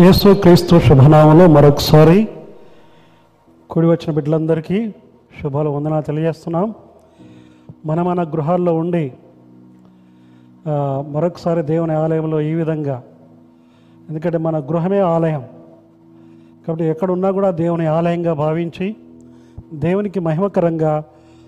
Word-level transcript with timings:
యేసు 0.00 0.34
క్రీస్తు 0.34 0.78
శుభనామంలో 0.78 1.46
మరొకసారి 1.46 2.28
కూడి 3.70 3.86
వచ్చిన 3.86 4.10
బిడ్డలందరికీ 4.14 4.90
శుభాలు 5.42 5.70
వందనాలు 5.70 6.02
తెలియజేస్తున్నాం. 6.02 6.74
మన 7.86 8.02
మన 8.02 8.22
గృహాల్లో 8.22 8.74
ఉండి 8.74 9.12
మరొకసారి 11.14 11.62
దేవుని 11.62 11.94
ఆలయంలో 11.94 12.40
ఈ 12.40 12.54
విధంగా 12.54 13.02
ఎందుకంటే 14.08 14.38
మన 14.38 14.58
గృహమే 14.58 15.00
ఆలయం. 15.00 15.44
కాబట్టి 16.66 16.84
ఎక్కడున్నా 16.84 17.30
కూడా 17.30 17.50
దేవుని 17.50 17.86
ఆలయంగా 17.86 18.32
భావించి 18.32 18.96
దేవునికి 19.72 20.20
మహిమకరంగా 20.20 21.04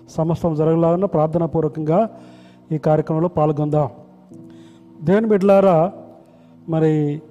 సమస్తం 0.09 0.55
జరగలాగా 0.55 1.05
ప్రార్థనాపూర్వకంగా 1.05 2.09
ఈ 2.71 2.77
కార్యక్రమంలో 2.77 3.27
పాల్గొందాం. 3.27 3.89
దేవుని 5.01 5.27
బిడ్డలారా 5.27 5.91
మరి 6.69 7.21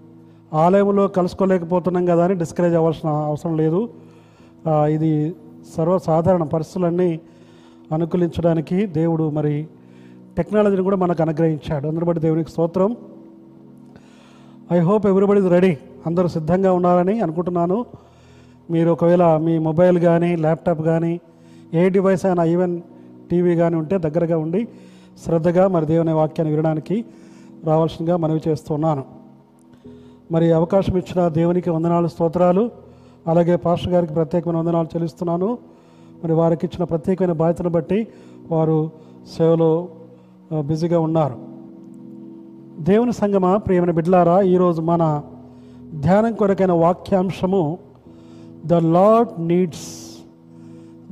ఆలయంలో 0.62 1.04
కలుసుకోలేకపోతున్నాం 1.16 2.04
కదా 2.10 2.22
అని 2.26 2.34
డిస్కరేజ్ 2.42 2.74
అవ్వాల్సిన 2.80 3.08
అవసరం 3.30 3.54
లేదు. 3.62 3.80
ఇది 4.96 5.12
సర్వసాధారణ 5.74 6.44
పరిస్థితులన్నీ 6.54 7.10
అనుకూలించడానికి 7.94 8.78
దేవుడు 8.98 9.24
మరి 9.38 9.54
టెక్నాలజీని 10.36 10.84
కూడా 10.88 10.98
మనకు 11.02 11.20
అనుగ్రహించాడు. 11.24 11.86
అందరి 11.90 12.06
బట్టి 12.08 12.20
దేవునికి 12.26 12.50
స్తోత్రం. 12.54 12.90
I 14.76 14.78
hope 14.88 15.06
everybody 15.10 15.40
is 15.42 15.50
ready 15.56 15.72
అందరూ 16.08 16.28
సిద్ధంగా 16.36 16.70
ఉన్నారని 16.78 17.14
అనుకుంటున్నాను. 17.24 17.78
మీరు 18.74 18.90
ఒకవేళ 18.96 19.24
మీ 19.46 19.54
మొబైల్ 19.68 19.98
కానీ 20.08 20.30
ల్యాప్టాప్ 20.44 20.82
కానీ 20.90 21.12
ఏ 21.80 21.82
డివైస్ 21.96 22.24
అయినా 22.28 22.44
ఈవెన్ 22.54 22.74
టీవీ 23.30 23.52
కానీ 23.62 23.76
ఉంటే 23.82 23.96
దగ్గరగా 24.06 24.36
ఉండి 24.44 24.60
శ్రద్ధగా 25.24 25.64
మరి 25.74 25.86
దేవుని 25.92 26.14
వాక్యాన్ని 26.20 26.52
వినడానికి 26.54 26.96
రావాల్సిందిగా 27.68 28.16
మనవి 28.22 28.42
చేస్తున్నాను. 28.48 29.04
మరి 30.32 30.52
అవకాశం 30.52 30.98
ఇచ్చిన 30.98 31.28
దేవునికి 31.28 31.70
వందనాలు 31.70 32.08
స్తోత్రాలు. 32.08 32.70
అలాగే 33.26 33.56
పాస్టర్ 33.56 33.92
గారికి 33.92 34.12
ప్రత్యేకమైన 34.12 34.58
వందనాలు 34.58 34.86
చెల్లిస్తున్నాను. 34.86 35.58
మరి 36.24 36.32
వారికి 36.32 36.66
ఇచ్చిన 36.66 36.84
ప్రత్యేకమైన 36.84 37.32
బాధ్యతను 37.32 37.70
బట్టి 37.70 38.06
వారు 38.50 38.90
సేవలో 39.36 39.88
బిజీగా 40.60 41.00
ఉన్నారు. 41.00 41.36
దేవుని 42.78 43.12
సంగమా 43.12 43.56
ప్రియమైన 43.56 43.90
బిడ్లారా 43.90 44.40
ఈరోజు 44.40 44.80
మన 44.80 45.22
ధ్యానం 46.00 46.34
కొరకైన 46.34 46.72
వాక్యాంశము 46.72 47.78
the 48.66 48.74
Lord 48.74 49.46
needs 49.48 49.88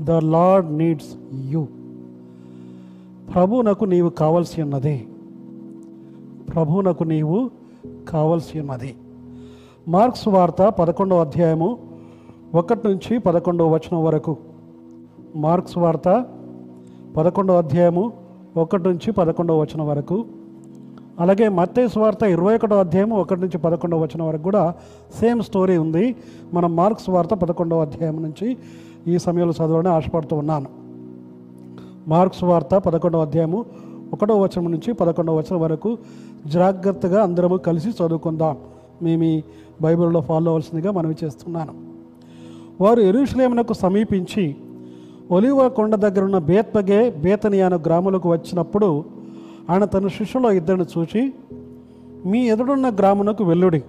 the 0.04 0.10
Lord 0.10 0.72
needs 0.78 1.14
you 1.50 1.66
ప్రభువునకు 3.34 3.84
నీవు 3.84 4.08
కావలసి 4.08 4.62
ఉన్నది. 4.62 5.08
ప్రభువునకు 6.54 7.04
నీవు 7.04 7.50
కావలసి 8.08 8.60
ఉన్నది. 8.60 8.94
మార్క్స్ 9.88 10.28
వార్త 10.28 10.68
పదకొండవ 10.68 11.20
అధ్యాయము 11.20 11.78
ఒకటి 12.54 12.88
నుంచి 12.88 13.18
పదకొండవ 13.18 13.74
వచనం 13.74 14.04
వరకు. 14.04 14.36
మార్క్స్ 15.36 15.78
వార్త 15.78 16.26
పదకొండవ 17.16 17.58
అధ్యాయము 17.58 18.12
ఒకటి 18.56 18.88
నుంచి 18.88 19.12
పదకొండవ 19.12 19.60
వచనం 19.60 19.88
వరకు. 19.88 20.24
అలాగే 21.20 21.48
మత్తేసు 21.48 21.98
వార్త 21.98 22.22
ఇరవై 22.22 22.54
ఒకటో 22.54 22.78
అధ్యాయము 22.78 23.20
ఒకటి 23.20 23.40
నుంచి 23.40 23.58
పదకొండవ 23.58 23.98
వచనం 23.98 24.28
వరకు 24.28 24.42
కూడా 24.42 24.74
సేమ్ 25.20 25.42
స్టోరీ 25.42 25.76
ఉంది. 25.76 26.16
మనం 26.54 26.76
మార్క్స్ 26.76 27.10
వార్త 27.10 27.34
పదకొండవ 27.34 27.80
అధ్యాయం 27.80 28.22
నుంచి 28.22 28.56
ఈ 29.06 29.18
సమయంలో 29.18 29.66
చదవాలని 29.66 29.88
ఆశపడుతూ 29.88 30.36
ఉన్నాను. 30.36 30.66
మార్క్స్ 32.08 32.44
వార్త 32.44 32.74
పదకొండవ 32.74 33.22
అధ్యాయము 33.22 33.64
ఒకటో 34.12 34.40
వచనం 34.40 34.70
నుంచి 34.70 34.94
పదకొండవ 34.94 35.36
వచనం 35.36 35.60
వరకు 35.60 35.98
జాగ్రత్తగా 36.46 37.22
అందరము 37.22 37.56
కలిసి 37.56 37.88
చదువుకుందాం. 37.88 38.56
మీ 39.02 39.16
మీ 39.16 39.42
బైబిల్లో 39.82 40.20
ఫాలో 40.20 40.46
అవ్వాల్సిందిగా 40.46 40.92
మనవి 40.92 41.14
చేస్తున్నాను. 41.24 41.74
వారు 42.80 43.00
ఎరుషులేమునకు 43.00 43.72
సమీపించి 43.72 44.56
ఒలివ 45.30 45.68
కొండ 45.68 45.94
దగ్గర 45.94 46.24
ఉన్న 46.24 46.38
బేత్పగే 46.38 47.10
బేతని 47.10 47.58
గ్రాములకు 47.62 48.28
వచ్చినప్పుడు 48.30 49.04
ఆయన 49.70 49.84
తన 49.84 50.08
శిష్యులో 50.08 50.52
ఇద్దరిని 50.52 50.84
చూచి 50.98 51.32
మీ 52.26 52.40
ఎదుడున్న 52.48 52.88
గ్రామునకు 52.88 53.44
వెల్లుడి 53.44 53.82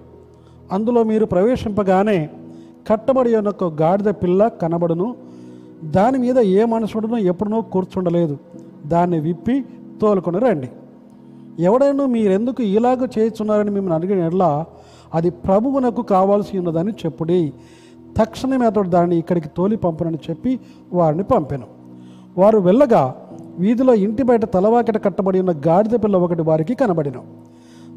అందులో 0.72 1.02
మీరు 1.02 1.24
ప్రవేశింపగానే 1.24 2.30
కట్టబడి 2.90 3.36
ఉన్న 3.36 3.48
ఒక 3.48 3.82
గాడిద 3.82 4.04
పిల్ల 4.04 4.48
కనబడును. 4.48 5.14
దాని 5.84 6.18
మీద 6.18 6.38
ఏ 6.38 6.64
మనుషుడునో 6.64 7.18
ఎప్పుడునో 7.18 7.60
కూర్చుండలేదు. 7.60 8.38
దాన్ని 8.86 9.20
విప్పి 9.20 9.64
తోలుకొని 10.00 10.38
రండి. 10.38 10.68
ఎవడైనా 11.58 12.06
మీరెందుకు 12.06 12.62
ఇలాగ 12.62 13.06
చేయుచున్నారని 13.18 13.70
మిమ్మల్ని 13.70 13.94
అడిగిన 13.94 14.26
ఎడల 14.26 14.64
అది 15.14 15.30
ప్రభువునకు 15.30 16.02
కావాల్సి 16.02 16.58
ఉన్నదని 16.58 16.92
చెప్పుడి. 16.92 17.52
తక్షణమే 18.18 18.66
అతడు 18.66 18.88
దాన్ని 18.88 19.18
ఇక్కడికి 19.18 19.48
తోలి 19.56 19.76
పంపునని 19.76 20.18
చెప్పి 20.30 20.60
వారిని 20.92 21.22
పంపెను. 21.22 21.66
వారు 22.38 22.58
వెళ్ళగా 22.58 23.14
వీధిలో 23.58 23.94
ఇంటి 23.94 24.22
బయట 24.22 24.44
తలవాకిట 24.44 25.04
కట్టబడి 25.04 25.40
ఉన్న 25.40 25.52
గాడిద 25.66 25.90
పిల్ల 25.90 26.16
ఒకటి 26.16 26.42
వారికి 26.42 26.74
కనబడిన. 26.74 27.14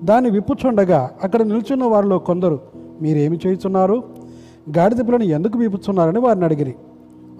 దాన్ని 0.04 0.30
విప్పుచుండగా 0.30 1.12
అక్కడ 1.24 1.42
నిల్చున్న 1.42 1.84
వారిలో 1.84 2.20
కొందరు 2.20 2.60
మీరేమి 3.02 3.40
చేయుచున్నారు? 3.48 4.04
గాడిద 4.78 4.98
పిల్లని 4.98 5.28
ఎందుకు 5.28 5.58
విప్పుచున్నారని 5.58 6.20
వారిని 6.20 6.46
అడిగిరి. 6.46 6.76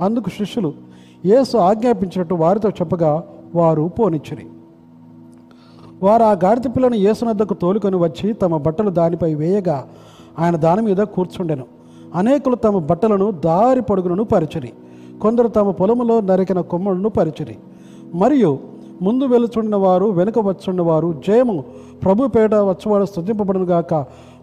అందుకు 0.02 0.30
శిష్యులు 0.30 0.74
యేసు 1.26 1.58
ఆజ్ఞాపించినట్టు 1.58 2.36
వారితో 2.36 2.70
చెప్పగా 2.70 3.24
వారు 3.56 3.92
పోనిచ్చిరి. 4.00 4.48
వారు 6.04 6.24
ఆ 6.24 6.32
గాడిద 6.32 6.76
పిల్లను 6.76 6.96
యేసునద్దకు 6.96 7.54
తోలుకొని 7.54 7.96
వచ్చి 7.96 8.34
తమ 8.34 8.58
బట్టలు 8.58 8.90
దానిపై 8.90 9.34
వేయగా 9.34 9.88
ఆయన 10.40 10.56
దాని 10.56 10.82
మీద 10.82 10.98
కూర్చుండెను. 10.98 11.64
అనేకులు 12.16 12.56
తమ 12.56 12.80
బట్టలను 12.80 13.32
దారి 13.32 13.82
పొడుగులను 13.82 14.24
పరిచిరి. 14.24 14.72
కొందరు 15.22 15.48
తమ 15.48 15.72
పొలములో 15.72 16.22
నరికిన 16.22 16.62
కొమ్మలను 16.62 17.10
పరిచిరి. 17.10 17.56
మరియు 18.16 18.60
ముందు 19.02 19.24
వెలుచుండిన 19.24 19.76
వారు 19.76 20.06
వెనుక 20.06 20.40
వచ్చుండిన 20.40 20.82
వారు 20.82 21.22
జయము 21.28 21.64
ప్రభు 22.04 22.28
పేట 22.28 22.54
వచ్చువాడు 22.54 23.06
స్థుతింపబడును 23.06 23.66
గాక. 23.66 23.94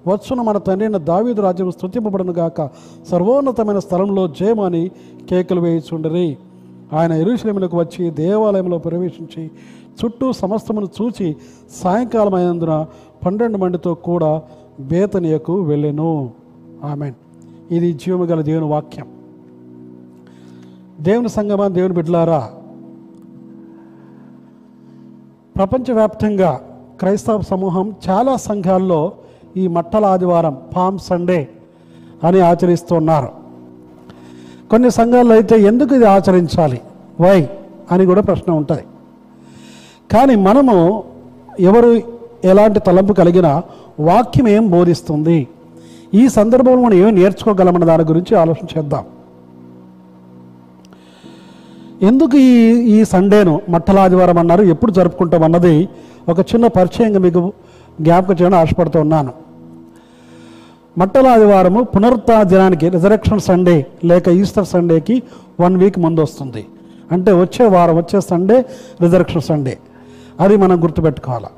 వచ్చున 0.06 0.42
మన 0.42 0.59
తండ్రిన 0.59 0.97
దావీదు 0.97 1.42
రాజ్యం 1.42 1.71
స్థుతింపబడును 1.71 2.32
గాక. 2.32 2.71
సర్వోన్నతమైన 3.10 3.78
స్థలంలో 3.78 4.28
జయము 4.28 4.65
అని 4.65 4.91
కేకలు 5.31 5.60
వేయిచుండరి. 5.60 6.36
ఆయన 6.92 7.12
ఎరుశలేములకు 7.12 7.78
వచ్చి 7.78 8.10
దేవాలయంలో 8.10 8.78
ప్రవేశించి 8.78 9.50
చుట్టూ 10.05 10.32
సమస్తమును 10.32 10.88
చూచి 11.03 11.37
సాయంకాలం 11.71 12.34
అయినందున 12.34 12.87
పన్నెండు 13.27 13.59
మందితో 13.59 13.94
కూడా 13.94 14.43
బేతనియకు 14.81 15.60
వెళ్ళెను. 15.60 16.31
ఆమెన్. 16.84 17.15
ఇది 17.71 17.93
జీవము 17.93 18.25
గల 18.25 18.41
దేవుని 18.41 18.66
వాక్యం. 18.66 19.06
దేవుని 21.00 21.28
సంగమా 21.28 21.69
దేవుని 21.69 21.94
బిడ్డలారా 21.94 22.50
ప్రపంచవ్యాప్తంగా 25.56 26.60
క్రైస్తవ 26.99 27.41
సమూహం 27.41 27.94
చాలా 28.09 28.37
సంఘాల్లో 28.37 29.12
ఈ 29.56 29.69
మట్టల 29.69 30.04
ఆదివారం 30.04 30.59
పామ్ 30.77 30.99
సండే 30.99 31.49
అని 32.25 32.41
ఆచరిస్తున్నారు. 32.41 33.28
కొన్ని 34.71 34.91
సంఘాల్లో 34.91 35.34
అయితే 35.34 35.60
ఎందుకు 35.60 35.94
ఇది 35.94 36.04
ఆచరించాలి? 36.04 36.81
వై 37.21 37.49
అని 37.91 38.06
కూడా 38.06 38.21
ప్రశ్న 38.21 38.53
ఉంటుంది. 38.53 38.83
కానీ 40.14 40.34
మనము 40.48 40.76
ఎవరు 41.60 41.91
ఎలాంటి 42.44 42.80
తలంపు 42.80 43.12
కలిగినా 43.12 43.62
వాక్యం 44.00 44.48
ఏం 44.48 44.70
బోధిస్తుంది? 44.70 45.48
ఈ 46.14 46.28
సందర్భంలో 46.28 46.82
మనం 46.82 46.94
ఏమి 46.94 47.12
నేర్చుకోగలమన్న 47.12 47.84
దాని 47.84 48.04
గురించి 48.04 48.32
ఆలోచన 48.36 48.66
చేద్దాం. 48.74 49.04
ఎందుకు 52.08 52.36
ఈ 52.36 52.53
ఈ 52.94 53.04
సండేను 53.04 53.60
మట్టలాదివారం 53.69 54.38
అన్నారు? 54.38 54.62
ఎప్పుడు 54.62 54.92
జరుపుకుంటాం 54.92 55.42
అన్నది 55.42 55.74
ఒక 56.28 56.41
చిన్న 56.41 56.66
పరిచయంగా 56.66 57.19
మీకు 57.19 57.53
జ్ఞాపకం 58.00 58.36
చేయడం 58.41 58.58
ఆశపడుతూ 58.58 59.00
ఉన్నాను. 59.00 59.32
మట్టలాదివారము 60.98 61.82
పునరుత్థాన 61.92 62.42
దినానికి 62.42 62.89
రిజరక్షన్ 62.89 63.41
సండే 63.41 63.77
లేక 64.04 64.28
ఈస్టర్ 64.28 64.66
సండేకి 64.66 65.22
వన్ 65.60 65.77
వీక్ 65.77 65.98
ముందు 65.98 66.21
వస్తుంది. 66.21 66.62
అంటే 67.12 67.33
వచ్చే 67.42 67.65
వారం 67.66 67.97
వచ్చే 67.97 68.21
సండే 68.21 68.59
రిజరక్షన్ 69.03 69.47
సండే. 69.50 69.74
అది 70.41 70.57
మనం 70.57 70.83
గుర్తుపెట్టుకోవాలి. 70.83 71.51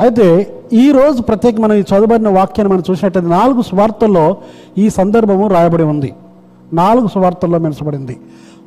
అయితే 0.00 0.56
ఈ 0.72 0.92
రోజు 0.92 1.22
ప్రత్యేక 1.22 1.60
మనం 1.60 1.74
ఈ 1.80 1.82
చదువుబడిన 1.90 2.28
వాక్యాన్ని 2.28 2.70
మనం 2.74 2.84
చూసినట్టయితే 2.90 3.28
నాలుగు 3.28 3.62
స్వార్థల్లో 3.62 4.36
ఈ 4.78 4.86
సందర్భము 4.90 5.46
రాయబడి 5.48 5.82
ఉంది. 5.82 6.10
నాలుగు 6.72 7.08
స్వార్థల్లో 7.14 7.58
మెనసబడింది 7.58 8.16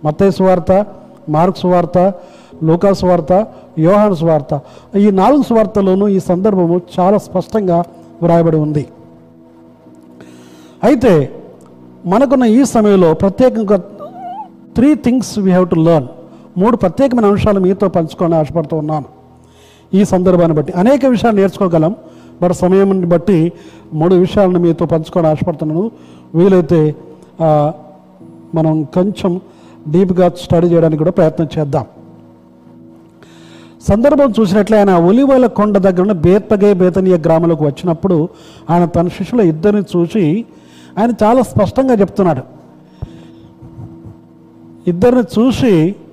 మత్తయి 0.06 0.32
సువార్త 0.32 0.86
మార్క్ 1.30 1.66
వార్త 1.66 2.14
లూకా 2.68 2.94
సువార్త 2.94 3.34
యోహాన్ 3.80 4.16
సువార్త. 4.16 4.54
ఈ 4.98 5.12
నాలుగు 5.12 5.44
సువార్తల్లోనూ 5.50 6.08
ఈ 6.08 6.20
సందర్భము 6.20 6.82
చాలా 7.00 7.18
స్పష్టంగా 7.18 7.84
వ్రాయబడి 8.24 8.58
ఉంది. 8.58 8.88
అయితే 10.84 11.14
మనకున్న 12.06 12.44
ఈ 12.44 12.64
సమయంలో 12.66 13.14
ప్రత్యేకంగా 13.14 13.78
three 14.76 14.96
things 14.96 15.40
we 15.40 15.50
have 15.52 15.70
to 15.70 15.76
learn 15.76 16.08
మూడు 16.58 16.78
ప్రత్యేకమైన 16.78 17.26
అంశాలు 17.26 17.60
మీతో 17.60 17.88
పంచుకోవాలని 17.88 18.40
ఆశపడుతూ 18.40 18.78
ఉన్నాను. 18.78 19.06
ఈ 19.94 20.06
సందర్భాన్ని 20.06 20.56
బట్టి 20.56 20.74
అనేక 20.74 21.06
విషయాలు 21.06 21.36
నేర్చుకోగలం 21.36 21.96
బట్ 22.42 22.54
సమయాన్ని 22.54 23.06
బట్టి 23.06 23.52
మూడు 23.94 24.16
విషయాలను 24.16 24.60
మీతో 24.60 24.86
పంచుకొని 24.86 25.28
ఆశపడుతున్నాను. 25.28 25.92
వీలైతే 26.36 26.96
ఆ, 27.42 27.74
మనం 28.56 28.84
కొంచెం 28.84 29.42
డీప్గా 29.88 30.32
స్టడీ 30.38 30.68
చేయడానికి 30.68 30.98
కూడా 30.98 31.12
ప్రయత్నం 31.12 31.48
చేద్దాం. 31.60 31.86
సందర్భం 33.88 34.34
చూసినట్లే 34.40 34.78
ఆయన 34.78 34.90
ఒలివల 34.90 35.46
కొండ 35.48 35.78
దగ్గర 35.78 36.02
ఉన్న 36.02 36.12
బేత్పగే 36.12 36.74
బేతనీయ 36.74 37.18
గ్రామంలోకి 37.18 37.64
వచ్చినప్పుడు 37.64 38.30
ఆయన 38.70 38.86
తన 38.86 39.08
శిష్యుల 39.08 39.42
ఇద్దరిని 39.42 39.84
చూసి 39.98 40.46
ఆయన 40.98 41.14
చాలా 41.24 41.44
స్పష్టంగా 41.44 41.94
చెప్తున్నాడు. 41.94 42.44
ఇద్దరిని 44.88 45.24
చూసి 45.40 45.74
ఆ, 45.84 46.07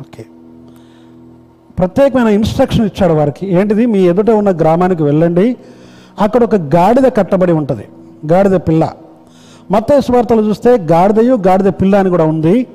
ఓకే. 0.00 0.24
ప్రత్యేకమైన 1.78 2.28
ఇన్స్ట్రక్షన్ 2.28 2.86
ఇచ్చాడు 2.86 3.12
వారికి. 3.12 3.46
ఏంటిది? 3.46 3.86
మీ 3.86 4.00
ఎదుట 4.06 4.30
ఉన్న 4.30 4.50
గ్రామానికి 4.50 5.02
వెళ్ళండి. 5.02 5.56
అక్కడ 6.20 6.44
ఒక 6.44 6.54
గాడిద 6.54 7.06
కట్టబడి 7.16 7.52
ఉంటుంది. 7.52 7.88
గాడిద 8.32 8.52
పిల్ల. 8.52 8.92
మత 9.70 9.92
స్వార్థలు 9.98 10.42
చూస్తే 10.42 10.76
గాడిదయు 10.78 11.34
గాడిద 11.46 11.66
పిల్ల 11.66 11.96
అని 11.96 12.10
కూడా 12.10 12.24
ఉంది. 12.24 12.66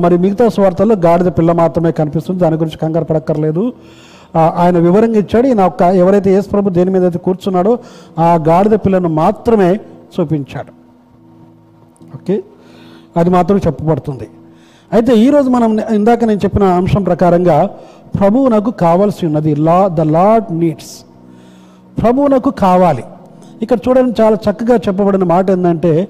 మరి 0.00 0.18
మిగతా 0.18 0.48
స్వార్థల్లో 0.48 0.96
గాడిద 0.96 1.26
పిల్ల 1.26 1.52
మాత్రమే 1.52 1.92
కనిపిస్తుంది. 1.92 2.40
దాని 2.40 2.56
గురించి 2.56 2.78
కంగారు 2.78 3.04
పడక్కర్లేదు. 3.04 3.72
ఆయన 4.36 4.78
వివరంగా 4.78 5.18
ఇచ్చాడు. 5.18 5.46
ఈయన 5.46 5.62
ఒక్క 5.64 5.82
ఎవరైతే 5.82 6.30
యేసు 6.34 6.48
ప్రభు 6.48 6.70
దేని 6.70 6.90
మీద 6.90 7.04
అయితే 7.04 7.18
కూర్చున్నాడో 7.18 7.78
ఆ 8.18 8.34
గాడిద 8.48 8.70
పిల్లను 8.70 9.08
మాత్రమే 9.08 9.74
చూపించాడు. 10.20 10.83
ఓకే? 12.14 12.42
అది 13.16 13.30
మాత్రం 13.30 13.58
చెప్పబడుతుంది. 13.58 14.28
అయితే 14.92 15.16
ఈరోజు 15.16 15.50
మనం 15.50 15.80
ఇందాక 15.94 16.24
నేను 16.24 16.38
చెప్పిన 16.38 16.64
అంశం 16.64 17.02
ప్రకారంగా 17.02 17.70
ప్రభువు 18.20 18.48
నాకు 18.48 18.70
కావాల్సి 18.70 19.26
ఉన్నది. 19.26 19.54
లా 19.54 19.88
ద 19.88 20.00
లాడ్ 20.00 20.58
నీడ్స్. 20.58 20.94
ప్రభువునకు 22.02 22.50
కావాలి. 22.50 23.04
ఇక్కడ 23.62 23.78
చూడండి 23.88 24.22
చాలా 24.22 24.36
చక్కగా 24.36 24.76
చెప్పబడిన 24.76 25.24
మాట 25.24 25.50
ఏంటంటే 25.50 26.08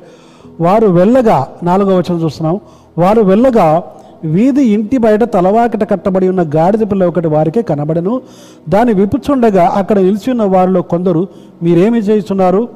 వారు 0.61 0.87
వెళ్ళగా 0.87 1.49
నాలుగో 1.63 1.97
వచనం 1.97 2.23
చూస్తున్నాం 2.23 2.61
వారు 2.99 3.21
వెళ్ళగా 3.21 3.83
వీధి 4.25 4.63
ఇంటి 4.63 4.99
బయట 4.99 5.25
తలవాకిట 5.25 5.91
కట్టబడి 5.91 6.29
ఉన్న 6.29 6.43
గాడిద 6.57 6.81
పిల్ల 6.81 7.05
ఒకటి 7.05 7.29
వారికే 7.29 7.63
కనబడను. 7.63 8.21
దాన్ని 8.69 8.95
విప్పుచుండగా 8.95 9.65
అక్కడ 9.75 9.99
నిలిచి 9.99 10.31
ఉన్న 10.31 10.43
వారిలో 10.43 10.83
కొందరు 10.83 11.29
మీరేమి 11.63 11.99
చేస్తున్నారు 11.99 12.69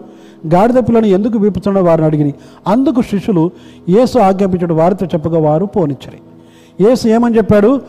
గాడిద 0.46 0.74
పిల్లను 0.74 1.06
ఎందుకు 1.06 1.38
విప్పుచున్న 1.38 1.80
వారిని 1.80 2.06
అడిగిరి. 2.06 2.34
అందుకు 2.66 3.02
శిష్యులు 3.02 3.50
యేసు 3.88 4.18
ఆజ్ఞాపించడు. 4.18 4.74
వారితో 4.74 5.06
చెప్పగా 5.06 5.38
వారు 5.38 5.66
పోనిచ్చరి. 5.66 6.18
యేసు 6.88 7.08
ఏమని 7.08 7.36
చెప్పాడు? 7.36 7.80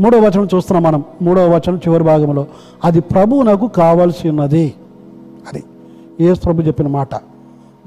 మూడవ 0.00 0.18
వచనం 0.18 0.48
చూస్తున్నాం 0.54 0.82
మనం. 0.82 1.04
మూడవ 1.22 1.54
వచనం 1.54 1.76
చివరి 1.76 2.04
భాగంలో. 2.04 2.46
అది 2.84 3.00
ప్రభు 3.00 3.42
నాకు 3.42 3.68
కావాల్సి 3.68 4.28
ఉన్నది. 4.28 4.74
అది 5.52 5.64
యేసు 6.20 6.40
ప్రభు 6.40 6.62
చెప్పిన 6.62 6.86
మాట. 6.86 7.08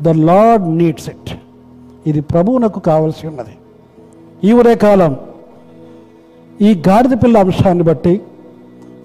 The 0.01 0.07
Lord 0.07 0.69
needs 0.69 1.09
it. 1.09 1.39
ఇది 2.07 2.21
ప్రభువు 2.21 2.57
నాకు 2.57 2.79
కావాల్సి 2.79 3.27
ఉన్నది. 3.27 3.49
ఈ 4.43 4.53
ఉదయకాలం 4.53 5.17
ఈ 6.61 6.81
గాడిద 6.87 7.11
పిల్ల 7.23 7.37
అంశాన్ని 7.37 7.83
బట్టి 7.83 8.21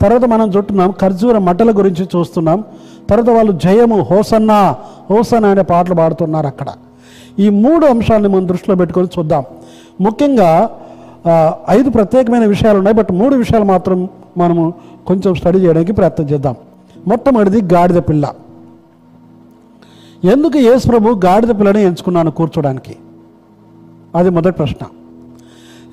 తర్వాత 0.01 0.25
మనం 0.35 0.47
చుట్టున్నాం 0.57 0.91
ఖర్జూర 1.01 1.39
మట్టల 1.49 1.71
గురించి 1.79 2.05
చూస్తున్నాం. 2.15 2.59
తర్వాత 3.11 3.31
వాళ్ళు 3.37 3.53
జయము 3.65 3.99
హోసన్నా 4.11 4.59
హోసన్న 5.11 5.47
అనే 5.47 5.63
పాటలు 5.63 5.95
పాడుతున్నారు 5.95 6.47
అక్కడ. 6.47 6.69
ఈ 7.45 7.49
మూడు 7.63 7.85
అంశాలని 7.87 8.29
మనం 8.29 8.49
దృష్టిలో 8.49 8.77
పెట్టుకొని 8.77 9.09
చూద్దాం. 9.19 9.45
ముఖ్యంగా 10.01 10.51
ఐదు 11.71 11.91
ప్రత్యేకమైన 11.91 12.47
విషయాలు 12.55 12.79
ఉన్నాయి. 12.79 12.97
బట్ 12.97 13.13
మూడు 13.21 13.35
విషయాలు 13.43 13.65
మాత్రం 13.65 14.09
మనము 14.43 14.65
కొంచెం 15.07 15.35
స్టడీ 15.35 15.59
చేయడానికి 15.59 15.93
ప్రయత్నం 15.93 16.27
చేద్దాం. 16.31 16.57
మొట్టమొదటిది 17.09 17.75
గాడిద 17.75 18.01
పిల్ల. 18.09 18.25
ఎందుకు 20.33 20.59
యేసు 20.59 20.85
ప్రభు 20.89 21.21
గాడిద 21.25 21.53
పిల్లని 21.59 21.83
ఎంచుకున్నాను 21.83 22.31
కూర్చోడానికి? 22.31 22.95
అది 24.19 24.31
మొదటి 24.37 24.57
ప్రశ్న. 24.61 24.87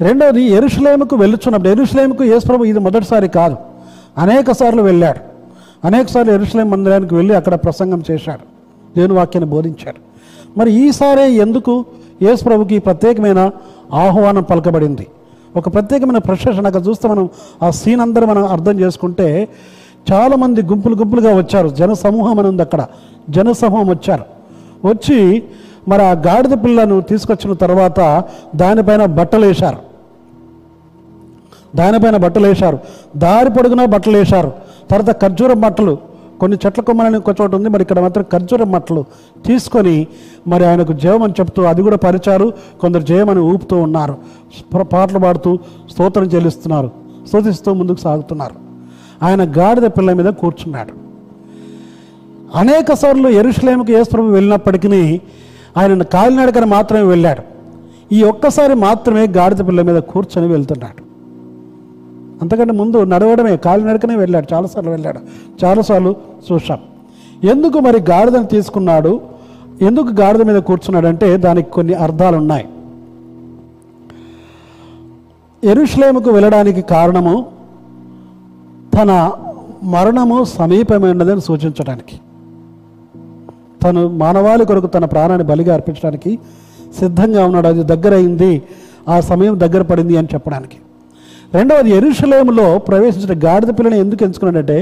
రెండవది 0.05 0.43
ఎరుషులేముకు 0.57 1.15
వెళ్ళుచున్నప్పుడు 1.15 1.69
ఎరుషులేముకు 1.69 2.23
యేసు 2.23 2.45
ప్రభు 2.47 2.63
ఇది 2.71 2.79
మొదటిసారి 2.79 3.27
కాదు. 3.29 3.57
అనేక 4.17 4.51
సార్లు 4.51 4.81
వెళ్ళాడు 4.81 5.19
అనేకసార్లు 5.87 6.31
ఎరుసలేం 6.31 6.69
మందిరానికి 6.69 7.15
వెళ్ళి 7.15 7.35
అక్కడ 7.35 7.53
ప్రసంగం 7.53 8.03
చేశాడు 8.11 8.39
దేవుని 8.95 9.13
వాక్యాన్ని 9.13 9.55
బోధించాడు 9.55 10.13
మరి 10.59 10.73
ఈసారే 10.73 11.31
ఎందుకు 11.31 11.85
యేసు 12.21 12.43
ప్రభుకి 12.43 12.79
ప్రత్యేకమైన 12.79 13.51
ఆహ్వానం 13.93 14.43
పలకబడింది? 14.43 15.07
ఒక 15.55 15.73
ప్రత్యేకమైన 15.73 16.17
ప్రశంసన 16.17 16.67
అక్కడ 16.67 16.81
చూస్తే 16.87 17.07
మనం 17.07 17.29
ఆ 17.63 17.69
సీన్ 17.69 18.01
అందరూ 18.01 18.25
మనం 18.25 18.47
అర్థం 18.47 18.79
చేసుకుంటే 18.79 19.47
చాలామంది 20.11 20.61
గుంపులు 20.61 20.95
గుంపులుగా 20.95 21.37
వచ్చారు. 21.37 21.67
జన 21.67 21.93
సమూహం 21.93 22.39
అని 22.39 22.47
ఉంది 22.47 22.61
అక్కడ. 22.61 22.85
జనసమూహం 23.29 23.89
వచ్చారు. 23.89 24.23
వచ్చి 24.87 25.43
మరి 25.87 26.01
ఆ 26.01 26.11
గాడిద 26.11 26.51
పిల్లను 26.63 27.01
తీసుకొచ్చిన 27.01 27.53
తర్వాత 27.53 28.23
దానిపైన 28.55 29.05
బట్టలు 29.05 29.45
వేశారు 29.45 29.92
దానిపైన 31.75 32.17
బట్టలు 32.17 32.47
వేశారు. 32.47 32.79
దారి 33.17 33.49
పొడుగునా 33.49 33.85
బట్టలు 33.85 34.17
వేశారు. 34.17 34.51
తర్వాత 34.91 35.21
ఖర్జూరం 35.21 35.61
బట్టలు 35.61 35.97
కొన్ని 36.39 36.57
చెట్ల 36.65 36.81
కొమ్మలని 36.81 37.17
ఒక 37.17 37.41
చోట 37.41 37.55
ఉంది 37.55 37.69
మరి 37.69 37.81
ఇక్కడ 37.81 37.99
మాత్రం 37.99 38.25
ఖర్జూరం 38.31 38.71
మట్టలు 38.71 39.05
తీసుకొని 39.45 40.07
మరి 40.47 40.65
ఆయనకు 40.65 40.93
జయమని 40.93 41.33
చెప్తూ 41.39 41.63
అది 41.63 41.81
కూడా 41.81 41.95
పరిచారు. 41.95 42.53
కొందరు 42.81 43.01
జయమని 43.01 43.39
ఊపుతూ 43.39 43.77
ఉన్నారు. 43.77 44.17
పాటలు 44.83 45.19
పాడుతూ 45.19 45.59
స్తోత్రం 45.91 46.23
చెల్లిస్తున్నారు. 46.23 46.91
స్తోతిస్తూ 47.27 47.73
ముందుకు 47.73 47.99
సాగుతున్నారు. 47.99 48.55
ఆయన 49.25 49.43
గాడిద 49.57 49.83
పిల్ల 49.83 50.13
మీద 50.13 50.25
కూర్చున్నాడు. 50.25 50.93
అనేక 52.55 52.93
సార్లు 52.93 53.29
ఎరుషులేముకి 53.29 53.93
యేసుప్రభు 53.93 54.27
వెళ్ళినప్పటికీ 54.27 55.21
ఆయన 55.77 56.03
కాలినడకన 56.03 56.65
మాత్రమే 56.65 57.01
వెళ్ళాడు. 57.01 57.41
ఈ 58.11 58.23
ఒక్కసారి 58.23 58.75
మాత్రమే 58.75 59.27
గాడిద 59.27 59.67
పిల్ల 59.67 59.81
మీద 59.81 59.97
కూర్చొని 60.01 60.47
వెళ్తున్నాడు. 60.47 61.12
అంతకంటే 62.41 62.73
ముందు 62.73 63.03
నడవడమే 63.03 63.57
కాలినడకనే 63.57 64.15
వెళ్ళాడు 64.15 64.53
చాలాసార్లు 64.53 64.89
వెళ్ళాడు. 64.89 65.19
చాలాసార్లు 65.65 66.15
చూశాం. 66.51 66.79
ఎందుకు 67.43 67.79
మరి 67.79 68.01
గాడిదను 68.09 68.43
తీసుకున్నాడు? 68.43 69.21
ఎందుకు 69.81 70.21
గాడిద 70.21 70.41
మీద 70.41 70.61
కూర్చున్నాడంటే 70.61 71.37
దానికి 71.37 71.71
కొన్ని 71.71 71.93
అర్థాలు 71.93 72.37
ఉన్నాయి. 72.37 72.65
ఎరుష్లేముకు 75.63 76.29
వెళ్ళడానికి 76.29 76.81
కారణము 76.81 77.45
తన 78.93 79.31
మరణము 79.83 80.43
సమీపమైనదని 80.43 81.41
సూచించడానికి. 81.41 82.19
తను 83.83 84.09
మానవాళి 84.09 84.65
కొరకు 84.65 84.87
తన 84.87 85.05
ప్రాణాన్ని 85.05 85.47
బలిగా 85.47 85.73
అర్పించడానికి 85.73 86.39
సిద్ధంగా 86.99 87.45
ఉన్నాడు. 87.45 87.67
అది 87.67 87.83
దగ్గర 87.83 88.13
అయింది 88.13 88.63
ఆ 89.09 89.19
సమయం 89.19 89.59
దగ్గర 89.59 89.81
పడింది 89.81 90.17
అని 90.17 90.27
చెప్పడానికి. 90.33 90.77
రెండవది 91.55 91.89
ఎరుషలేములో 91.97 92.77
ప్రవేశించిన 92.87 93.33
గాడిద 93.45 93.71
పిల్లని 93.79 93.97
ఎందుకు 93.99 94.23
ఎంచుకున్నాడంటే 94.23 94.77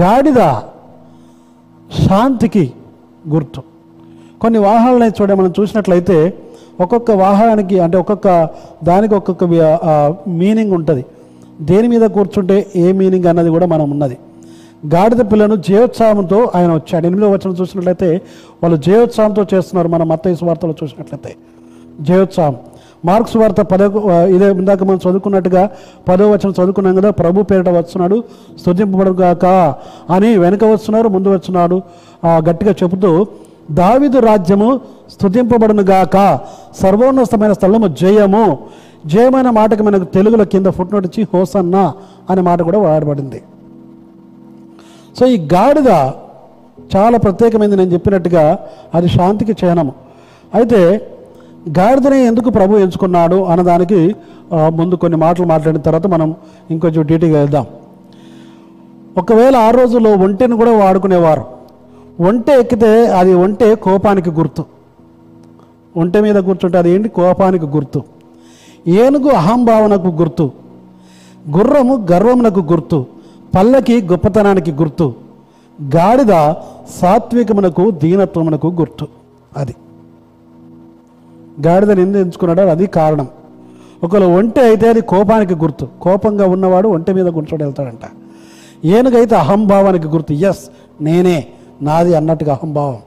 గాడిద 0.00 0.40
శాంతికి 2.06 2.64
గుర్తు. 3.28 3.62
కొన్ని 4.42 4.58
వాహనాలని 4.58 5.12
చూడ 5.18 5.32
మనం 5.32 5.52
చూసినట్లయితే 5.60 6.18
ఒక్కొక్క 6.80 7.10
వాహనానికి 7.10 7.76
అంటే 7.84 7.96
ఒక్కొక్క 7.98 8.28
దానికి 8.84 9.14
ఒక్కొక్క 9.14 9.44
మీనింగ్ 10.28 10.72
ఉంటుంది. 10.78 11.04
దేని 11.60 11.88
మీద 11.88 12.04
కూర్చుంటే 12.16 12.56
ఏ 12.76 12.86
మీనింగ్ 12.92 13.28
అన్నది 13.32 13.50
కూడా 13.56 13.66
మనం 13.66 13.90
ఉన్నది. 13.90 14.16
గాడిద 14.94 15.22
పిల్లను 15.32 15.56
జయోత్సాహంతో 15.68 16.38
ఆయన 16.54 16.70
వచ్చాడు. 16.74 17.06
ఎనిమిదో 17.06 17.30
వచనం 17.30 17.54
చూసినట్లయితే 17.60 18.08
వాళ్ళు 18.62 18.76
జయోత్సాహంతో 18.86 19.46
చేస్తున్నారు 19.54 19.88
మన 19.94 20.02
మత్తయి 20.12 20.44
వార్తలో 20.44 20.74
చూసినట్లయితే. 20.82 21.32
జయోత్సాహం. 22.08 22.56
మార్క్స్ 23.04 23.36
వార్త 23.36 23.60
పదో 23.72 23.86
ఇదే 24.34 24.46
ఇందాక 24.60 24.84
మనం 24.88 25.00
చదువుకున్నట్టుగా 25.04 25.62
పదో 26.08 26.28
వచనం 26.32 26.54
చదువుకున్నాం 26.58 26.94
కదా 26.98 27.10
ప్రభు 27.20 27.44
పేరిట 27.50 27.70
వస్తున్నాడు 27.78 28.16
స్థుతింపబడుగాక 28.60 29.46
అని 30.14 30.30
వెనక 30.44 30.64
వస్తున్నారు 30.74 31.08
ముందు 31.16 31.34
వస్తున్నాడు. 31.34 31.76
గట్టిగా 32.48 32.74
చెబుతూ 32.82 33.10
దావిదు 33.80 34.18
రాజ్యము 34.28 34.68
స్థుతింపబడునుగాక 35.14 36.16
సర్వోన్నతమైన 36.82 37.52
స్థలము 37.58 37.88
జయము. 38.02 38.46
జయమైన 39.12 39.48
మాటకి 39.58 39.82
మనకు 39.88 40.06
తెలుగులో 40.14 40.44
కింద 40.52 40.68
ఫుట్నోట్ 40.76 41.06
ఇచ్చి 41.08 41.22
హోసన్న 41.32 41.76
అనే 42.30 42.42
మాట 42.48 42.60
కూడా 42.68 42.78
వాడబడింది. 42.86 43.40
సో 45.18 45.26
ఈ 45.34 45.36
గాడిద 45.52 45.90
చాలా 46.94 47.18
ప్రత్యేకమైంది 47.24 47.76
నేను 47.80 47.92
చెప్పినట్టుగా 47.96 48.42
అది 48.96 49.08
శాంతికి 49.08 49.54
చయనము 49.60 49.92
అయితే 50.54 50.80
గాడిదని 51.68 52.24
ఎందుకు 52.24 52.50
ప్రభు 52.50 52.76
ఎంచుకున్నాడు 52.76 53.44
అన్నదానికి 53.44 54.16
ముందు 54.52 54.94
కొన్ని 54.94 55.18
మాటలు 55.18 55.46
మాట్లాడిన 55.46 55.80
తర్వాత 55.80 56.06
మనం 56.06 56.34
ఇంకొంచెం 56.70 57.06
డీటెయిల్గా 57.06 57.40
వెళ్దాం. 57.40 57.66
ఒకవేళ 59.18 59.56
ఆ 59.56 59.70
రోజుల్లో 59.70 60.12
ఒంటెను 60.12 60.56
కూడా 60.56 60.76
వాడుకునేవారు. 60.76 61.44
ఒంటె 62.20 62.52
ఎక్కితే 62.52 63.06
అది 63.06 63.34
ఒంటె 63.34 63.74
కోపానికి 63.74 64.30
గుర్తు. 64.30 64.64
ఒంటె 65.96 66.20
మీద 66.20 66.34
కూర్చుంటే 66.34 66.78
అది 66.78 66.90
ఏంటి? 66.90 67.08
కోపానికి 67.08 67.66
గుర్తు. 67.66 68.02
ఏనుగు 68.88 69.28
అహంభావనకు 69.28 70.06
గుర్తు. 70.06 70.50
గుర్రము 71.56 72.06
గర్వమునకు 72.12 72.60
గుర్తు. 72.60 73.06
పల్లకి 73.56 74.02
గొప్పతనానికి 74.02 74.72
గుర్తు. 74.72 75.14
గాడిద 75.96 76.54
సాత్వికమునకు 77.00 77.90
దీనత్వమునకు 77.90 78.66
గుర్తు. 78.66 79.08
అది. 79.56 79.74
గాడిదని 81.60 82.02
ఎందుకు 82.02 82.18
ఎంచుకున్నాడో 82.18 82.62
అది 82.62 82.86
కారణం. 82.86 83.28
ఒకవేళ 84.04 84.24
ఒంటె 84.24 84.60
అయితే 84.60 84.88
అది 84.88 85.00
కోపానికి 85.00 85.54
గుర్తు. 85.54 85.88
కోపంగా 86.02 86.46
ఉన్నవాడు 86.46 86.88
ఒంటె 86.88 87.12
మీద 87.12 87.26
కూర్చొని 87.26 87.64
వెళ్తాడంట. 87.64 88.04
ఏనుగైతే 88.84 89.36
అహంభావానికి 89.36 90.06
గుర్తు. 90.06 90.32
ఎస్ 90.32 90.70
నేనే. 91.00 91.46
నాది 91.82 92.14
అన్నట్టుగా 92.14 92.52
అహంభావం. 92.52 92.98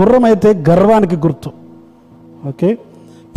గుర్రం 0.00 0.24
అయితే 0.24 0.64
గర్వానికి 0.68 1.16
గుర్తు. 1.16 1.50
ఓకే 2.48 2.78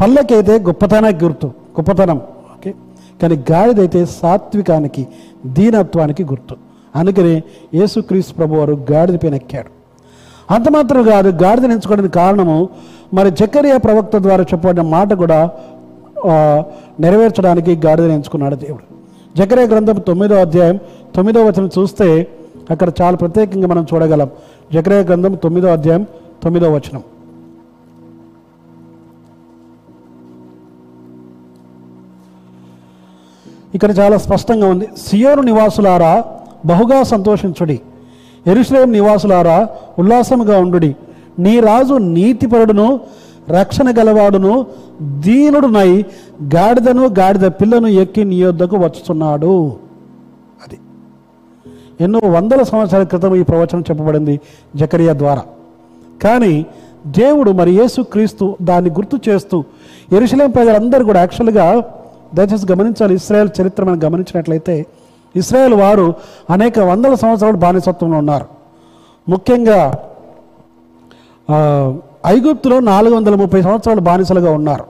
పల్లకైతే 0.02 0.60
గొప్పతనానికి 0.60 1.26
గుర్తు. 1.26 1.48
గొప్పతనం. 1.48 2.18
ఓకే 2.56 2.74
కానీ 3.22 3.44
గాడిదైతే 3.52 4.06
సాత్వికానికి 4.06 5.08
దీనత్వానికి 5.46 6.24
గుర్తు. 6.24 6.56
అందుకని 6.96 7.44
యేసుక్రీస్తు 7.74 8.34
ప్రభు 8.34 8.56
వారు 8.56 8.86
గాడిద 8.92 9.16
పైన 9.16 9.36
ఎక్కాడు. 9.36 9.70
అంత 10.54 10.70
మాత్రం 10.70 11.04
కాదు 11.04 11.44
గాడిదని 11.44 11.74
ఎంచుకోవడానికి 11.74 12.14
కారణము 12.14 12.70
మరి 13.14 13.32
జకరియా 13.32 13.78
ప్రవక్త 13.78 14.18
ద్వారా 14.18 14.44
చెప్పబడిన 14.44 14.82
మాట 14.82 15.14
కూడా 15.14 15.52
నెరవేర్చడానికి 17.00 17.72
గాడిదని 17.86 18.14
ఎంచుకున్నాడు 18.14 18.56
దేవుడు. 18.56 18.86
జకరియా 19.38 19.68
గ్రంథం 19.68 19.96
తొమ్మిదో 19.96 20.36
అధ్యాయం 20.36 20.78
తొమ్మిదో 21.16 21.46
వచనం 21.46 21.70
చూస్తే 21.80 22.28
అక్కడ 22.70 22.92
చాలా 23.02 23.18
ప్రత్యేకంగా 23.18 23.68
మనం 23.68 23.86
చూడగలం. 23.94 24.30
జకరియా 24.74 25.02
గ్రంథం 25.02 25.34
తొమ్మిదో 25.34 25.68
అధ్యాయం 25.68 26.04
తొమ్మిదో 26.44 26.70
వచనం. 26.74 27.04
ఇక్కడ 33.76 34.00
చాలా 34.00 34.18
స్పష్టంగా 34.18 34.68
ఉంది. 34.68 34.88
సియోను 34.98 35.42
నివాసులారా 35.42 36.24
బహుగా 36.66 37.04
సంతోషించుడి. 37.04 37.82
ఎరుశ్లేం 38.48 38.92
నివాసులారా 38.92 39.70
ఉల్లాసముగా 40.00 40.60
ఉండుడి. 40.60 40.96
నీ 41.40 41.60
రాజు 41.60 41.94
నీతిపరుడును 41.94 43.00
రక్షణ 43.50 43.92
గలవాడును 44.00 44.66
దీనుడునై 45.02 46.06
గాడిదను 46.44 47.06
గాడిద 47.20 47.46
పిల్లను 47.46 47.88
ఎక్కి 47.88 48.24
నీ 48.24 48.36
యొద్దకు 48.36 48.76
వచ్చుతున్నాడు 48.76 49.72
అది. 50.68 50.80
ఎన్నో 52.02 52.20
వందల 52.20 52.64
సంవత్సరాల 52.64 53.04
క్రితం 53.04 53.36
ఈ 53.36 53.44
ప్రవచనం 53.44 53.82
చెప్పబడింది 53.82 54.40
జకరియా 54.76 55.14
ద్వారా. 55.14 55.44
కానీ 56.24 56.66
దేవుడు 57.08 57.52
మరి 57.52 57.72
యేసుక్రీస్తు 57.72 58.58
దాన్ని 58.62 58.90
గుర్తు 58.90 59.30
చేస్తూ 59.30 59.64
ఎరుశలేం 60.12 60.52
ప్రజలందరూ 60.52 61.06
కూడా 61.06 61.20
యాక్చువల్గా 61.20 61.84
దయచేసి 62.34 62.72
గమనించాలి 62.72 63.16
ఇస్రాయల్ 63.16 63.50
చరిత్ర 63.62 63.84
మనం 63.84 64.04
గమనించినట్లయితే 64.04 64.86
ఇస్రాయల్ 65.36 65.74
వారు 65.74 66.14
అనేక 66.50 66.80
వందల 66.80 67.14
సంవత్సరాలు 67.14 67.58
బానిసత్వంలో 67.58 68.18
ఉన్నారు. 68.18 68.46
ముఖ్యంగా 69.30 69.94
ఐగుప్తులో 72.28 72.80
నాలుగు 72.80 73.16
వందల 73.16 73.36
ముప్పై 73.36 73.62
సంవత్సరాలు 73.62 74.00
బానిసలుగా 74.00 74.52
ఉన్నారు. 74.52 74.86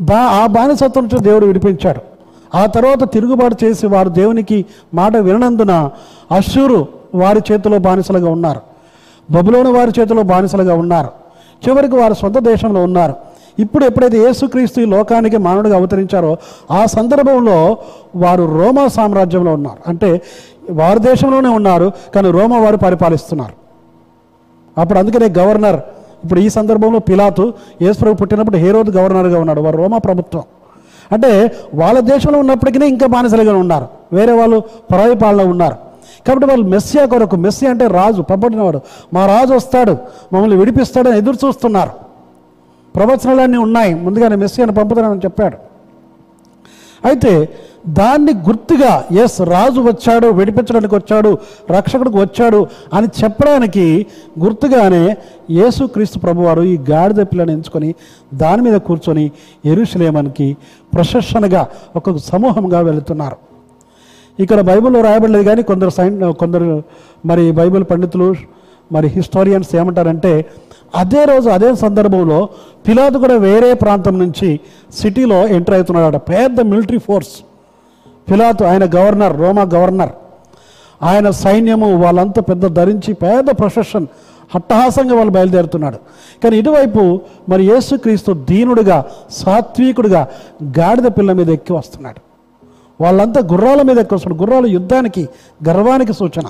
బా 0.00 0.18
ఆ 0.18 0.46
బానిసత్వం 0.46 1.04
నుంచి 1.04 1.24
దేవుడు 1.24 1.46
విడిపించాడు. 1.46 2.00
ఆ 2.56 2.66
తర్వాత 2.66 3.12
తిరుగుబాటు 3.12 3.64
చేసి 3.64 3.86
వారు 3.86 4.08
దేవునికి 4.08 4.64
మాట 4.94 5.16
విననందున 5.16 5.90
అశ్షూరు 6.30 6.88
వారి 7.14 7.42
చేతిలో 7.52 7.78
బానిసలుగా 7.78 8.30
ఉన్నారు. 8.30 8.60
బబులోని 9.30 9.72
వారి 9.72 9.92
చేతిలో 10.00 10.22
బానిసలుగా 10.22 10.74
ఉన్నారు. 10.74 11.08
చివరికి 11.68 11.96
వారు 11.96 12.14
సొంత 12.14 12.38
దేశంలో 12.38 12.82
ఉన్నారు. 12.84 13.14
ఇప్పుడు 13.58 13.84
ఎప్పుడైతే 13.84 14.18
యేసుక్రీస్తు 14.18 14.80
ఈ 14.80 14.84
లోకానికి 14.84 15.36
మానవుడిగా 15.36 15.76
అవతరించారో 15.76 16.36
ఆ 16.70 16.84
సందర్భంలో 16.84 17.76
వారు 18.16 18.62
రోమా 18.62 18.88
సామ్రాజ్యంలో 18.88 19.54
ఉన్నారు. 19.54 19.78
అంటే 19.86 20.22
వారి 20.70 20.98
దేశంలోనే 21.00 21.48
ఉన్నారు 21.48 21.92
కానీ 22.14 22.30
రోమా 22.30 22.58
వారు 22.58 22.76
పరిపాలిస్తున్నారు. 22.76 23.65
అప్పుడు 24.78 24.98
అందుకనే 24.98 25.26
గవర్నర్ 25.38 25.80
ఇప్పుడు 26.24 26.40
ఈ 26.40 26.48
సందర్భంలో 26.48 26.98
పిలాతు 26.98 27.54
యేసుప్రభు 27.82 28.14
పుట్టినప్పుడు 28.14 28.56
హేరోద్ 28.56 28.90
గవర్నర్గా 28.90 29.40
ఉన్నాడు 29.40 29.60
వారు 29.60 29.76
రోమా 29.76 29.98
ప్రభుత్వం. 29.98 30.42
అంటే 31.12 31.30
వాళ్ళ 31.74 32.00
దేశంలో 32.00 32.38
ఉన్నప్పటికీ 32.38 32.86
ఇంకా 32.86 33.06
బానిసలుగా 33.06 33.54
ఉన్నారు 33.56 33.86
వేరే 34.12 34.32
వాళ్ళు 34.32 34.62
పరాయి 34.92 35.16
పాలన 35.16 35.48
ఉన్నారు. 35.48 35.76
కాబట్టి 36.26 36.46
వాళ్ళు 36.46 36.66
మెస్సియా 36.66 37.04
కొరకు 37.06 37.36
మెస్సి 37.36 37.66
అంటే 37.66 37.86
రాజు 37.86 38.22
పంపడినవాడు 38.22 38.80
మా 39.14 39.26
రాజు 39.26 39.52
వస్తాడు 39.52 39.96
మమ్మల్ని 40.32 40.56
విడిపిస్తాడని 40.56 41.18
ఎదురు 41.18 41.38
చూస్తున్నారు. 41.46 41.90
ప్రవచనాలన్నీ 42.96 43.58
ఉన్నాయి 43.58 43.94
ముందుగానే 43.94 44.36
మెస్సియాను 44.36 44.74
పంపుతానని 44.74 45.20
చెప్పాడు. 45.24 45.75
అయితే 47.06 47.32
దాన్ని 47.88 48.32
గుర్తుగా 48.48 48.92
ఎస్ 49.22 49.36
రాజు 49.50 49.80
వచ్చాడు 49.80 50.28
విడిపించడానికి 50.38 50.94
వచ్చాడు 50.94 51.30
రక్షకుడికి 51.70 52.16
వచ్చాడు 52.16 52.60
అని 52.92 53.08
చెప్పడానికి 53.18 53.84
గుర్తుగానే 54.44 55.02
యేసుక్రీస్తు 55.50 56.18
ప్రభువారు 56.18 56.62
ఈ 56.72 56.76
గాడిద 56.90 57.20
పిల్లని 57.26 57.52
ఎంచుకొని 57.52 57.90
దాని 58.34 58.62
మీద 58.62 58.78
కూర్చొని 58.88 59.24
ఎరుషలేమనికి 59.64 60.48
ప్రొసెషన్గా 60.92 61.62
ఒక 61.96 62.16
సమూహంగా 62.30 62.80
వెళుతున్నారు. 62.80 63.38
ఇక్కడ 64.38 64.60
బైబిల్లో 64.60 65.00
రాయబడలేదు 65.00 65.44
కానీ 65.44 65.62
కొందరు 65.62 65.90
సైన్ 65.90 66.16
కొందరు 66.34 66.66
మరి 67.26 67.44
బైబిల్ 67.52 67.84
పండితులు 67.90 68.28
మరి 68.92 69.08
హిస్టోరియన్స్ 69.08 69.70
ఏమంటారంటే 69.76 70.32
అదే 70.94 71.24
రోజు 71.24 71.48
అదే 71.48 71.74
సందర్భంలో 71.74 72.48
పిలాతు 72.88 73.18
కూడా 73.18 73.36
వేరే 73.36 73.74
ప్రాంతం 73.74 74.18
నుంచి 74.18 74.60
సిటీలో 74.94 75.48
ఎంటర్ 75.48 75.74
అవుతున్నాడు 75.74 76.18
పెద్ద 76.18 76.60
మిలిటరీ 76.60 76.98
ఫోర్స్. 76.98 77.30
పిలాతు 78.30 78.64
ఆయన 78.64 78.84
గవర్నర్ 78.84 79.40
రోమా 79.40 79.62
గవర్నర్. 79.62 80.10
ఆయన 81.02 81.30
సైన్యము 81.30 82.02
వాళ్ళంతా 82.02 82.42
పెద్ద 82.42 82.66
ధరించి 82.66 83.14
పెద్ద 83.14 83.50
ప్రొఫెషన్ 83.50 84.06
హట్టహాసంగా 84.54 85.14
వాళ్ళు 85.14 85.32
బయలుదేరుతున్నాడు. 85.32 85.96
కానీ 86.42 86.56
ఇటువైపు 86.56 87.20
మరి 87.48 87.64
యేసుక్రీస్తు 87.64 88.32
దీనుడిగా 88.32 89.04
సాత్వికుడిగా 89.30 90.28
గాడిద 90.64 91.04
పిల్ల 91.04 91.32
మీద 91.32 91.50
ఎక్కి 91.50 91.72
వస్తున్నాడు. 91.72 92.20
వాళ్ళంతా 93.02 93.40
గుర్రాల 93.52 93.82
మీద 93.82 93.98
ఎక్కి 93.98 94.14
వస్తున్నాడు. 94.14 94.42
గుర్రాలు 94.42 94.66
యుద్ధానికి 94.66 95.28
గర్వానికి 95.68 96.12
సూచన. 96.12 96.42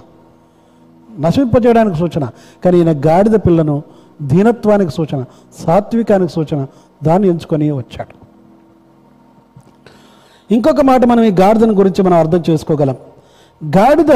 నశింపజేయడానికి 1.20 1.98
సూచన. 1.98 2.28
కానీ 2.64 2.78
ఈయన 2.78 3.00
గాడిద 3.06 3.32
పిల్లను 3.32 3.82
దీనత్వానికి 4.22 4.90
సూచన 4.90 5.24
సాత్వికానికి 5.64 6.32
సూచన 6.32 6.66
దాన్ని 7.02 7.28
ఎంచుకొని 7.28 7.70
వచ్చాడు. 7.70 8.14
ఇంకొక 10.50 10.80
మాట 10.80 11.04
మనం 11.04 11.22
ఈ 11.22 11.32
గాడిదను 11.40 11.72
గురించి 11.72 12.02
మనం 12.02 12.18
అర్థం 12.18 12.42
చేసుకోగలం. 12.50 12.96
గాడిద 13.62 14.12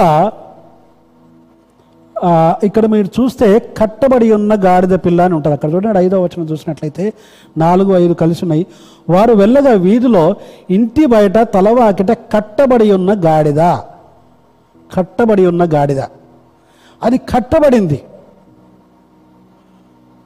ఇక్కడ 2.64 2.86
మీరు 2.86 3.08
చూస్తే 3.20 3.46
కట్టబడి 3.78 4.32
ఉన్న 4.32 4.54
గాడిద 4.64 4.92
పిల్ల 4.92 5.22
అని 5.22 5.34
ఉంటుంది. 5.34 5.54
అక్కడ 5.54 5.74
చూడండి 5.74 5.98
ఐదో 5.98 6.22
వచనం 6.22 6.46
చూసినట్లయితే 6.46 7.12
నాలుగు 7.58 7.96
ఐదు 7.98 8.14
కలిసి 8.14 8.44
ఉన్నాయి. 8.44 8.66
వారు 9.08 9.32
వెళ్ళగా 9.32 9.72
వీధిలో 9.72 10.24
ఇంటి 10.70 11.06
బయట 11.06 11.38
తలవాకిట 11.38 12.12
కట్టబడి 12.12 12.92
ఉన్న 12.92 13.10
గాడిద. 13.24 13.60
కట్టబడి 14.96 15.46
ఉన్న 15.46 15.64
గాడిద. 15.74 16.00
అది 17.02 17.18
కట్టబడింది. 17.18 18.02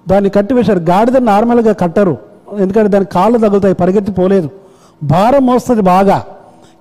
దాన్ని 0.09 0.31
కట్టివేశారు. 0.31 0.79
గాడిద 0.79 1.17
నార్మల్గా 1.17 1.73
కట్టరు. 1.73 2.17
ఎందుకంటే 2.59 2.89
దాని 2.89 3.05
కాళ్ళు 3.05 3.39
తగులుతాయి 3.39 3.75
పరిగెత్తి 3.75 4.13
పోలేదు. 4.13 4.49
భారం 5.03 5.47
మోస్తుంది 5.47 5.83
బాగా 5.83 6.19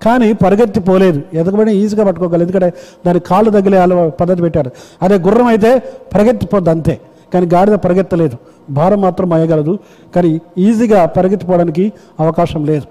కానీ 0.06 0.34
పరిగెత్తి 0.34 0.80
పోలేదు. 0.80 1.22
ఎదగబడి 1.34 1.72
ఈజీగా 1.72 2.04
పట్టుకోగలదు 2.06 2.44
ఎందుకంటే 2.44 2.74
దాని 3.06 3.20
కాళ్ళు 3.20 3.50
తగిలే 3.52 4.10
పద్ధతి 4.10 4.42
పెట్టారు. 4.42 4.72
అదే 5.02 5.16
గుర్రం 5.20 5.46
అయితే 5.46 5.80
పరిగెత్తిపోద్ది 6.14 6.70
అంతే 6.70 7.00
కానీ 7.34 7.46
గాడిద 7.54 7.74
పరిగెత్తలేదు. 7.74 8.38
భారం 8.70 9.02
మాత్రం 9.02 9.34
అయ్యగలదు 9.34 9.80
కానీ 10.16 10.42
ఈజీగా 10.58 11.06
పరిగెత్తిపోవడానికి 11.06 11.94
అవకాశం 12.20 12.66
లేదు. 12.66 12.86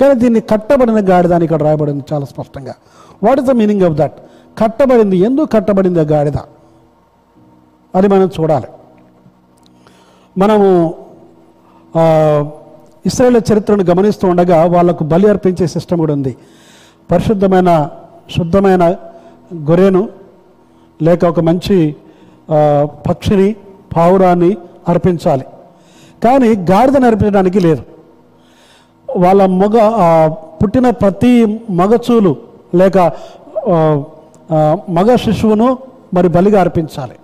కానీ 0.00 0.14
దీన్ని 0.14 0.40
కట్టబడిన 0.40 0.98
గాడిద 1.10 1.32
అని 1.32 1.44
ఇక్కడ 1.44 1.62
రాయబడింది 1.62 2.04
చాలా 2.12 2.24
స్పష్టంగా. 2.24 2.74
What 3.22 3.40
is 3.40 3.48
the 3.48 3.50
meaning 3.50 3.82
of 3.82 3.94
that 3.94 4.16
కట్టబడింది. 4.58 5.16
ఎందుకు 5.16 5.46
కట్టబడింది 5.46 6.00
ఆ 6.00 6.02
గాడిద? 6.02 6.38
అది 7.94 8.08
మనం 8.08 8.30
చూడాలి. 8.40 8.66
మనము 10.40 10.68
ఇస్రాయేల్ 13.08 13.38
చరిత్రను 13.50 13.84
గమనిస్తూ 13.90 14.24
ఉండగా 14.32 14.58
వాళ్ళకు 14.74 15.02
బలి 15.12 15.26
అర్పించే 15.32 15.66
సిస్టమ్ 15.74 16.00
కూడా 16.02 16.14
ఉంది. 16.18 16.32
పరిశుద్ధమైన 17.10 17.70
శుద్ధమైన 18.36 18.84
గొర్రెను 19.68 20.02
లేక 21.06 21.24
ఒక 21.32 21.40
మంచి 21.48 21.76
పక్షిని 23.08 23.48
పావురాన్ని 23.96 24.50
అర్పించాలి. 24.88 25.46
కానీ 26.24 26.50
గాడిదని 26.70 27.06
అర్పించడానికి 27.10 27.60
లేదు. 27.66 27.82
వాళ్ళ 29.22 29.40
మగ 29.60 29.76
పుట్టిన 30.60 30.86
ప్రతి 31.02 31.32
మగచూలు 31.80 32.32
లేక 32.80 32.98
మగ 34.96 35.08
శిశువును 35.24 35.68
మరి 36.14 36.28
బలిగా 36.36 36.58
అర్పించాలి. 36.64 37.16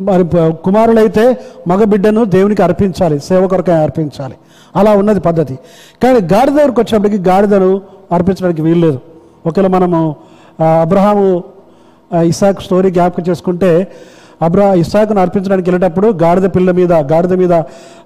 మరి 0.00 0.24
కుమారులైతే 0.64 1.38
మగబిడ్డను 1.68 2.24
దేవునికి 2.24 2.62
అర్పించాలి 2.62 3.20
సేవ 3.20 3.46
కొరకై 3.46 3.72
అర్పించాలి. 3.72 4.34
అలా 4.76 4.92
ఉన్నది 4.92 5.20
పద్ధతి. 5.20 5.58
కానీ 6.02 6.18
గాడిద 6.34 6.54
దగ్గరకు 6.54 6.80
వచ్చేప్పటికి 6.80 7.18
గాడిదను 7.28 7.82
అర్పించడానికి 8.12 8.62
వీల్లేదు. 8.62 8.98
ఒకవేళ 9.46 9.66
మనము 9.66 10.16
అబ్రహాము 10.80 11.44
ఇసాక్ 12.24 12.62
స్టోరీ 12.62 12.90
జ్ఞాపకం 12.90 13.24
చేసుకుంటే 13.28 13.92
అబ్రా 14.42 14.74
ఇసాకును 14.74 15.20
అర్పించడానికి 15.20 15.70
వెళ్ళేటప్పుడు 15.70 16.08
గాడిద 16.22 16.44
పిల్ల 16.56 16.70
మీద 16.70 16.92
గాడిద 16.92 17.32
మీద 17.32 17.52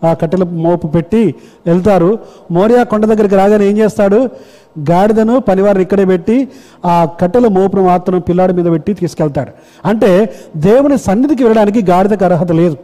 ఆ 0.05 0.13
కట్టెల 0.13 0.43
మోపు 0.43 0.87
పెట్టి 0.87 1.35
వెళ్తారు. 1.67 2.19
మోరియా 2.51 2.83
కొండ 2.83 3.05
దగ్గరికి 3.05 3.35
రాగానే 3.35 3.67
ఏం 3.67 3.79
చేస్తాడు? 3.79 4.31
గాడిదను 4.79 5.41
పనివారిని 5.41 5.83
ఇక్కడే 5.83 6.05
పెట్టి 6.05 6.49
ఆ 6.85 7.09
కట్టెల 7.21 7.49
మోపును 7.49 7.83
మాత్రం 7.83 8.21
పిల్లాడి 8.21 8.53
మీద 8.53 8.73
పెట్టి 8.73 8.95
తీసుకెళ్తాడు. 8.95 9.51
అంటే 9.89 10.37
దేవుని 10.57 10.99
సన్నిధికి 10.99 11.45
వెళ్ళడానికి 11.45 11.91
గాడిదకు 11.91 12.25
అర్హత 12.25 12.53
లేదు. 12.53 12.77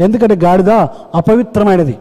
ఎందుకంటే 0.00 0.36
గాడిద 0.36 0.70
అపవిత్రమైనది. 1.14 1.98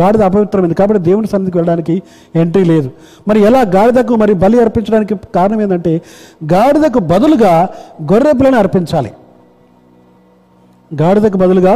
గాడిద 0.00 0.22
అపవిత్రమైంది 0.22 0.74
కాబట్టి 0.74 1.02
దేవుని 1.04 1.26
సన్నిధికి 1.26 1.58
వెళ్ళడానికి 1.58 2.02
ఎంట్రీ 2.34 2.64
లేదు. 2.64 2.90
మరి 3.28 3.40
ఎలా 3.40 3.60
గాడిదకు 3.60 4.14
మరి 4.14 4.34
బలి 4.34 4.60
అర్పించడానికి 4.60 5.14
కారణం 5.34 5.62
ఏంటంటే 5.62 6.02
గాడిదకు 6.52 6.98
బదులుగా 6.98 7.68
గొర్రె 8.02 8.32
పిల్లని 8.32 8.56
అర్పించాలి. 8.56 9.12
గాడిదకు 11.02 11.38
బదులుగా 11.38 11.74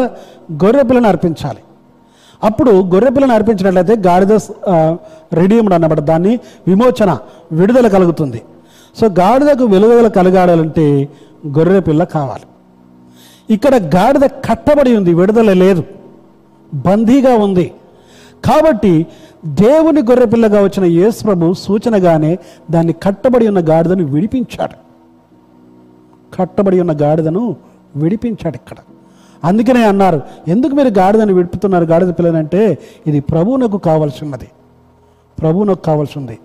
గొర్రె 0.53 0.83
పిల్లని 0.83 1.09
అర్పించాలి. 1.09 1.59
అప్పుడు 2.45 2.73
గొర్రెపిల్లను 2.93 3.35
అర్పించినట్లయితే 3.35 3.95
గాడిద 4.07 4.33
రెడీమ్డ్ 5.39 5.75
అన్నమాట. 5.77 6.01
దాన్ని 6.11 6.33
విమోచన 6.69 7.11
విడుదల 7.53 7.89
కలుగుతుంది. 7.89 8.41
సో 8.99 9.07
గాడిదకు 9.21 9.65
విలువలు 9.73 10.09
కలగాడాలంటే 10.09 10.87
గొర్రెపిల్ల 11.59 12.05
కావాలి. 12.17 12.47
ఇక్కడ 13.55 13.75
గాడిద 13.97 14.25
కట్టబడి 14.47 14.97
ఉంది 14.97 15.15
విడుదల 15.15 15.53
లేదు. 15.53 15.83
బందీగా 16.75 17.33
ఉంది. 17.47 17.67
కాబట్టి 18.47 19.07
దేవుని 19.63 20.01
గొర్రెపిల్లగా 20.09 20.59
వచ్చిన 20.65 20.85
యేసు 20.85 21.25
ప్రభు 21.25 21.53
సూచనగానే 21.65 22.33
దాన్ని 22.71 22.95
కట్టబడి 23.05 23.49
ఉన్న 23.49 23.61
గాడిదను 23.71 24.05
విడిపించాడు. 24.15 24.77
కట్టబడి 26.37 26.81
ఉన్న 26.81 26.95
గాడిదను 27.03 27.57
విడిపించాడు 27.97 28.57
ఇక్కడ. 28.61 28.79
అందుకనే 29.45 29.85
అన్నారు 29.85 30.23
ఎందుకు 30.49 30.73
మీరు 30.73 30.89
గాడిదను 30.89 31.35
విడుపుతున్నారు? 31.35 31.85
గాడిద 31.85 32.09
పిల్లనంటే 32.09 32.79
ఇది 33.07 33.21
ప్రభువునకు 33.21 33.79
కావాల్సినది. 33.79 34.49
ప్రభువునకు 35.39 35.83
కావాల్సింది. 35.83 36.39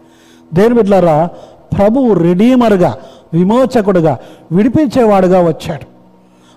దేని 0.53 0.73
బిడ్డలారా 0.73 1.29
ప్రభువు 1.77 2.13
రెడీమర్గా 2.13 2.97
విమోచకుడుగా 3.33 4.19
విడిపించేవాడుగా 4.51 5.47
వచ్చాడు. 5.47 5.93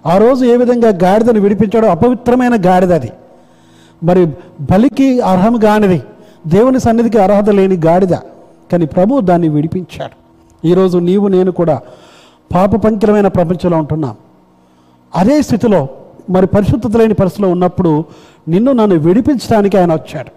ఆ 0.09 0.19
రోజు 0.19 0.45
ఏ 0.45 0.57
విధంగా 0.57 0.89
గాడిదను 0.89 1.41
విడిపించాడో 1.41 1.89
అపవిత్రమైన 1.89 2.55
గాడిద 2.67 2.93
అది. 2.93 3.13
మరి 4.03 4.27
బలికి 4.61 5.21
అర్హం 5.21 5.57
కానిది 5.57 6.03
దేవుని 6.47 6.81
సన్నిధికి 6.81 7.19
అర్హత 7.19 7.51
లేని 7.51 7.77
గాడిద 7.87 8.13
కానీ 8.73 8.87
ప్రభు 8.87 9.21
దాన్ని 9.21 9.49
విడిపించాడు. 9.49 10.27
ఈరోజు 10.67 10.99
నీవు 10.99 11.29
నేను 11.29 11.53
కూడా 11.53 11.81
పాప 12.55 12.77
పంకిలమైన 12.77 13.29
ప్రపంచంలో 13.29 13.79
ఉంటున్నాం. 13.79 14.17
అదే 15.17 15.43
స్థితిలో 15.43 15.89
మరి 16.31 16.47
పరిశుద్ధత 16.47 16.97
లేని 16.97 17.15
పరిస్థితిలో 17.15 17.51
ఉన్నప్పుడు 17.51 18.05
నిన్ను 18.49 18.73
నన్ను 18.73 18.97
విడిపించడానికి 18.97 19.77
ఆయన 19.79 19.95
వచ్చాడు. 19.95 20.31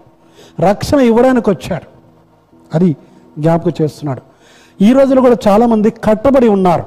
రక్షణ 0.62 1.00
ఇవ్వడానికి 1.00 1.50
వచ్చాడు. 1.50 2.00
అది 2.76 2.96
జ్ఞాపకం 3.40 3.72
చేస్తున్నాడు. 3.82 4.22
ఈ 4.84 4.94
రోజులు 4.94 5.22
కూడా 5.22 5.36
చాలామంది 5.48 5.90
కట్టబడి 5.90 6.48
ఉన్నారు. 6.48 6.84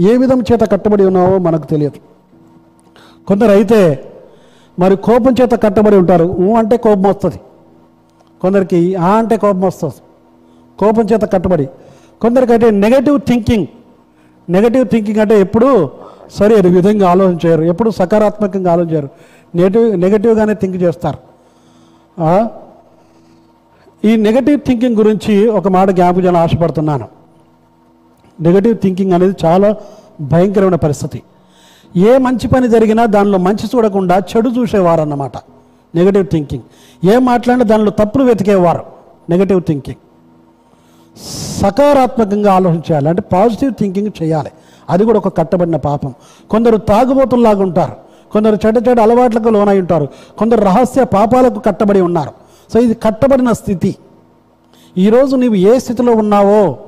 ఏ 0.00 0.16
విధం 0.16 0.40
చేత 0.40 0.70
కట్టబడి 0.72 1.04
ఉన్నావో 1.04 1.38
మనకు 1.38 1.66
తెలియదు. 1.66 1.98
కొందరు 3.26 3.50
అయితే 3.50 4.12
మరి 4.78 4.96
కోపం 4.96 5.34
చేత 5.42 5.62
కట్టబడి 5.62 5.96
ఉంటారు. 5.96 6.24
ఊ 6.24 6.54
అంటే 6.54 6.76
కోపం 6.76 7.02
వస్తుంది. 7.02 7.40
కొందరికి 8.40 8.94
ఆ 8.94 9.18
అంటే 9.18 9.36
కోపం 9.36 9.60
వస్తుంది. 9.60 9.94
కోపం 10.78 11.04
చేత 11.12 11.32
కట్టబడి. 11.32 11.68
కొందరికైతే 12.20 12.70
నెగటివ్ 12.70 13.20
థింకింగ్ 13.20 13.66
నెగటివ్ 14.50 14.88
థింకింగ్ 14.88 15.20
అంటే 15.20 15.40
ఎప్పుడు 15.40 15.90
సరే 16.38 16.54
ఈ 16.58 16.70
విధంగా 16.76 17.06
చేయరు. 17.44 17.64
ఎప్పుడు 17.72 17.90
సకారాత్మకంగా 18.00 18.70
ఆలోచించారు 18.74 19.08
నెగటివ్ 19.58 19.86
నెగటివ్గానే 20.04 20.54
థింక్ 20.62 20.78
చేస్తారు. 20.84 21.18
ఈ 24.02 24.12
నెగటివ్ 24.26 24.58
థింకింగ్ 24.66 24.96
గురించి 25.00 25.34
ఒక 25.58 25.68
మాట 25.76 25.88
జ్ఞాపకం 25.98 26.22
చేయాలని 26.24 26.42
ఆశపడుతున్నాను. 26.44 27.06
నెగటివ్ 28.38 28.74
థింకింగ్ 28.82 29.12
అనేది 29.16 29.34
చాలా 29.44 29.68
భయంకరమైన 30.32 30.78
పరిస్థితి. 30.86 31.20
ఏ 32.08 32.12
మంచి 32.26 32.46
పని 32.52 32.66
జరిగినా 32.74 33.02
దానిలో 33.16 33.38
మంచి 33.48 33.66
చూడకుండా 33.72 34.16
చెడు 34.30 34.48
చూసేవారు 34.56 35.02
అన్నమాట 35.04 35.36
నెగటివ్ 35.94 36.26
థింకింగ్ 36.32 36.64
ఏం 37.12 37.20
మాట్లాడినా 37.30 37.64
దానిలో 37.72 37.92
తప్పులు 38.00 38.24
వెతికేవారు. 38.30 38.84
నెగటివ్ 39.32 39.60
థింకింగ్ 39.68 40.00
సకారాత్మకంగా 41.60 42.50
ఆలోచించాలి 42.58 43.08
అంటే 43.10 43.22
పాజిటివ్ 43.32 43.72
థింకింగ్ 43.80 44.10
చేయాలి. 44.20 44.50
అది 44.90 45.04
కూడా 45.04 45.18
ఒక 45.18 45.36
కట్టబడిన 45.38 45.76
పాపం. 45.76 46.14
కొందరు 46.50 46.76
తాగుబోతుల్లాగా 46.76 47.62
ఉంటారు. 47.62 47.92
కొందరు 48.32 48.58
చెడ్డ 48.66 48.88
చెడ్డ 48.88 49.00
అలవాట్లకు 49.00 49.48
లోనై 49.48 49.80
ఉంటారు. 49.80 50.08
కొందరు 50.38 50.60
రహస్య 50.60 51.04
పాపాలకు 51.04 51.58
కట్టబడి 51.58 52.00
ఉన్నారు. 52.00 52.32
సో 52.72 52.80
ఇది 52.80 52.94
కట్టబడిన 52.94 53.52
స్థితి. 53.52 53.96
ఈరోజు 54.98 55.36
నీవు 55.36 55.54
ఏ 55.54 55.78
స్థితిలో 55.78 56.12
ఉన్నావో 56.12 56.78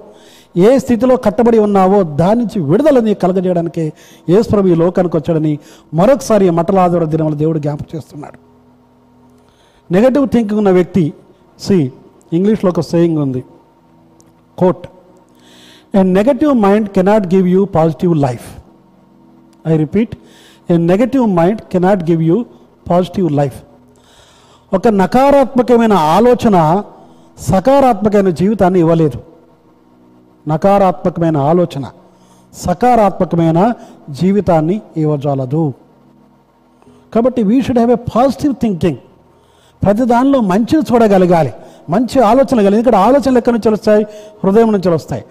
ఏ 0.57 0.79
స్థితిలో 0.79 1.17
కట్టబడి 1.17 1.59
ఉన్నావో 1.59 2.03
దాని 2.03 2.41
నుంచి 2.41 2.61
విడుదల 2.61 3.01
నీకు 3.01 3.21
కలగజేయడానికి 3.21 3.93
యేసుప్రభు 4.31 4.69
ఈ 4.69 4.75
లోకానికి 4.75 5.17
వచ్చాడని 5.17 5.59
మరొకసారి 5.95 6.51
మటలాదోడ 6.51 7.05
దినముల 7.05 7.35
దేవుడు 7.35 7.59
జ్ఞాపకం 7.59 7.97
చేస్తున్నాడు. 7.97 8.39
నెగటివ్ 9.93 10.29
థింకింగ్ 10.29 10.59
ఉన్న 10.59 10.71
వ్యక్తి 10.71 11.13
సి 11.61 11.93
ఇంగ్లీష్లో 12.33 12.71
ఒక 12.71 12.81
సేయింగ్ 12.81 13.19
ఉంది. 13.19 13.45
Quote 14.59 14.87
a 16.01 16.03
negative 16.03 16.53
mind 16.67 16.89
cannot 16.97 17.27
give 17.35 17.47
you 17.49 17.65
positive 17.77 18.17
life 18.17 18.47
I 19.69 19.77
repeat 19.77 20.15
a 20.71 20.77
negative 20.91 21.27
mind 21.39 21.61
cannot 21.73 22.03
give 22.11 22.23
you 22.23 22.37
positive 22.91 23.29
life 23.33 23.59
ఒక 24.75 24.89
నకారాత్మకమైన 25.03 25.95
ఆలోచన 26.17 26.57
సకారాత్మకమైన 27.51 28.31
జీవితాన్ని 28.41 28.79
ఇవ్వలేదు. 28.81 29.19
నకారాత్మకమైన 30.49 31.37
ఆలోచన 31.51 31.85
సకారాత్మకమైన 32.55 33.61
జీవితాన్ని 34.11 34.81
ఇవ్వజాలదు. 34.97 35.65
కాబట్టి 37.15 37.43
we 37.43 37.57
should 37.63 37.79
have 37.79 37.93
a 37.99 38.01
positive 38.15 38.55
thinking 38.63 39.01
ప్రతి 39.83 40.05
దానిలో 40.13 40.41
మంచిని 40.53 40.85
చూడగలగాలి. 40.91 41.53
మంచి 41.95 42.19
ఆలోచనలు 42.31 42.63
కలిగి 42.67 42.81
ఇక్కడ 42.81 42.97
ఆలోచనలు 43.09 43.39
ఎక్కడి 43.39 43.55
నుంచి 43.57 43.71
వస్తాయి? 43.73 44.05
హృదయం 44.45 44.73
నుంచి 44.73 44.89
వస్తాయి. 44.89 45.25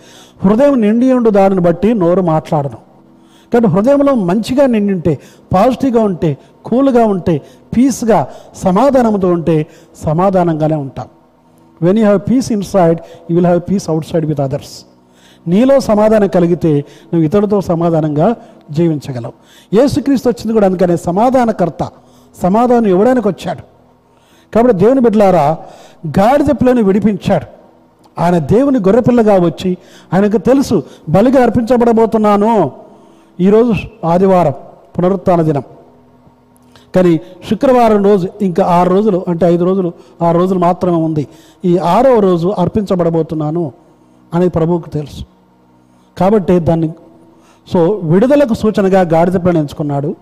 హృదయం 0.44 0.82
నిండి 0.82 1.14
ఉండు 1.14 1.30
దానిని 1.30 1.62
బట్టి 1.62 1.94
నోరు 1.94 2.22
మాట్లాడను 2.22 2.80
కానీ 3.54 3.68
హృదయంలో 3.68 4.14
మంచిగా 4.14 4.66
నిండి 4.66 4.94
ఉంటే 4.94 5.20
పాజిటివ్గా 5.54 6.04
ఉంటే 6.04 6.38
కూల్గా 6.66 7.06
ఉంటే 7.06 7.42
పీస్గా 7.78 8.28
సమాధానంతో 8.56 9.28
ఉంటే 9.28 9.66
సమాధానంగానే 10.04 10.76
ఉంటాం. 10.76 11.08
When 11.82 11.98
you 11.98 12.04
have 12.04 12.22
peace 12.30 12.52
inside 12.52 13.00
you 13.32 13.36
will 13.36 13.46
have 13.46 13.62
peace 13.70 13.90
outside 14.06 14.26
with 14.26 14.42
others 14.42 14.86
నీలో 15.48 15.80
సమాధానం 15.80 16.28
కలిగితే 16.28 16.72
నువ్వు 16.80 17.24
ఇతరులతో 17.26 17.62
సమాధానంగా 17.62 18.36
జీవించగలవు. 18.72 19.34
యేసుక్రీస్తు 19.74 20.30
వచ్చింది 20.30 20.54
కూడా 20.54 20.66
అందుకనే 20.66 20.98
సమాధానకర్త 20.98 21.90
సమాధానం 22.42 22.88
ఇవ్వడానికి 22.88 23.28
వచ్చాడు 23.28 23.64
కాబట్టి 24.54 24.78
దేవుని 24.84 25.02
బిడ్డలారా 25.02 25.58
గాడిద 26.20 26.46
పిల్లని 26.46 26.82
విడిపించాడు. 26.82 27.55
ఆయన 28.20 28.38
దేవుని 28.38 28.80
గొర్రెపిల్లగా 28.80 29.40
వచ్చి 29.40 29.78
ఆయనకు 30.14 30.38
తెలుసు 30.38 30.84
బలిగా 31.10 31.44
అర్పించబడబోతున్నాను. 31.44 32.72
ఈరోజు 33.40 33.74
ఆదివారం 34.06 34.54
పునరుత్థాన 34.98 35.42
దినం. 35.42 35.64
కానీ 36.96 37.18
శుక్రవారం 37.50 38.06
రోజు 38.06 38.28
ఇంకా 38.42 38.66
ఆరు 38.66 38.90
రోజులు 38.90 39.26
అంటే 39.28 39.46
ఐదు 39.46 39.64
రోజులు 39.64 39.94
ఆరు 40.22 40.38
రోజులు 40.38 40.60
మాత్రమే 40.60 40.98
ఉంది. 40.98 41.28
ఈ 41.66 41.78
ఆరో 41.78 42.20
రోజు 42.20 42.48
అర్పించబడబోతున్నాను 42.48 43.72
అనేది 44.34 44.50
ప్రభువుకు 44.50 44.90
తెలుసు. 44.90 45.24
కాబట్టి 46.18 46.60
దాన్ని 46.60 46.94
సో 47.74 47.90
విడుదలకు 47.90 48.54
సూచనగా 48.54 49.02
గాడిద 49.02 49.34
పిల్లని 49.34 49.60
ఎంచుకున్నాడు. 49.60 50.16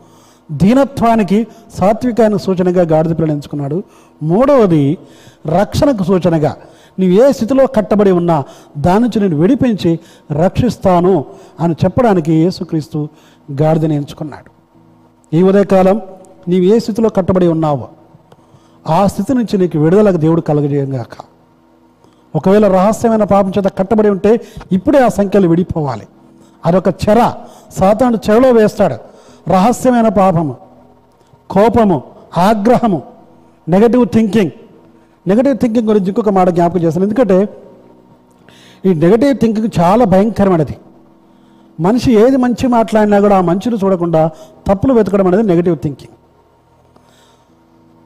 దీనత్వానికి 0.52 1.48
సాత్వికానికి 1.78 2.44
సూచనగా 2.44 2.82
గాడిద 2.82 3.12
పిల్లని 3.12 3.34
ఎంచుకున్నాడు. 3.34 3.84
మూడవది 4.24 4.98
రక్షణకు 5.48 6.04
సూచనగా 6.04 6.56
నీవు 7.00 7.28
ఏ 7.28 7.32
స్థితిలో 7.32 7.68
కట్టబడి 7.68 8.12
ఉన్నా 8.12 8.44
దాని 8.78 9.00
నుంచి 9.00 9.20
నేను 9.20 9.42
విడిపించి 9.42 10.00
రక్షిస్తాను 10.32 11.26
అని 11.60 11.76
చెప్పడానికి 11.86 12.34
యేసుక్రీస్తు 12.34 13.08
గాడిదని 13.52 13.96
ఎంచుకున్నాడు. 13.96 14.50
ఈ 15.36 15.44
ఉదయకాలం 15.44 16.02
నీవు 16.48 16.64
ఏ 16.64 16.80
స్థితిలో 16.80 17.10
కట్టబడి 17.10 17.48
ఉన్నావో 17.48 17.88
ఆ 18.90 19.08
స్థితి 19.08 19.34
నుంచి 19.34 19.58
నీకు 19.58 19.78
విడుదలకు 19.78 20.18
దేవుడు 20.18 20.42
కలగజేయంగాక 20.42 21.18
ఒకవేళ 22.36 22.68
రహస్యమైన 22.68 23.24
పాపం 23.24 23.50
చేత 23.50 23.66
కట్టబడి 23.78 24.10
ఉంటే 24.10 24.42
ఇప్పుడే 24.72 25.00
ఆ 25.00 25.08
సంఖ్యలు 25.08 25.48
విడిపోవాలి. 25.48 26.08
అదొక 26.66 26.88
చెర. 26.88 27.34
సాతాను 27.80 28.18
చెరలో 28.30 28.52
వేస్తాడు. 28.52 28.96
రహస్యమైన 29.50 30.08
పాపము 30.08 30.56
కోపము 31.50 32.04
ఆగ్రహము 32.38 33.02
నెగటివ్ 33.70 34.06
థింకింగ్ 34.14 34.52
నెగటివ్ 35.26 35.58
థింకింగ్ 35.64 35.88
గురించి 35.92 36.10
ఇంకొక 36.12 36.32
మాట 36.38 36.50
జ్ఞాపకం 36.58 36.82
చేస్తాను. 36.86 37.06
ఎందుకంటే 37.10 37.38
ఈ 38.88 38.94
నెగటివ్ 39.04 39.34
థింకింగ్ 39.44 39.70
చాలా 39.80 40.04
భయంకరమైనది. 40.14 40.76
మనిషి 41.80 42.10
ఏది 42.24 42.38
మంచి 42.46 42.66
మాట్లాడినా 42.78 43.18
కూడా 43.26 43.36
ఆ 43.42 43.44
మంచిని 43.52 43.78
చూడకుండా 43.84 44.22
తప్పులు 44.68 44.94
వెతకడం 44.98 45.28
అనేది 45.30 45.46
నెగటివ్ 45.52 45.78
థింకింగ్ 45.86 46.14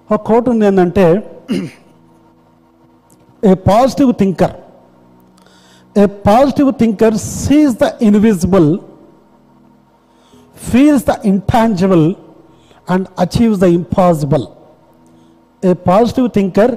ఒక 0.09 0.19
కోట్ 0.29 0.47
ఉంది 0.51 0.65
ఏంటంటే 0.69 1.05
a 3.43 3.53
positive 3.69 4.11
thinker 4.21 4.55
a 5.95 6.05
positive 6.29 6.69
thinker 6.81 7.15
sees 7.25 7.75
the 7.83 7.87
invisible 8.07 8.69
feels 10.69 11.05
the 11.09 11.15
intangible 11.31 12.05
and 12.87 13.07
achieves 13.25 13.59
the 13.63 13.69
impossible 13.79 14.45
a 15.63 15.73
positive 15.89 16.27
thinker 16.37 16.73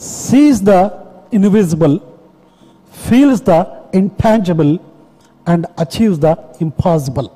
sees 0.00 0.62
the 0.62 0.70
invisible 1.34 1.98
feels 2.94 3.42
the 3.42 3.64
intangible 3.94 4.78
and 5.48 5.66
achieves 5.80 6.20
the 6.20 6.34
impossible 6.62 7.28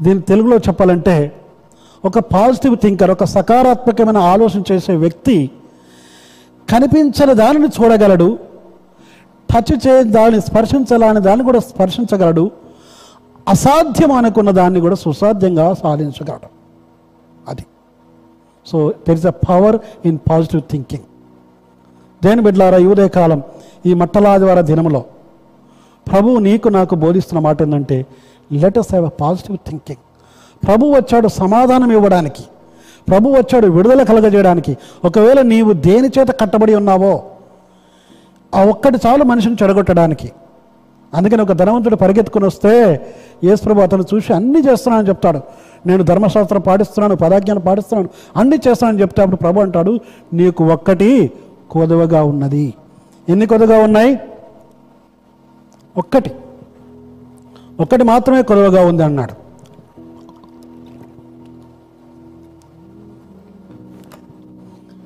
దీని 0.00 0.20
తెలుగులో 0.20 0.56
చెప్పాలంటే 0.56 1.32
ఒక 2.04 2.18
positive 2.18 2.76
thinker 2.76 3.10
ఒక 3.10 3.24
సకారాత్మకమైన 3.24 4.16
ఆలోచన 4.16 4.62
చేసే 4.72 4.92
వ్యక్తి 4.96 5.50
కనిపించని 6.70 7.34
దానిని 7.34 7.66
చూడగలడు 7.66 8.38
టచ్ 9.50 9.86
చేయ 9.86 10.02
దాన్ని 10.02 10.40
స్పర్శించాలని 10.40 11.20
దాన్ని 11.20 11.44
కూడా 11.44 11.58
స్పర్శించగలడు 11.58 12.50
అసాధ్యం 13.48 14.12
అనుకున్న 14.12 14.50
దాన్ని 14.50 14.80
కూడా 14.80 14.94
సుసాధ్యంగా 14.94 15.74
సాధించగలడు. 15.74 16.48
అది. 17.48 17.66
So 18.66 18.92
there 19.06 19.18
is 19.18 19.26
a 19.26 19.30
power 19.30 19.78
in 20.04 20.18
positive 20.30 20.62
thinking 20.70 21.04
దేని 22.26 22.42
బిడ్లారా 22.46 22.78
ఈ 22.84 22.86
ఉదయకాలం 22.94 23.40
ఈ 23.88 23.92
మట్టలాదివార 24.00 24.60
దినములో? 24.70 25.00
ప్రభువు 26.06 26.38
నీకు 26.48 26.68
నాకు 26.78 26.94
బోధిస్తున్న 27.04 27.38
మాట 27.46 27.62
ఏంటంటే 27.62 27.98
let's 28.50 28.90
have 28.92 29.06
a 29.06 29.12
positive 29.22 29.56
thinking 29.68 30.02
ప్రభు 30.66 30.90
వచ్చాడు 30.98 31.28
సమాధానం 31.40 31.90
ఇవ్వడానికి. 31.98 32.44
ప్రభు 33.08 33.32
వచ్చాడు 33.38 33.66
విడుదల 33.76 34.02
కలగజేయడానికి. 34.02 34.72
ఒకవేళ 35.04 35.38
నీవు 35.52 35.72
దేని 35.88 36.08
చేత 36.16 36.30
కట్టబడి 36.40 36.74
ఉన్నావో 36.80 37.12
ఆ 38.52 38.60
ఒక్కటి 38.72 38.98
చాలు 39.04 39.24
మనిషిని 39.30 39.56
చెడగొట్టడానికి. 39.62 40.28
అందుకని 41.12 41.42
ఒక 41.46 41.52
ధనవంతుడు 41.60 41.96
పరిగెత్తుకుని 41.96 42.46
వస్తే 42.50 42.72
యేసు 43.46 43.60
ప్రభు 43.66 43.84
అతను 43.86 44.04
చూసి 44.12 44.30
అన్నీ 44.38 44.60
చేస్తున్నానని 44.68 45.08
చెప్తాడు. 45.08 45.40
నేను 45.88 46.02
ధర్మశాస్త్రం 46.10 46.62
పాటిస్తున్నాను 46.68 47.16
పదాజ్ఞానం 47.16 47.62
పాటిస్తున్నాను 47.68 48.08
అన్నీ 48.40 48.56
చేస్తానని 48.66 49.00
చెప్తే 49.02 49.20
అప్పుడు 49.22 49.40
ప్రభు 49.44 49.60
అంటాడు 49.60 49.92
నీకు 50.40 50.62
ఒక్కటి 50.76 51.10
కొదవగా 51.70 52.24
ఉన్నది. 52.24 52.74
ఎన్ని 53.28 53.46
కొదవగా 53.46 53.78
ఉన్నాయి? 53.78 54.18
ఒక్కటి. 55.98 56.30
ఒక్కటి 57.80 58.04
మాత్రమే 58.04 58.42
కొదవగా 58.42 58.86
ఉంది 58.86 59.02
అన్నాడు. 59.02 59.46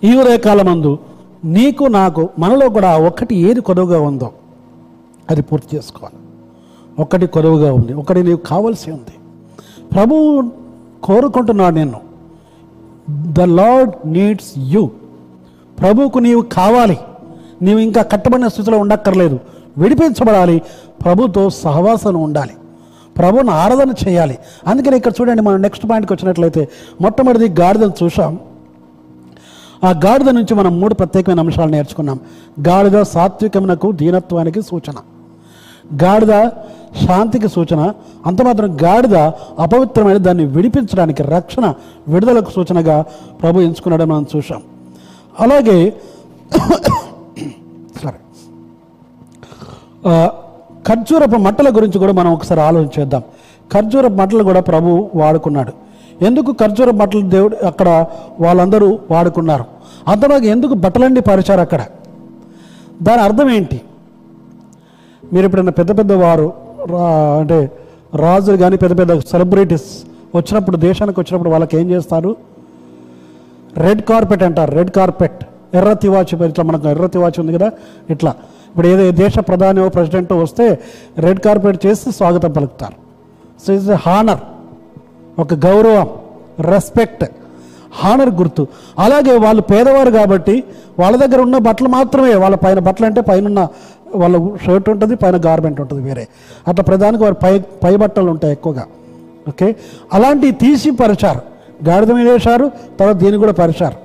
ఈ 0.07 0.17
ఉదయకాలమందు 0.17 0.99
నీకు 1.45 1.85
నాకు 1.85 2.29
మనలో 2.39 2.69
కూడా 2.69 2.99
ఒక్కటి 2.99 3.35
ఏది 3.35 3.61
కొదవగా 3.61 4.01
ఉందో 4.01 4.33
అది 5.31 5.43
పూర్తి 5.43 5.77
చేసుకోవాలి. 5.77 6.17
ఒక్కటి 7.03 7.27
కొదవగా 7.27 7.73
ఉంది. 7.73 7.93
ఒకటి 7.95 8.23
నీకు 8.23 8.45
కావాల్సి 8.45 8.91
ఉంది. 8.91 9.11
ప్రభువు 9.95 10.53
కోరుకుంటున్నాడు 11.03 11.75
నేను 11.75 12.01
ద 13.11 13.41
లార్డ్ 13.41 13.93
నీడ్స్ 14.07 14.53
యూ 14.59 14.91
ప్రభువుకు 15.81 16.19
నీవు 16.19 16.43
కావాలి. 16.43 16.99
నీవు 17.63 17.79
ఇంకా 17.79 18.03
కట్టబడిన 18.03 18.49
స్థితిలో 18.49 18.79
ఉండక్కర్లేదు. 18.79 19.39
విడిపించబడాలి. 19.79 20.63
ప్రభుతో 21.05 21.51
సహవాసం 21.51 22.15
ఉండాలి. 22.15 22.51
ప్రభుని 23.19 23.51
ఆరాధన 23.51 23.93
చేయాలి. 24.09 24.39
అందుకని 24.67 24.97
ఇక్కడ 24.97 25.13
చూడండి 25.21 25.43
మనం 25.43 25.63
నెక్స్ట్ 25.63 25.91
పాయింట్కి 25.91 26.13
వచ్చినట్లయితే 26.13 26.69
మొట్టమొదటి 27.01 27.49
గాడిదను 27.61 27.93
చూసాం 28.03 28.39
ఆ 29.85 29.91
గాడిద 29.91 30.29
నుంచి 30.29 30.55
మనం 30.55 30.81
మూడు 30.81 30.95
ప్రత్యేకమైన 30.95 31.41
అంశాలు 31.41 31.71
నేర్చుకున్నాం. 31.71 32.21
గాడిద 32.69 33.03
సాత్వికమునకు 33.03 33.93
దీనత్వానికి 33.93 34.63
సూచన. 34.63 34.95
గాడిద 36.05 36.49
శాంతికి 37.07 37.49
సూచన. 37.49 37.93
అంత 38.27 38.43
మాత్రం 38.43 38.81
గాడిద 38.83 39.17
అపవిత్రమైన 39.59 40.17
దాన్ని 40.17 40.45
విడిపించడానికి 40.45 41.23
రక్షణ 41.23 41.75
విడుదలకు 42.09 42.51
సూచనగా 42.51 43.05
ప్రభు 43.43 43.61
ఎంచుకున్నాడని 43.61 44.11
మనం 44.13 44.27
చూసాం 44.37 44.63
అలాగే 45.41 45.93
సరే 48.05 48.19
ఖర్జూరపు 50.89 51.37
మట్టల 51.37 51.77
గురించి 51.77 51.99
కూడా 51.99 52.13
మనం 52.13 52.33
ఒకసారి 52.33 52.61
ఆలోచించేద్దాం 52.61 53.23
ఖర్జూరపు 53.73 54.13
మట్టలు 54.13 54.45
కూడా 54.45 54.61
ప్రభు 54.61 55.11
వాడుకున్నాడు. 55.15 55.73
ఎందుకు 56.25 56.53
ఖర్జూర 56.53 56.91
బట్టలు 56.91 57.21
దేవుడు 57.21 57.67
అక్కడ 57.67 58.07
వాళ్ళందరూ 58.41 58.99
వాడుకున్నారు? 59.11 59.65
అంతలాగా 60.09 60.43
ఎందుకు 60.43 60.75
బట్టలన్నీ 60.75 61.21
పరిచారు 61.21 61.61
అక్కడ? 61.61 61.83
దాని 63.03 63.23
అర్థం 63.23 63.51
ఏంటి? 63.51 63.81
మీరు 65.33 65.45
ఎప్పుడైనా 65.45 65.71
పెద్ద 65.71 65.99
పెద్ద 65.99 66.13
వారు 66.13 66.53
రా- 66.87 67.41
అంటే 67.41 67.71
రాజులు 68.17 68.57
కానీ 68.57 68.77
పెద్ద 68.77 68.99
పెద్ద 68.99 69.19
సెలబ్రిటీస్ 69.19 70.05
వచ్చినప్పుడు 70.37 70.77
దేశానికి 70.77 71.21
వచ్చినప్పుడు 71.21 71.51
వాళ్ళకి 71.51 71.77
ఏం 71.77 71.91
చేస్తారు? 71.91 72.37
రెడ్ 73.85 74.03
కార్పెట్ 74.11 74.43
అంటారు 74.49 74.71
రెడ్ 74.79 74.93
కార్పెట్ 74.99 75.41
ఎర్ర 75.79 75.91
తివాచి 76.05 76.35
ఇట్లా 76.51 76.65
మనకు 76.71 76.89
ఎర్ర 76.93 77.07
తివాచి 77.17 77.39
ఉంది 77.43 77.53
కదా 77.57 77.69
ఇట్లా. 78.15 78.33
ఇప్పుడు 78.71 78.89
ఏదో 78.93 79.05
దేశ 79.23 79.35
ప్రధాని 79.51 79.89
ప్రెసిడెంట్ 79.97 80.33
వస్తే 80.45 80.67
రెడ్ 81.25 81.41
కార్పెట్ 81.47 81.79
చేసి 81.87 82.09
స్వాగతం 82.19 82.51
పలుకుతారు. 82.57 82.97
సో 83.63 83.69
ఇట్స్ 83.77 83.91
హానర్ 84.07 84.43
ఒక 85.43 85.55
గౌరవం 85.67 86.09
రెస్పెక్ట్ 86.73 87.25
హానర్ 88.01 88.33
గుర్తు. 88.41 88.65
అలాగే 89.05 89.35
వాళ్ళు 89.45 89.63
పేదవారు 89.71 90.11
కాబట్టి 90.19 90.57
వాళ్ళ 91.01 91.15
దగ్గర 91.23 91.41
ఉన్న 91.47 91.59
బట్టలు 91.69 91.89
మాత్రమే 91.89 92.33
వాళ్ళ 92.43 92.57
పైన 92.65 92.79
బట్టలు 92.89 93.07
అంటే 93.11 93.21
పైన 93.31 93.67
వాళ్ళ 94.21 94.37
షర్ట్ 94.65 94.89
ఉంటుంది 94.93 95.15
పైన 95.23 95.37
గార్మెంట్ 95.47 95.81
ఉంటుంది 95.81 96.03
వేరే. 96.09 96.25
అట్లా 96.69 96.85
ప్రధానికి 96.91 97.23
వారి 97.25 97.37
పై 97.45 97.53
పై 97.85 97.93
బట్టలు 98.03 98.31
ఉంటాయి 98.35 98.53
ఎక్కువగా. 98.57 98.85
ఓకే 99.49 99.69
అలాంటివి 100.13 100.53
తీసి 100.65 100.91
పరిచారు. 101.03 101.43
గాడిద 101.89 102.13
మీద 102.13 102.29
వేశారు 102.29 102.71
తర్వాత 103.01 103.17
దీన్ని 103.17 103.39
కూడా 103.39 103.53
పరిచారు 103.53 103.97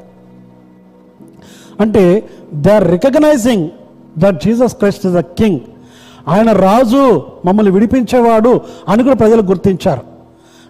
అంటే 1.81 2.29
they 2.53 2.71
are 2.71 2.91
recognising 2.91 3.69
that 4.17 4.43
Jesus 4.43 4.75
Christ 4.75 5.05
is 5.05 5.15
the 5.15 5.19
king 5.19 5.59
ఆయన 6.27 6.51
రాజు 6.51 7.21
మమ్మల్ని 7.45 7.71
విడిపించేవాడు 7.71 8.61
అని 8.89 9.03
కూడా 9.03 9.15
ప్రజలు 9.15 9.41
గుర్తించారు. 9.41 10.01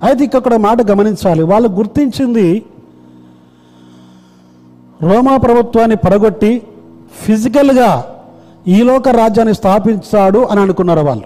అయితే 0.03 0.23
ఇక్కడ 0.23 0.55
మాట 0.55 0.81
గమనించాలి. 0.91 1.43
వాళ్ళు 1.43 1.69
గుర్తించింది 1.69 2.63
రోమా 5.01 5.37
ప్రభుత్వాన్ని 5.37 5.95
పడగొట్టి 5.95 6.61
ఫిజికల్గా 7.21 8.15
ఈ 8.67 8.83
లోక 8.83 9.09
రాజ్యాన్ని 9.09 9.55
స్థాపించాడు 9.55 10.39
అని 10.39 10.59
అనుకున్నారు 10.59 10.99
వాళ్ళు. 10.99 11.23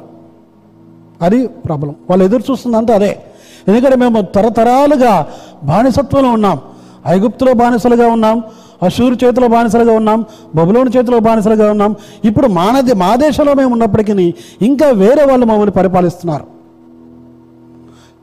అది 1.21 1.47
ప్రాబ్లం. 1.47 1.95
వాళ్ళు 2.09 2.25
ఎదురు 2.25 2.43
చూస్తుందంతా 2.51 2.95
అదే. 2.95 3.23
ఎందుకంటే 3.67 3.95
మేము 3.95 4.21
తరతరాలుగా 4.21 5.27
బానిసత్వంలో 5.63 6.29
ఉన్నాం. 6.29 6.59
ఐగుప్తులో 7.07 7.53
బానిసలుగా 7.53 8.07
ఉన్నాం. 8.07 8.43
అశూరు 8.83 9.25
చేతిలో 9.25 9.47
బానిసలుగా 9.47 9.93
ఉన్నాం. 9.93 10.25
బబులోని 10.55 10.91
చేతిలో 10.97 11.19
బానిసలుగా 11.19 11.71
ఉన్నాం. 11.71 11.95
ఇప్పుడు 12.25 12.47
మానది 12.47 12.93
మా 12.93 13.15
దేశంలో 13.15 13.53
మేము 13.53 13.71
ఉన్నప్పటికీ 13.71 14.33
ఇంకా 14.61 14.89
వేరే 14.89 15.23
వాళ్ళు 15.23 15.45
మమ్మల్ని 15.45 15.71
పరిపాలిస్తున్నారు. 15.71 16.43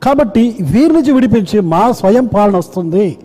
కాబట్టి 0.03 0.55
వీరి 0.61 0.93
నుంచి 0.93 1.11
విడిపించి 1.11 1.59
మా 1.59 1.91
స్వయం 1.91 2.25
పాలన 2.25 2.57
వస్తుంది. 2.57 3.17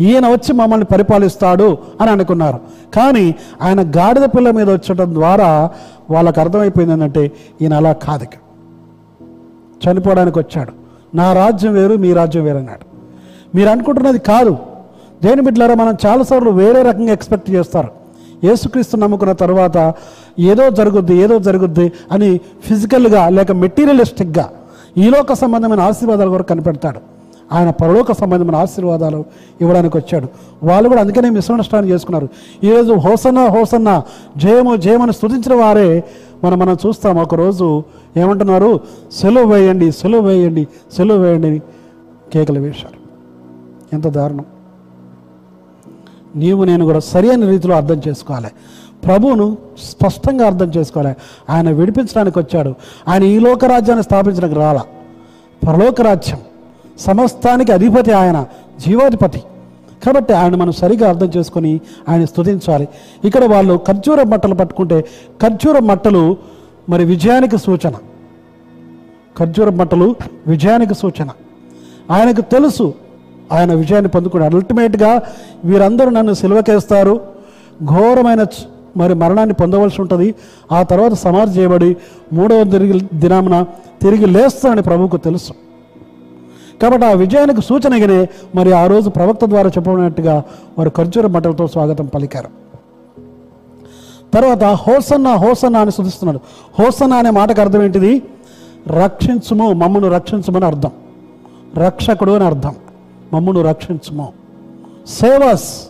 ఈయన 0.00 0.26
వచ్చి 0.28 0.52
మమ్మల్ని 0.52 0.86
పరిపాలిస్తాడు 0.86 1.78
అని 2.00 2.10
అనుకున్నారు. 2.10 2.60
కానీ 2.94 3.34
ఆయన 3.62 3.80
గాడిద 3.80 4.22
పిల్ల 4.22 4.50
మీద 4.50 4.70
వచ్చటం 4.70 5.14
ద్వారా 5.14 5.70
వాళ్ళకు 6.10 6.40
అర్థమైపోయింది 6.40 6.94
ఏంటంటే 6.94 7.32
ఈయన 7.62 7.74
అలా 7.74 7.92
కాదు 7.92 8.26
చనిపోవడానికి 9.86 10.38
వచ్చాడు. 10.38 10.85
నా 11.14 11.32
రాజ్యం 11.32 11.72
వేరు 11.72 11.94
మీ 11.94 12.12
రాజ్యం 12.12 12.44
వేరు 12.44 12.56
అన్నాడు. 12.56 12.86
మీరు 13.56 13.68
అనుకుంటున్నది 13.68 14.18
కాదు. 14.18 14.56
దేని 15.24 15.42
బిడ్డలారా 15.42 15.74
మనం 15.74 15.96
చాలాసార్లు 16.06 16.50
వేరే 16.50 16.82
రకంగా 16.82 17.12
ఎక్స్పెక్ట్ 17.12 17.50
చేస్తారు. 17.50 17.88
యేసుక్రీస్తు 18.44 18.96
నమ్ముకున్న 18.96 19.32
తర్వాత 19.32 19.94
ఏదో 20.38 20.70
జరుగుద్ది 20.70 21.16
ఏదో 21.16 21.38
జరుగుద్ది 21.38 21.92
అని 22.12 22.40
ఫిజికల్గా 22.64 23.28
లేక 23.28 23.52
మెటీరియలిస్టిక్గా 23.52 24.50
ఈలోక 24.98 25.32
సంబంధమైన 25.32 25.80
ఆశీర్వాదాలు 25.80 26.30
కూడా 26.30 26.42
కనిపెడతాడు. 26.42 27.00
ఆయన 27.52 27.70
పరలోక 27.70 28.12
సంబంధమైన 28.12 28.56
ఆశీర్వాదాలు 28.56 29.24
ఇవ్వడానికి 29.60 29.96
వచ్చాడు. 29.96 30.28
వాళ్ళు 30.62 30.88
కూడా 30.88 31.00
అందుకనే 31.00 31.30
మిశ్రమనష్టాన్ని 31.30 31.92
చేసుకున్నారు. 31.92 32.28
ఈరోజు 32.64 32.92
హోసన్న 32.92 33.46
హోసన్న 33.46 34.02
జయము 34.36 34.76
జయమని 34.76 35.12
స్థుతించిన 35.12 35.54
వారే 35.54 36.04
మనం 36.44 36.58
మనం 36.58 36.76
చూస్తాం 36.86 37.16
ఒకరోజు 37.16 37.82
ఏమంటున్నారు? 38.16 38.80
సెలవు 39.12 39.46
వేయండి 39.46 39.92
సెలవు 39.92 40.20
వేయండి 40.20 40.68
సెలవు 40.96 41.18
వేయండి 41.18 41.46
అని 41.46 41.58
కేకలు 42.32 42.60
వేశారు. 42.60 42.98
ఎంత 43.92 44.08
దారుణం. 44.08 44.44
నీవు 46.36 46.64
నేను 46.64 46.84
కూడా 46.84 46.98
సరైన 46.98 47.48
రీతిలో 47.48 47.76
అర్థం 47.76 48.00
చేసుకోవాలి. 48.08 48.46
ప్రభువును 49.04 49.56
స్పష్టంగా 49.78 50.46
అర్థం 50.46 50.66
చేసుకోవాలి. 50.66 51.16
ఆయన 51.50 51.70
విడిపించడానికి 51.70 52.38
వచ్చాడు. 52.38 52.74
ఆయన 53.08 53.22
ఈ 53.22 53.38
లోకరాజ్యాన్ని 53.38 54.02
స్థాపించడానికి 54.02 54.58
రాలా. 54.58 54.84
పరలోకరాజ్యం 55.68 56.38
సమస్తానికి 56.98 57.72
అధిపతి 57.72 58.12
ఆయన 58.12 58.46
జీవాధిపతి. 58.86 59.42
కాబట్టి 60.06 60.32
ఆయన 60.32 60.54
మనం 60.56 60.72
సరిగా 60.72 61.08
అర్థం 61.08 61.30
చేసుకొని 61.36 61.80
ఆయన 62.08 62.24
స్తుతించాలి. 62.24 62.88
ఇక్కడ 63.24 63.44
వాళ్ళు 63.44 63.80
ఖర్జూర 63.86 64.22
మట్టలు 64.22 64.54
పట్టుకుంటే 64.54 64.98
ఖర్జూర 65.42 65.78
మట్టలు 65.78 66.36
మరి 66.88 67.04
విజయానికి 67.04 67.58
సూచన. 67.58 67.94
ఖర్జూర 69.38 69.70
మట్టలు 69.80 70.14
విజయానికి 70.46 70.94
సూచన. 70.94 71.28
ఆయనకు 72.10 72.40
తెలుసు 72.54 72.86
ఆయన 73.52 73.74
విజయాన్ని 73.74 74.10
పొందుకున్నాడు. 74.10 74.56
అల్టిమేట్గా 74.56 75.10
వీరందరూ 75.64 76.10
నన్ను 76.10 76.34
సిలువకేస్తారు. 76.34 77.14
ఘోరమైన 77.84 78.42
మరి 78.96 79.14
మరణాన్ని 79.14 79.54
పొందవలసి 79.54 79.98
ఉంటుంది. 80.00 80.34
ఆ 80.72 80.82
తర్వాత 80.82 81.14
సమాధి 81.14 81.52
చేయబడి 81.58 81.90
మూడవ 82.32 82.64
తిరిగి 82.64 83.00
దినామున 83.14 83.56
తిరిగి 84.02 84.26
లేస్తానని 84.26 84.82
ప్రభువుకు 84.82 85.16
తెలుసు. 85.16 85.52
కాబట్టి 86.82 87.06
ఆ 87.06 87.12
విజయానికి 87.12 87.60
సూచనగానే 87.60 88.28
మరి 88.54 88.72
ఆ 88.72 88.86
రోజు 88.86 89.10
ప్రవక్త 89.10 89.44
ద్వారా 89.44 89.68
చెప్పబడినట్టుగా 89.68 90.44
వారు 90.78 90.92
ఖర్జూర 90.96 91.26
మట్టలతో 91.26 91.66
స్వాగతం 91.66 92.06
పలికారు. 92.06 92.66
తర్వాత 94.34 94.64
హోసన్న 94.64 95.28
హోసన్న 95.28 95.76
అని 95.76 95.92
శుధిస్తున్నాడు 95.92 96.40
హోసన్న 96.82 97.14
అనే 97.14 97.30
మాటకు 97.30 97.60
అర్థం 97.60 97.82
ఏంటిది? 97.82 98.22
రక్షించుము 98.86 99.72
మమ్మను 99.72 100.08
రక్షించుమని 100.08 100.64
అర్థం. 100.64 100.90
రక్షకుడు 101.76 102.32
అని 102.32 102.44
అర్థం. 102.44 102.74
మమ్మను 103.32 103.62
రక్షించుము. 103.62 104.32
Saves 105.06 105.88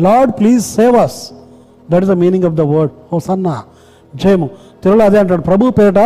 Lord 0.00 0.32
please 0.32 0.66
saves 0.66 1.30
that 1.90 2.02
is 2.02 2.10
the 2.10 2.14
meaning 2.14 2.44
of 2.44 2.54
the 2.54 2.60
word 2.60 2.92
hosanna. 3.12 3.62
జయము. 4.16 4.50
తెలుగులో 4.84 5.04
అదే 5.04 5.18
అంటాడు 5.18 5.42
ప్రభు 5.42 5.70
పేట 5.70 5.98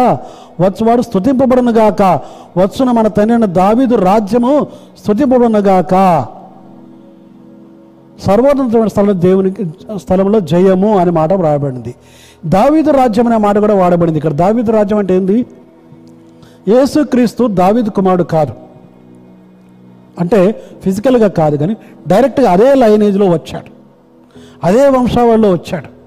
వచ్చువాడు 0.61 1.03
స్థుతింపబడును 1.03 1.73
గాక. 1.73 2.03
వచ్చున 2.59 2.91
మన 2.91 3.09
తండ్రి 3.09 3.47
దావీదు 3.47 3.95
రాజ్యము 3.95 4.67
స్థుతింపబడును 5.03 5.59
గాక. 5.59 6.27
సర్వోన్నతమైన 8.27 8.89
స్థలం 8.89 9.21
దేవునికి 9.21 9.67
స్థలంలో 9.97 10.41
జయము 10.41 10.99
అనే 10.99 11.11
మాట 11.11 11.33
వ్రాయబడింది. 11.33 11.95
దావీదు 12.47 12.91
రాజ్యం 12.91 13.27
అనే 13.27 13.37
మాట 13.37 13.59
కూడా 13.59 13.75
వాడబడింది 13.75 14.19
ఇక్కడ. 14.19 14.33
దావీదు 14.33 14.73
రాజ్యం 14.73 14.99
అంటే 14.99 15.17
ఏంది? 15.17 15.47
యేసుక్రీస్తు 16.69 17.47
దావీదు 17.47 17.91
కుమారుడు 17.91 18.23
కాదు. 18.23 18.53
అంటే 20.21 20.63
ఫిజికల్గా 20.85 21.29
కాదు 21.29 21.57
కానీ 21.57 21.77
డైరెక్ట్గా 22.09 22.53
అదే 22.53 22.75
లైనేజ్లో 22.75 23.27
వచ్చాడు. 23.27 23.71
అదే 24.65 24.89
వంశావళిలో 24.89 25.53
వచ్చాడు. 25.53 25.98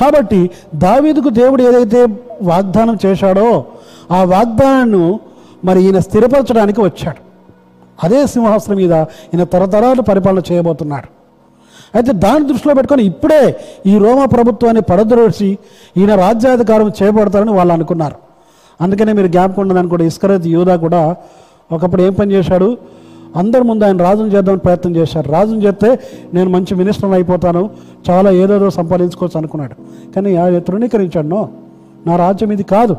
కాబట్టి 0.00 0.40
దావీదుకు 0.74 1.28
దేవుడు 1.40 1.62
ఏదైతే 1.68 2.00
వాగ్దానం 2.42 2.96
చేశాడో 3.06 3.48
ఆ 4.16 4.20
వాగ్దానాన్ని 4.34 5.04
మరి 5.64 5.80
ఈయన 5.84 5.98
స్థిరపరచడానికి 5.98 6.80
వచ్చాడు. 6.80 7.20
అదే 8.04 8.20
సింహాసనం 8.26 8.76
మీద 8.76 8.94
ఈయన 9.32 9.44
తరతరాలు 9.44 10.02
పరిపాలన 10.02 10.42
చేయబోతున్నాడు 10.50 11.08
అయితే 11.96 12.12
దాన్ని 12.24 12.44
దృష్టిలో 12.48 12.72
పెట్టుకొని 12.74 13.02
ఇప్పుడే 13.02 13.42
ఈ 13.86 13.98
రోమ 13.98 14.24
ప్రభుత్వాన్ని 14.24 14.82
పడద్రోసి 14.90 15.48
ఈయన 15.96 16.14
రాజ్యాధికారం 16.24 16.88
చేపడతారని 16.98 17.52
వాళ్ళు 17.58 17.72
అనుకున్నారు. 17.72 18.16
అందుకనే 18.80 19.12
మీరు 19.12 19.26
జ్ఞాపకం 19.26 19.62
ఉన్నదని 19.62 19.88
కూడా 19.88 20.04
ఇస్కరేజ్ 20.04 20.46
యూదా 20.56 20.74
కూడా 20.76 21.02
ఒకప్పుడు 21.72 22.02
ఏం 22.02 22.12
పని 22.12 22.32
చేశాడు? 22.32 22.68
అందరి 23.36 23.62
ముందు 23.62 23.84
ఆయన 23.84 23.96
రాజును 23.96 24.26
చేద్దామని 24.26 24.58
ప్రయత్నం 24.58 24.96
చేశారు. 24.96 25.32
రాజును 25.32 25.60
చేస్తే 25.60 25.98
నేను 26.34 26.50
మంచి 26.50 26.74
మినిస్టర్ని 26.74 27.14
అయిపోతాను. 27.14 27.70
చాలా 28.10 28.30
ఏదేదో 28.30 28.70
సంపాదించుకోవచ్చు 28.70 29.38
అనుకున్నాడు. 29.38 29.74
కానీ 30.12 30.36
ఆయన 30.36 30.58
తృణీకరించాడు 30.58 31.26
నో 31.26 31.48
నా 32.06 32.16
రాజ్యం 32.16 32.52
ఇది 32.52 32.62
కాదు. 32.62 32.96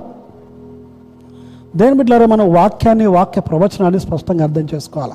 దేని 1.76 1.96
బిడ్డారా 1.96 2.26
మనం 2.26 2.54
వాక్యాన్ని 2.54 3.06
వాక్య 3.06 3.42
ప్రవచనాన్ని 3.42 4.00
స్పష్టంగా 4.00 4.44
అర్థం 4.44 4.68
చేసుకోవాలి? 4.74 5.14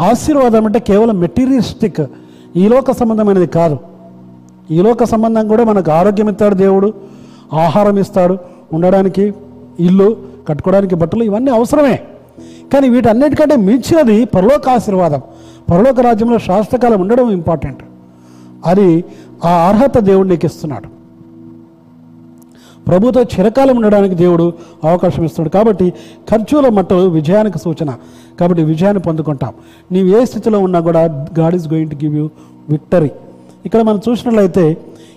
ఆశీర్వాదం 0.00 0.66
అంటే 0.66 0.78
కేవలం 0.78 1.20
మెటీరియలిస్టిక్ 1.20 2.00
ఈలోక 2.56 2.90
సంబంధమైనది 2.90 3.46
కాదు. 3.46 3.78
ఈలోక 4.70 5.04
సంబంధం 5.04 5.48
కూడా 5.48 5.64
మనకు 5.64 5.90
ఆరోగ్యం 5.90 6.28
ఇస్తాడు 6.28 6.54
దేవుడు 6.54 6.94
ఆహారం 7.52 7.98
ఇస్తాడు 7.98 8.38
ఉండడానికి 8.72 9.34
ఇల్లు 9.80 10.16
కట్టుకోవడానికి 10.48 10.94
బట్టలు 10.94 11.22
ఇవన్నీ 11.22 11.50
అవసరమే. 11.50 12.00
కానీ 12.74 12.88
వీటన్నిటికంటే 12.88 13.56
మించినది 13.56 14.24
పరలోక 14.24 14.68
ఆశీర్వాదం. 14.68 15.20
పరలోక 15.70 16.00
రాజ్యంలో 16.00 16.38
శాస్త్రకాలం 16.38 17.00
ఉండడం 17.00 17.30
ఇంపార్టెంట్ 17.30 17.82
అది 18.66 19.04
ఆ 19.44 19.52
అర్హత 19.68 19.98
దేవుడు 19.98 20.28
నీకు 20.28 20.46
ఇస్తున్నాడు. 20.46 20.88
ప్రభుతో 22.88 23.22
చిరకాలం 23.22 23.76
ఉండడానికి 23.76 24.14
దేవుడు 24.14 24.52
అవకాశం 24.84 25.24
ఇస్తున్నాడు. 25.24 25.48
కాబట్టి 25.48 25.92
ఖర్చుల 26.30 26.68
మట్టలు 26.68 27.08
విజయానికి 27.08 27.58
సూచన. 27.58 27.90
కాబట్టి 28.40 28.62
విజయాన్ని 28.62 29.02
పొందుకుంటాం. 29.02 29.52
నీవు 29.92 30.08
ఏ 30.18 30.24
స్థితిలో 30.24 30.58
ఉన్నా 30.58 30.80
కూడా 30.80 31.00
God 31.38 31.54
is 31.54 31.68
going 31.72 31.90
to 31.90 31.96
give 32.04 32.16
you 32.16 32.28
victory 32.68 33.10
ఇక్కడ 33.66 33.82
మనం 33.82 34.00
చూసినట్లయితే 34.08 34.76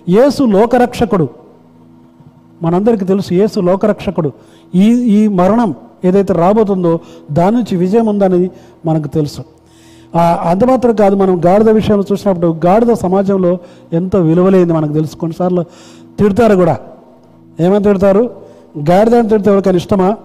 యేసు 0.10 0.43
లోకరక్షకుడు. 0.43 1.30
మనందరికీ 2.62 3.06
తెలుసు 3.06 3.34
యేసు 3.34 3.60
లోకరక్షకుడు. 3.60 4.32
ఈ 4.76 4.86
ఈ 5.17 5.28
మరణం 5.28 5.76
ఏదైతే 6.05 6.33
రాబోతుందో 6.33 6.99
దాని 7.31 7.55
నుంచి 7.55 7.75
విజయం 7.75 8.05
ఉందనేది 8.05 8.51
మనకు 8.86 9.07
తెలుసు. 9.07 9.41
ఆ, 10.15 10.43
అంత 10.49 10.65
మాత్రం 10.65 10.95
కాదు 10.95 11.15
మనం 11.15 11.45
గాడిద 11.45 11.69
విషయంలో 11.69 12.03
చూసినప్పుడు 12.12 12.55
గాడిద 12.65 12.93
సమాజంలో 12.93 13.57
ఎంతో 13.93 14.19
విలువలేంది 14.19 14.73
మనకు 14.73 14.93
తెలుసు. 14.93 15.15
కొన్నిసార్లు 15.15 15.63
తిడతారు 16.19 16.55
కూడా. 16.55 16.77
ఏమని 17.60 17.83
తిడతారు? 17.83 18.29
గాడిద 18.91 19.15
అని 19.15 19.29
తిడితే 19.29 19.49
ఎవరికైనా 19.49 19.77
ఇష్టమా? 19.77 20.17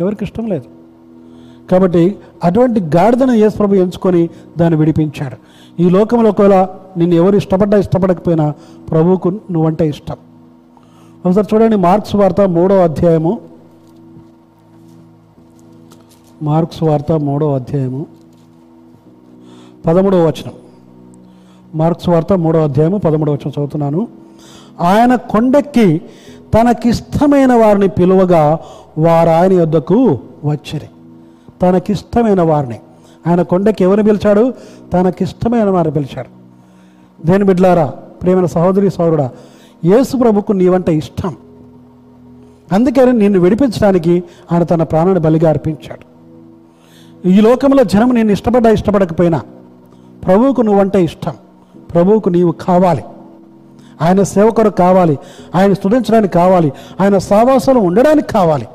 ఎవరికి 0.00 0.24
ఇష్టం 0.24 0.46
లేదు. 0.46 0.64
కాబట్టి 1.70 2.16
అటువంటి 2.44 2.80
గాడిదను 2.80 3.32
యేసు 3.32 3.56
ప్రభు 3.56 3.74
ఎంచుకొని 3.74 4.30
దాన్ని 4.58 4.78
విడిపించాడు. 4.78 5.36
ఈ 5.82 5.90
లోకంలో 5.90 6.30
ఒకవేళ 6.30 6.68
నిన్ను 6.96 7.14
ఎవరు 7.14 7.36
ఇష్టపడ్డా 7.36 7.78
ఇష్టపడకపోయినా 7.78 8.54
ప్రభువుకు 8.90 9.28
నువ్వంటే 9.28 9.88
ఇష్టం. 9.88 10.16
ఒకసారి 11.26 11.46
చూడండి 11.54 11.76
మార్క్స్ 11.76 12.16
వార్త 12.16 12.40
మూడో 12.40 12.82
అధ్యాయము. 12.82 13.40
మార్క్స్ 16.42 16.82
వార్త 16.82 17.12
మూడో 17.12 17.54
అధ్యాయము. 17.54 18.06
పదమూడవ 19.86 20.26
వచనం. 20.26 20.52
మార్క్స్ 21.74 22.08
వార్త 22.08 22.32
మూడో 22.32 22.62
అధ్యాయము 22.62 22.98
పదమూడవ 22.98 23.32
వచనం 23.32 23.50
చదువుతున్నాను. 23.50 24.08
ఆయన 24.80 25.14
కొండెక్కి 25.14 25.98
తనకిష్టమైన 26.54 27.52
వారిని 27.52 27.88
పిలువగా 27.88 28.58
వారు 28.98 29.28
ఆయన 29.28 29.52
యొద్దకు 29.52 30.18
వచ్చిరి. 30.44 30.88
తనకిష్టమైన 31.62 32.42
వారిని. 32.42 32.80
ఆయన 33.26 33.42
కొండకి 33.42 33.84
ఎవరిని 33.84 34.08
పిలిచాడు? 34.08 34.54
తనకిష్టమైన 34.92 35.70
వారిని 35.70 35.94
పిలిచాడు. 35.94 36.28
దేని 37.26 37.44
బిడ్లారా 37.44 37.86
ప్రేమైన 38.22 38.46
సహోదరి 38.46 38.90
సోదరుడా 38.90 39.30
యేసు 39.84 40.16
ప్రభుకు 40.16 40.52
నీవంటే 40.52 40.96
ఇష్టం. 40.96 41.36
అందుకని 42.72 43.12
నిన్ను 43.12 43.40
విడిపించడానికి 43.40 44.22
ఆయన 44.52 44.62
తన 44.62 44.82
ప్రాణాన్ని 44.82 45.20
బలిగా 45.20 45.48
అర్పించాడు. 45.48 46.11
ఈ 47.26 47.40
లోకంలో 47.40 47.84
జనం 47.84 48.14
నేను 48.14 48.32
ఇష్టపడ్డా 48.32 48.70
ఇష్టపడకపోయినా 48.70 49.42
ప్రభువుకు 50.26 50.62
నువ్వంటే 50.62 51.04
ఇష్టం. 51.04 51.34
ప్రభువుకు 51.94 52.28
నీవు 52.28 52.52
కావాలి. 52.52 53.04
ఆయన 54.02 54.22
సేవకుడు 54.22 54.68
కావాలి. 54.70 55.18
ఆయన 55.54 55.72
స్థుతించడానికి 55.72 56.34
కావాలి. 56.34 56.72
ఆయన 57.00 57.18
సావాసంలో 57.18 57.80
ఉండడానికి 57.80 58.28
కావాలి. 58.28 58.68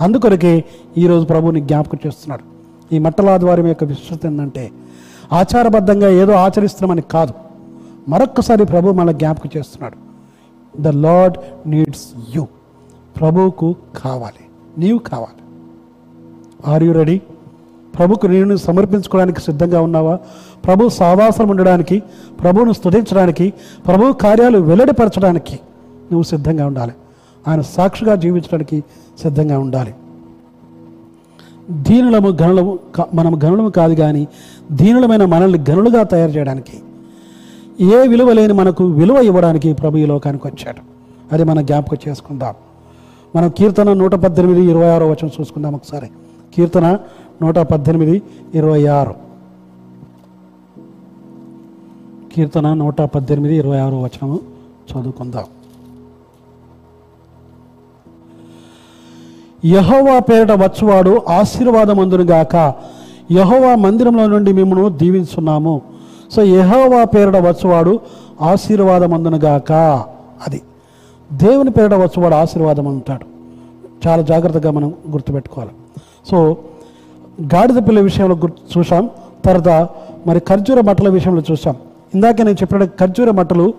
అందుకొరకే 0.00 0.64
ఈరోజు 0.98 1.24
ప్రభువుని 1.24 1.60
జ్ఞాపకం 1.60 1.98
చేస్తున్నాడు. 2.06 2.42
ఈ 2.94 2.98
మట్టలాదివారి 2.98 3.62
యొక్క 3.62 3.84
విశ్వత 3.84 4.26
ఏంటంటే 4.26 4.70
ఆచారబద్ధంగా 5.32 6.08
ఏదో 6.08 6.32
ఆచరిస్తున్నామని 6.32 7.02
కాదు. 7.02 7.34
మరొక్కసారి 8.08 8.64
ప్రభు 8.64 8.90
మన 8.90 9.12
జ్ఞాపకం 9.12 9.50
చేస్తున్నాడు. 9.56 9.96
The 10.82 10.88
Lord 10.88 11.38
needs 11.66 12.36
you. 12.36 12.46
ప్రభువుకు 13.20 13.76
కావాలి. 13.96 14.44
నీవు 14.78 14.98
కావాలి. 14.98 15.42
ఆర్ 16.72 16.82
యు 16.82 16.92
రెడీ 16.92 17.20
ప్రభుకు 17.98 18.26
నేను 18.26 18.56
సమర్పించుకోవడానికి 18.56 19.40
సిద్ధంగా 19.40 19.80
ఉన్నావా? 19.80 20.18
ప్రభు 20.64 20.88
సావాసం 20.88 21.48
ఉండడానికి 21.48 22.02
ప్రభువును 22.42 22.72
స్థుతించడానికి 22.72 23.52
ప్రభు 23.86 24.12
కార్యాలు 24.12 24.58
వెల్లడిపరచడానికి 24.58 25.54
నువ్వు 26.12 26.22
సిద్ధంగా 26.22 26.66
ఉండాలి. 26.66 26.92
ఆయన 27.48 27.60
సాక్షిగా 27.60 28.14
జీవించడానికి 28.14 28.84
సిద్ధంగా 29.22 29.58
ఉండాలి. 29.58 29.94
దీనులము 31.70 32.28
గనులము 32.42 32.78
కా- 32.94 33.16
మనం 33.16 33.42
గనులము 33.42 33.68
కాదు 33.68 33.94
కానీ 33.94 34.28
దీనులమైన 34.72 35.24
మనల్ని 35.24 35.64
గనులుగా 35.70 36.02
తయారు 36.02 36.30
చేయడానికి 36.30 36.80
ఏ 37.84 38.08
విలువ 38.08 38.32
లేని 38.32 38.52
మనకు 38.52 38.84
విలువ 38.84 39.16
ఇవ్వడానికి 39.16 39.72
ప్రభు 39.72 39.96
ఈ 39.96 40.06
లోకానికి 40.06 40.46
వచ్చాడు. 40.46 40.80
అది 41.34 41.44
మనం 41.44 41.66
జ్ఞాపకం 41.66 41.96
చేసుకుందాం. 42.08 42.54
మనం 43.36 43.48
కీర్తన 43.48 43.92
నూట 43.92 44.14
పద్దెనిమిది 44.14 44.66
ఇరవై 44.66 44.88
ఆరో 44.88 45.06
వచనం 45.06 45.30
చూసుకుందాం 45.40 45.74
ఒకసారి. 45.74 46.06
కీర్తన 46.54 46.98
నూట 47.42 47.58
పద్దెనిమిది 47.58 48.22
ఇరవై 48.54 48.86
ఆరు. 48.86 49.14
కీర్తన 52.34 52.74
నూట 52.74 53.02
పద్దెనిమిది 53.02 53.56
ఇరవై 53.56 53.78
ఆరు 53.78 53.94
వచనము 53.94 54.40
చదువుకుందాం. 54.92 55.44
యహోవా 59.64 60.18
పేరిట 60.18 60.50
వచ్చువాడు 60.50 61.22
ఆశీర్వాదమందును 61.28 62.22
గాక. 62.22 62.74
యహోవా 63.32 63.74
మందిరంలో 63.74 64.26
నుండి 64.26 64.52
మిమ్మను 64.52 64.88
దీవించున్నాము. 64.88 65.82
సో 66.30 66.42
యహోవా 66.42 67.04
పేరిట 67.04 67.36
వచ్చువాడు 67.36 68.00
ఆశీర్వాదమందును 68.40 69.36
గాక 69.36 69.72
అది. 70.46 70.62
దేవుని 71.32 71.70
పేరిట 71.70 71.94
వచ్చువాడు 71.94 72.34
ఆశీర్వాదం 72.34 72.88
అంటాడు. 72.88 73.26
చాలా 74.08 74.22
జాగ్రత్తగా 74.22 74.70
మనం 74.70 74.94
గుర్తుపెట్టుకోవాలి. 75.10 75.70
సో 76.30 76.56
గాడిద 77.40 77.76
పిల్ల 77.76 78.00
విషయంలో 78.00 78.36
గుర్తు 78.36 78.78
చూసాం 78.78 79.10
తర్వాత 79.44 79.88
మరి 80.26 80.40
ఖర్జూర 80.40 80.80
మట్టల 80.80 81.08
విషయంలో 81.08 81.42
చూసాం 81.50 81.76
ఇందాక 82.14 82.42
నేను 82.42 82.56
చెప్పిన 82.56 82.84
ఖర్జూర 82.84 83.30
మట్టలు 83.30 83.74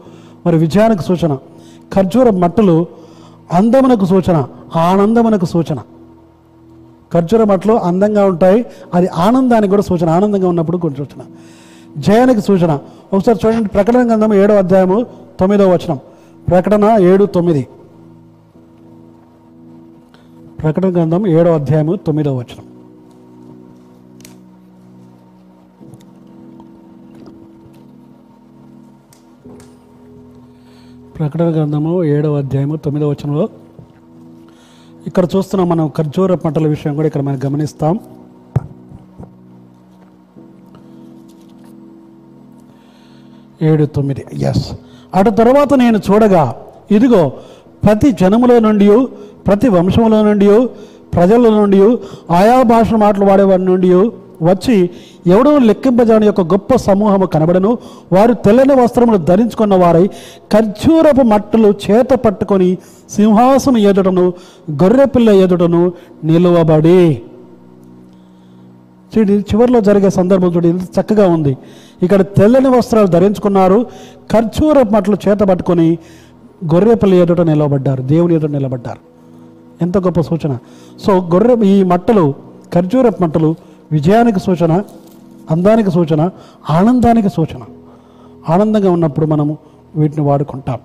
మరి 0.45 0.57
విజయానికి 0.57 1.03
సూచన. 1.03 1.37
ఖర్జూర 1.93 2.29
మట్టలు 2.29 2.85
అందమునకు 3.53 4.05
సూచన 4.05 4.47
ఆనందమునకు 4.75 5.45
సూచన. 5.45 5.79
ఖర్జూర 7.13 7.43
మట్టలు 7.43 7.73
అందంగా 7.73 8.25
ఉంటాయి 8.25 8.65
అది 8.93 9.07
ఆనందానికి 9.07 9.69
కూడా 9.69 9.81
సూచన 9.81 10.09
ఆనందంగా 10.09 10.49
ఉన్నప్పుడు 10.49 10.77
కొన్ని 10.77 10.97
సూచన 10.97 11.21
జయానికి 11.97 12.41
సూచన. 12.41 12.79
ఒకసారి 13.13 13.39
చూడండి 13.45 13.69
ప్రకటన 13.69 14.07
గ్రంథం 14.07 14.33
ఏడో 14.33 14.55
అధ్యాయము 14.55 15.05
తొమ్మిదో 15.39 15.69
వచనం. 15.69 15.99
ప్రకటన 16.47 16.97
ఏడు 16.99 17.25
తొమ్మిది. 17.25 17.67
ప్రకటన 20.63 20.91
గ్రంథం 20.91 21.27
ఏడో 21.27 21.53
అధ్యాయము 21.53 21.95
తొమ్మిదో 21.95 22.37
వచనం. 22.37 22.72
ప్రకటన 31.19 31.49
గ్రంథము 31.49 32.03
ఏడవ 32.03 32.37
అధ్యాయము 32.37 32.75
తొమ్మిదవ 32.75 33.09
వచనంలో. 33.09 33.49
ఇక్కడ 35.07 35.27
చూస్తున్నాం 35.35 35.69
మనం 35.69 35.91
ఖర్జూర 35.97 36.35
పంటల 36.35 36.67
విషయం 36.67 36.95
కూడా 36.95 37.07
ఇక్కడ 37.07 37.21
మనం 37.21 37.39
గమనిస్తాం. 37.45 37.99
ఏడు 43.61 43.85
తొమ్మిది 43.85 44.25
ఎస్ 44.45 44.73
అటు 45.15 45.29
తర్వాత 45.29 45.73
నేను 45.73 45.99
చూడగా 46.11 46.55
ఇదిగో 46.91 47.31
ప్రతి 47.83 48.11
జనములో 48.11 48.59
నుండి 48.59 49.07
ప్రతి 49.47 49.69
వంశంలో 49.69 50.23
నుండి 50.23 50.67
ప్రజల 51.13 51.49
నుండి 51.49 51.81
ఆయా 52.31 52.63
భాష 52.63 52.93
మాటలు 52.93 53.25
వాడేవారి 53.25 53.65
నుండి 53.65 53.93
వచ్చి 54.43 54.89
ఎవడో 55.27 55.57
లెక్కింపజాని 55.57 56.25
యొక్క 56.25 56.41
గొప్ప 56.41 56.75
సమూహము 56.75 57.25
కనబడను. 57.25 57.77
వారు 58.11 58.33
తెల్లని 58.33 58.81
వస్త్రములు 58.81 59.17
ధరించుకున్న 59.17 59.75
వారై 59.75 60.07
ఖర్జూరపు 60.53 61.21
మట్టలు 61.21 61.73
చేత 61.85 62.13
పట్టుకొని 62.13 62.77
సింహాసనం 63.09 63.77
ఎదుటను 63.77 64.33
గొర్రెపిల్ల 64.71 65.29
ఎదుటను 65.29 65.91
నిలువబడి. 66.23 67.21
చూడండి 69.13 69.33
చివరిలో 69.33 69.81
జరిగే 69.81 70.09
సందర్భం 70.09 70.51
చూడండి 70.55 70.83
చక్కగా 70.83 71.27
ఉంది. 71.27 71.57
ఇక్కడ 72.03 72.21
తెల్లని 72.21 72.69
వస్త్రాలు 72.77 73.07
ధరించుకున్నారు 73.07 73.85
ఖర్జూరపు 74.31 74.93
మట్టలు 74.93 75.17
చేత 75.27 75.39
పట్టుకొని 75.39 75.97
గొర్రెపిల్ల 76.73 77.13
ఎదుట 77.13 77.41
నిలబడ్డారు 77.41 78.01
దేవుని 78.01 78.35
ఎదుట 78.35 78.49
నిలబడ్డారు. 78.49 78.99
ఎంత 79.81 79.97
గొప్ప 79.97 80.21
సూచన. 80.21 80.57
సో 81.05 81.13
గొర్రె 81.33 81.65
ఈ 81.65 81.83
మట్టలు 81.83 82.33
ఖర్జూర 82.73 83.11
మట్టలు 83.21 83.55
విజయానికి 83.91 84.39
సూచన. 84.39 84.81
అందానికి 85.51 85.91
సూచన 85.91 86.29
ఆనందానికి 86.69 87.29
సూచన. 87.29 87.61
ఆనందంగా 88.49 88.91
ఉన్నప్పుడు 88.91 89.25
మనము 89.25 89.57
వీటిని 89.95 90.23
వాడుకుంటాం. 90.27 90.79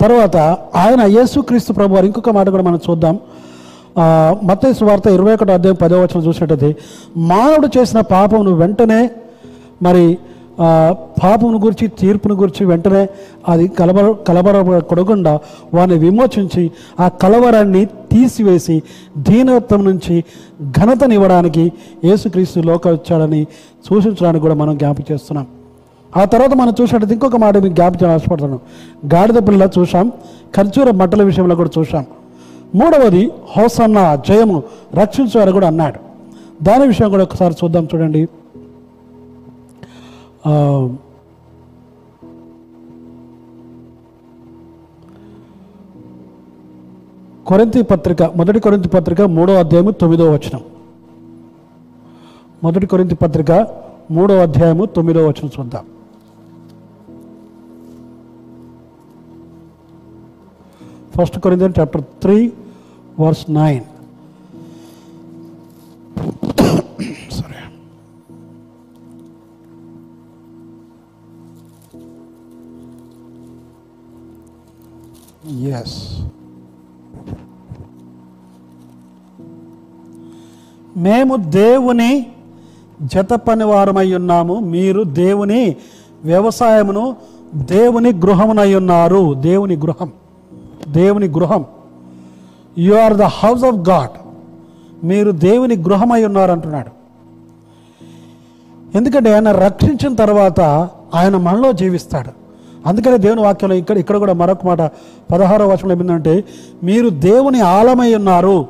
తర్వాత 0.00 0.36
ఆయన 0.76 1.02
యేసుక్రీస్తు 1.02 1.72
ప్రభు 1.72 1.94
వారు 1.94 2.06
ఇంకొక 2.06 2.30
మాట 2.30 2.48
కూడా 2.48 2.62
మనం 2.62 2.80
చూద్దాం. 2.90 3.18
మత్తయి 4.44 4.84
వార్త 4.84 5.06
ఇరవై 5.06 5.34
ఒకటో 5.34 5.52
అధ్యాయం 5.52 5.76
పదో 5.82 6.00
వచ్చిన 6.02 6.22
చూసినట్టయితే 6.22 6.76
మానవుడు 7.16 7.68
చేసిన 7.78 8.00
పాపమును 8.00 8.50
వెంటనే 8.50 9.10
మరి 9.82 10.18
పాపమును 11.22 11.58
గురించి 11.58 11.88
తీర్పును 11.88 12.34
గురించి 12.34 12.66
వెంటనే 12.66 13.06
అది 13.48 13.68
కలవర 13.68 14.12
కలవర 14.28 14.78
కొడకుండా 14.78 15.40
వారిని 15.74 15.98
విమోచించి 15.98 16.70
ఆ 17.00 17.08
కలవరాన్ని 17.08 17.84
తీసివేసి 17.84 18.82
దీనత్వం 19.18 19.84
నుంచి 19.84 20.24
ఘనతనివ్వడానికి 20.78 21.72
యేసుక్రీస్తు 22.04 22.60
లోక 22.60 22.88
వచ్చాడని 22.88 23.46
సూచించడానికి 23.88 24.42
కూడా 24.42 24.54
మనం 24.54 24.78
జ్ఞాపకం 24.78 25.06
చేస్తున్నాం. 25.12 25.46
ఆ 26.16 26.24
తర్వాత 26.24 26.54
మనం 26.54 26.74
చూసినట్టు 26.80 27.12
ఇంకొక 27.12 27.36
మాట 27.36 27.56
మీకు 27.56 27.74
జ్ఞాపకం 27.74 28.10
ఆశపడుతున్నాం 28.10 28.60
గాడిద 29.14 29.48
పిల్ల 29.48 29.68
చూసాం 29.78 30.12
ఖర్జూర 30.56 30.90
మట్టల 30.90 31.22
విషయంలో 31.22 31.56
కూడా 31.56 31.70
చూసాం 31.78 32.04
మూడవది 32.74 33.30
హోసన్న 33.56 33.98
జయము 34.28 34.62
రక్షించారు 34.94 35.52
కూడా 35.52 35.66
అన్నాడు. 35.66 35.98
దాని 36.62 36.86
విషయం 36.86 37.10
కూడా 37.10 37.22
ఒకసారి 37.22 37.54
చూద్దాం 37.64 37.88
చూడండి. 37.94 38.28
Um, 40.48 40.96
కొరింతి 47.46 47.82
పత్రిక 47.82 48.22
మొదటి 48.22 48.60
కొరింతి 48.60 48.88
పత్రిక 48.88 49.20
మూడో 49.20 49.54
అధ్యాయము 49.54 49.90
తొమ్మిదో 49.90 50.32
వచనం. 50.32 50.60
మొదటి 52.62 52.86
కొరింతి 52.86 53.14
పత్రిక 53.14 53.50
మూడో 54.10 54.38
అధ్యాయము 54.38 54.84
తొమ్మిదో 54.84 55.28
వచనం 55.28 55.50
చూద్దాం. 55.60 55.86
First 61.18 61.40
Corinthian 61.40 61.74
chapter 61.80 62.02
three 62.02 62.52
verse 63.20 63.50
nine 63.50 63.84
మేము 80.96 81.36
దేవుని 81.36 82.26
జత 83.02 83.34
పని 83.34 83.64
వారమై 83.64 84.14
ఉన్నాము. 84.14 84.60
మీరు 84.60 85.02
దేవుని 85.02 85.76
వ్యవసాయమును 86.24 87.16
దేవుని 87.54 88.12
గృహమునై 88.12 88.74
ఉన్నారు. 88.74 89.34
దేవుని 89.34 89.76
గృహం. 89.76 90.12
దేవుని 90.88 91.26
గృహం. 91.26 91.64
You 92.78 92.94
are 92.94 93.14
the 93.14 93.22
house 93.22 93.64
of 93.64 93.88
God 93.88 94.10
మీరు 95.06 95.30
దేవుని 95.30 95.76
గృహమై 95.76 96.24
ఉన్నారు 96.24 96.52
అంటున్నాడు 96.52 96.90
ఎందుకంటే 98.96 99.34
ఆయన 99.34 99.52
రక్షించిన 99.52 100.14
తర్వాత 100.14 100.60
ఆయన 101.14 101.36
మనలో 101.36 101.72
జీవిస్తాడు. 101.72 102.43
అందుకనే 102.86 103.18
దేవుని 103.18 103.40
వాక్యంలో 103.40 103.76
ఇక్కడ 103.76 103.98
ఇక్కడ 103.98 104.16
కూడా 104.16 104.32
మరొక 104.32 104.66
మాట 104.66 104.82
పదహారో 105.32 105.66
వచనంలో 105.66 105.92
ఏమిందంటే 105.92 106.44
మీరు 106.84 107.08
దేవుని 107.08 107.60
ఆలమై 107.60 108.14
ఉన్నారు. 108.14 108.66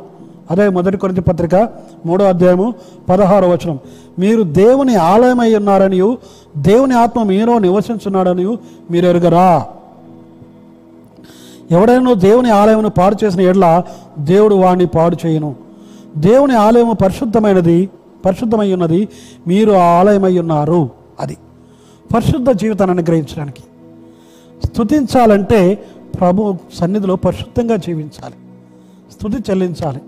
అదే 0.50 0.68
మొదటి 0.68 0.96
కొరింత 0.96 1.20
పత్రిక 1.20 1.68
మూడో 2.06 2.24
అధ్యాయము 2.24 2.74
పదహారో 3.08 3.48
వచనం. 3.48 3.78
మీరు 4.18 4.42
దేవుని 4.42 4.96
ఆలయమై 4.96 5.54
ఉన్నారని 5.54 6.18
దేవుని 6.56 6.94
ఆత్మ 6.94 7.22
మీలో 7.22 7.58
నివసించున్నాడని 7.58 8.58
మీరు 8.90 9.06
ఎరుగరా? 9.06 9.66
ఎవడైనా 11.70 12.12
దేవుని 12.12 12.50
ఆలయమును 12.50 12.90
పాడు 12.90 13.16
చేసిన 13.24 13.40
ఎడ్ల 13.40 13.82
దేవుడు 14.18 14.54
వాణ్ణి 14.54 14.86
పాడు 14.86 15.16
చేయను. 15.26 15.54
దేవుని 16.16 16.56
ఆలయము 16.56 16.92
పరిశుద్ధమైనది 16.92 17.90
పరిశుద్ధమై 18.24 18.72
ఉన్నది 18.72 19.08
మీరు 19.48 19.72
ఆలయమై 19.72 20.38
ఉన్నారు. 20.38 20.88
అది 21.20 21.36
పరిశుద్ధ 22.14 22.50
జీవితాన్ని 22.50 22.96
అనుగ్రహించడానికి. 22.96 23.62
స్థుతించాలంటే 24.64 25.84
ప్రభు 26.20 26.56
సన్నిధిలో 26.74 27.16
పరిశుద్ధంగా 27.16 27.76
జీవించాలి. 27.76 28.34
స్థుతి 29.12 29.50
చెల్లించాలి. 29.50 30.00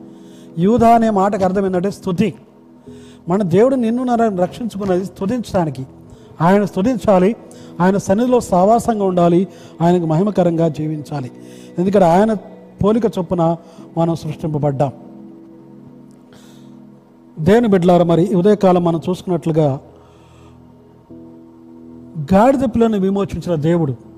యూధ 0.59 0.85
అనే 0.85 1.11
మాటకు 1.11 1.45
అర్థమైందంటే 1.45 1.91
స్థుతి 1.91 2.35
మన 3.29 3.43
దేవుడు 3.43 3.75
నిన్ను 3.75 4.05
నన్ను 4.05 4.43
రక్షించుకున్నది 4.43 5.05
స్థుతించడానికి 5.05 5.87
ఆయన 6.41 6.65
స్థుతించాలి 6.65 7.37
ఆయన 7.81 7.97
సన్నిధిలో 7.97 8.41
సావాసంగా 8.41 9.05
ఉండాలి. 9.05 9.49
ఆయనకు 9.81 10.07
మహిమకరంగా 10.07 10.69
జీవించాలి. 10.69 11.31
ఎందుకంటే 11.79 12.07
ఆయన 12.07 12.35
పోలిక 12.85 13.05
చొప్పున 13.19 13.57
మనం 13.99 14.15
సృష్టింపబడ్డాం. 14.15 14.93
దేవుని 17.39 17.69
బిడ్డలారా 17.69 18.05
మరి 18.05 18.35
ఉదయకాలం 18.35 18.85
మనం 18.85 19.01
చూసుకున్నట్లుగా 19.09 19.81
గాడిద 22.35 22.61
పిల్లని 22.61 22.99
విమోచించిన 22.99 23.55
దేవుడు 23.55 24.16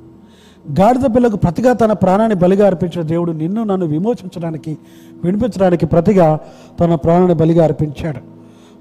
గాడిద 0.71 1.15
పిల్లకు 1.17 1.37
ప్రతిగా 1.37 1.73
తన 1.73 1.93
ప్రాణాన్ని 1.93 2.37
బలిగా 2.37 2.67
అర్పించిన 2.67 3.03
దేవుడు 3.03 3.33
నిన్ను 3.33 3.65
నన్ను 3.65 3.87
విమోచించడానికి 3.87 4.79
వినిపించడానికి 5.25 5.87
ప్రతిగా 5.87 6.39
తన 6.81 6.95
ప్రాణాన్ని 6.95 7.35
బలిగా 7.35 7.65
అర్పించాడు. 7.65 8.21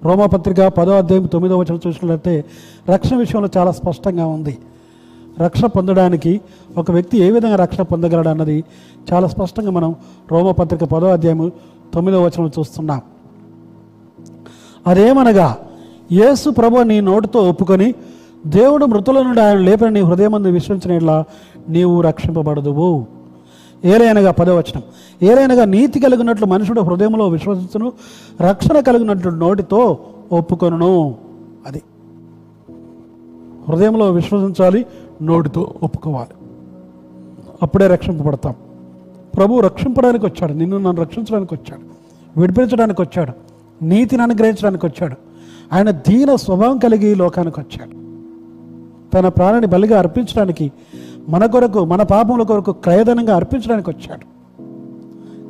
రోమపత్రిక 0.05 0.67
పదో 0.67 0.97
అధ్యాయం 0.97 1.25
తొమ్మిదో 1.25 1.57
వచనం 1.57 1.79
చూసినట్లయితే 1.87 2.45
రక్షణ 2.89 3.17
విషయంలో 3.17 3.49
చాలా 3.57 3.71
స్పష్టంగా 3.71 4.25
ఉంది. 4.25 4.57
రక్షణ 5.41 5.65
పొందడానికి 5.65 6.41
ఒక 6.77 6.91
వ్యక్తి 6.91 7.17
ఏ 7.17 7.31
విధంగా 7.31 7.55
రక్షణ 7.55 7.83
పొందగలడు 7.83 8.29
అన్నది 8.29 8.63
చాలా 9.13 9.27
స్పష్టంగా 9.27 9.71
మనం 9.71 9.95
రోమపత్రిక 10.31 10.83
పదో 10.83 11.07
అధ్యాయం 11.07 11.51
తొమ్మిదో 11.93 12.23
వచనం 12.23 12.51
చూస్తున్నాం. 12.59 13.01
అదేమనగా 14.87 15.57
యేసు 16.11 16.49
ప్రభు 16.49 16.79
నీ 16.79 17.01
నోటితో 17.01 17.49
ఒప్పుకొని 17.49 17.93
దేవుడు 18.47 18.85
మృతుల 18.85 19.21
నుండి 19.21 19.41
ఆయన 19.41 19.57
లేపని 19.57 19.91
నీ 19.91 19.99
హృదయమందు 19.99 20.47
విశ్వసించిన 20.47 21.23
నీవు 21.69 22.01
రక్షింపబడదువు. 22.01 23.05
ఏలైనగా 23.85 24.31
పదవచనం 24.31 24.81
ఏలైనగా 25.23 25.65
నీతి 25.65 25.99
కలిగినట్లు 25.99 26.45
మనుషుడు 26.45 26.81
హృదయంలో 26.81 27.27
విశ్వసించును 27.27 27.93
రక్షణ 28.41 28.79
కలిగినట్లు 28.79 29.31
నోటితో 29.31 29.97
ఒప్పుకొనును. 30.31 31.15
అది. 31.67 31.81
హృదయంలో 33.69 34.11
విశ్వసించాలి 34.11 34.85
నోటితో 35.21 35.73
ఒప్పుకోవాలి. 35.83 36.33
అప్పుడే 37.61 37.87
రక్షింపబడతాం. 37.87 38.55
ప్రభు 39.37 39.59
రక్షింపడానికి 39.59 40.25
వచ్చాడు. 40.25 40.53
నిన్ను 40.53 40.77
నన్ను 40.77 41.01
రక్షించడానికి 41.01 41.53
వచ్చాడు. 41.53 41.81
విడిపించడానికి 42.39 43.01
వచ్చాడు. 43.01 43.31
నీతిని 43.83 44.21
అనుగ్రహించడానికి 44.21 44.85
వచ్చాడు. 44.85 45.15
ఆయన 45.73 45.91
దీన 45.91 46.35
స్వభావం 46.35 46.77
కలిగి 46.77 47.15
లోకానికి 47.15 47.59
వచ్చాడు. 47.59 47.91
తన 49.13 49.27
ప్రాణాన్ని 49.27 49.67
బలిగా 49.67 49.99
అర్పించడానికి 49.99 50.71
మన 51.29 51.45
కొరకు 51.45 51.85
మన 51.85 52.03
పాపముల 52.03 52.43
కొరకు 52.43 52.71
క్రయధనంగా 52.71 53.35
అర్పించడానికి 53.35 53.89
వచ్చాడు. 53.89 54.37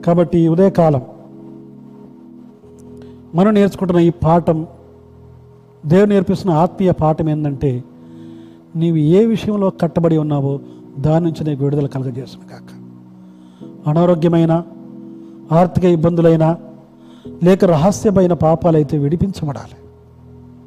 కాబట్టి 0.01 0.47
ఉదయకాలం 0.47 1.01
మనం 3.36 3.53
నేర్చుకుంటున్న 3.53 4.01
ఈ 4.01 4.09
పాఠం 4.09 4.67
దేవుడు 5.86 6.09
నేర్పిస్తున్న 6.09 6.53
ఆత్మీయ 6.53 6.91
పాఠం 6.91 7.30
ఏంటంటే 7.30 7.84
నీవు 8.75 8.95
ఏ 8.95 9.25
విషయంలో 9.25 9.69
కట్టబడి 9.69 10.17
ఉన్నావో 10.17 10.59
దాని 10.99 11.25
నుంచి 11.25 11.43
నీకు 11.43 11.63
విడుదల 11.63 11.88
కలగజేసిన 11.88 12.39
కాక 12.39 12.88
అనారోగ్యమైన 13.89 14.63
ఆర్థిక 15.51 15.84
ఇబ్బందులైనా 15.84 16.57
లేక 17.43 17.65
రహస్యమైన 17.65 18.34
పాపాలైతే 18.34 18.97
విడిపించబడాలి. 18.97 19.75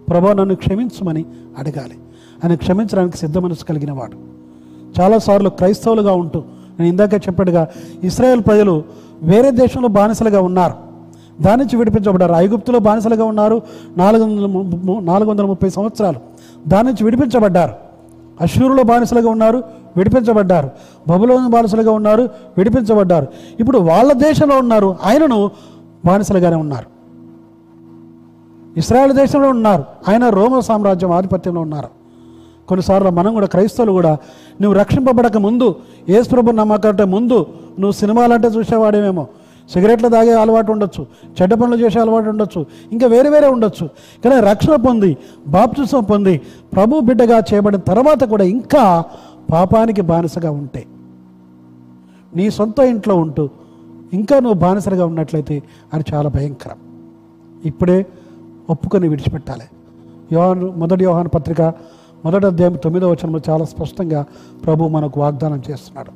ప్రభా 0.08 0.32
నన్ను 0.32 0.54
క్షమించమని 0.54 1.24
అడగాలి. 1.58 1.94
ఆయన 2.44 2.54
క్షమించడానికి 2.54 3.18
సిద్ధ 3.18 3.38
మనసు 3.38 3.64
కలిగిన 3.64 3.92
వాడు. 3.92 4.39
చాలాసార్లు 5.00 5.50
క్రైస్తవులుగా 5.50 6.12
ఉంటూ 6.12 6.38
నేను 6.78 6.88
ఇందాక 6.88 7.14
చెప్పాడుగా 7.14 7.68
ఇస్రాయేల్ 8.04 8.40
ప్రజలు 8.40 8.82
వేరే 9.22 9.50
దేశంలో 9.50 9.88
బానిసలుగా 9.88 10.40
ఉన్నారు. 10.40 10.90
దాని 11.42 11.62
నుంచి 11.62 11.76
విడిపించబడ్డారు. 11.76 12.32
ఐగుప్తులో 12.32 12.78
బానిసలుగా 12.78 13.24
ఉన్నారు 13.24 13.62
నాలుగు 13.96 14.24
వందల 14.24 14.46
ము- 14.46 15.04
నాలుగు 15.04 15.30
వందల 15.30 15.44
ముప్పై 15.44 15.70
సంవత్సరాలు. 15.70 16.16
దాని 16.68 16.86
నుంచి 16.86 17.04
విడిపించబడ్డారు. 17.04 17.72
అశూరులో 18.40 18.82
బానిసలుగా 18.82 19.30
ఉన్నారు 19.30 19.62
విడిపించబడ్డారు. 19.96 20.70
బబులోని 21.08 21.48
బానిసలుగా 21.48 21.92
ఉన్నారు 21.92 22.28
విడిపించబడ్డారు. 22.58 23.26
ఇప్పుడు 23.60 23.78
వాళ్ళ 23.78 24.12
దేశంలో 24.12 24.58
ఉన్నారు 24.58 24.96
ఆయనను 25.04 25.50
బానిసలుగానే 26.04 26.56
ఉన్నారు. 26.56 26.86
ఇస్రాయల్ 28.78 29.12
దేశంలో 29.12 29.48
ఉన్నారు 29.48 29.84
ఆయన 30.08 30.28
రోమ 30.28 30.60
సామ్రాజ్యం 30.60 31.10
ఆధిపత్యంలో 31.10 31.60
ఉన్నారు. 31.60 31.99
కొన్నిసార్లు 32.70 33.10
మనం 33.18 33.32
కూడా 33.34 33.48
క్రైస్తవులు 33.54 33.92
కూడా 33.98 34.12
నువ్వు 34.60 34.74
రక్షింపబడక 34.80 35.38
ముందు 35.46 35.68
ఏసుప్రభు 36.16 36.56
నమ్మకంటే 36.60 37.04
ముందు 37.14 37.38
నువ్వు 37.80 37.94
సినిమాలంటే 38.00 38.48
చూసేవాడేమేమో. 38.48 39.26
సిగరెట్లు 39.72 40.08
తాగే 40.08 40.32
అలవాటు 40.42 40.70
ఉండొచ్చు 40.74 41.02
చెడ్డ 41.36 41.52
పనులు 41.54 41.76
చేసే 41.82 41.98
అలవాటు 42.00 42.28
ఉండొచ్చు 42.28 42.60
ఇంకా 42.92 43.06
వేరే 43.06 43.28
వేరే 43.34 43.48
ఉండొచ్చు. 43.54 43.86
కానీ 44.22 44.36
రక్షణ 44.50 44.74
పొంది 44.86 45.10
బాప్తిసం 45.56 46.02
పొంది 46.10 46.34
ప్రభు 46.74 47.00
బిడ్డగా 47.08 47.38
చేయబడిన 47.50 47.80
తర్వాత 47.90 48.24
కూడా 48.32 48.44
ఇంకా 48.56 48.84
పాపానికి 49.52 50.02
బానిసగా 50.10 50.50
ఉంటే 50.60 50.82
నీ 52.36 52.46
సొంత 52.58 52.78
ఇంట్లో 52.92 53.14
ఉంటూ 53.24 53.44
ఇంకా 54.18 54.36
నువ్వు 54.44 54.58
బానిసలుగా 54.64 55.04
ఉన్నట్లయితే 55.10 55.56
అది 55.94 56.04
చాలా 56.12 56.28
భయంకరం. 56.36 56.78
ఇప్పుడే 57.64 57.98
ఒప్పుకొని 58.70 59.06
విడిచిపెట్టాలి. 59.08 59.66
యోహాను 60.32 60.66
మొదటి 60.76 61.04
యోహాను 61.04 61.28
పత్రిక 61.28 61.62
మొదటి 62.24 62.46
అధ్యాయం 62.46 62.74
తొమ్మిదో 62.74 63.10
వచనంలో 63.10 63.40
చాలా 63.50 63.64
స్పష్టంగా 63.64 64.26
ప్రభు 64.64 64.88
మనకు 64.88 65.20
వాగ్దానం 65.20 65.62
చేస్తున్నాడు. 65.70 66.12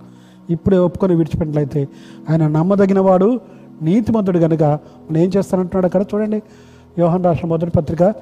ఇప్పుడే 0.52 0.78
ఒప్పుకొని 0.78 1.14
విడిచిపెట్టినట్లయితే 1.14 1.88
ఆయన 2.30 2.46
నమ్మదగిన 2.46 3.00
వాడు 3.00 3.40
నీతిమంతుడు 3.82 4.38
కనుక 4.38 4.62
మనం 4.62 5.16
ఏం 5.16 5.30
చేస్తానంటున్నాడు 5.36 5.86
అక్కడ 5.86 6.04
చూడండి. 6.14 6.42
యోహన్ 6.98 7.24
రాష్ట్ర 7.24 7.46
మొదటి 7.46 7.70
పత్రిక 7.70 8.14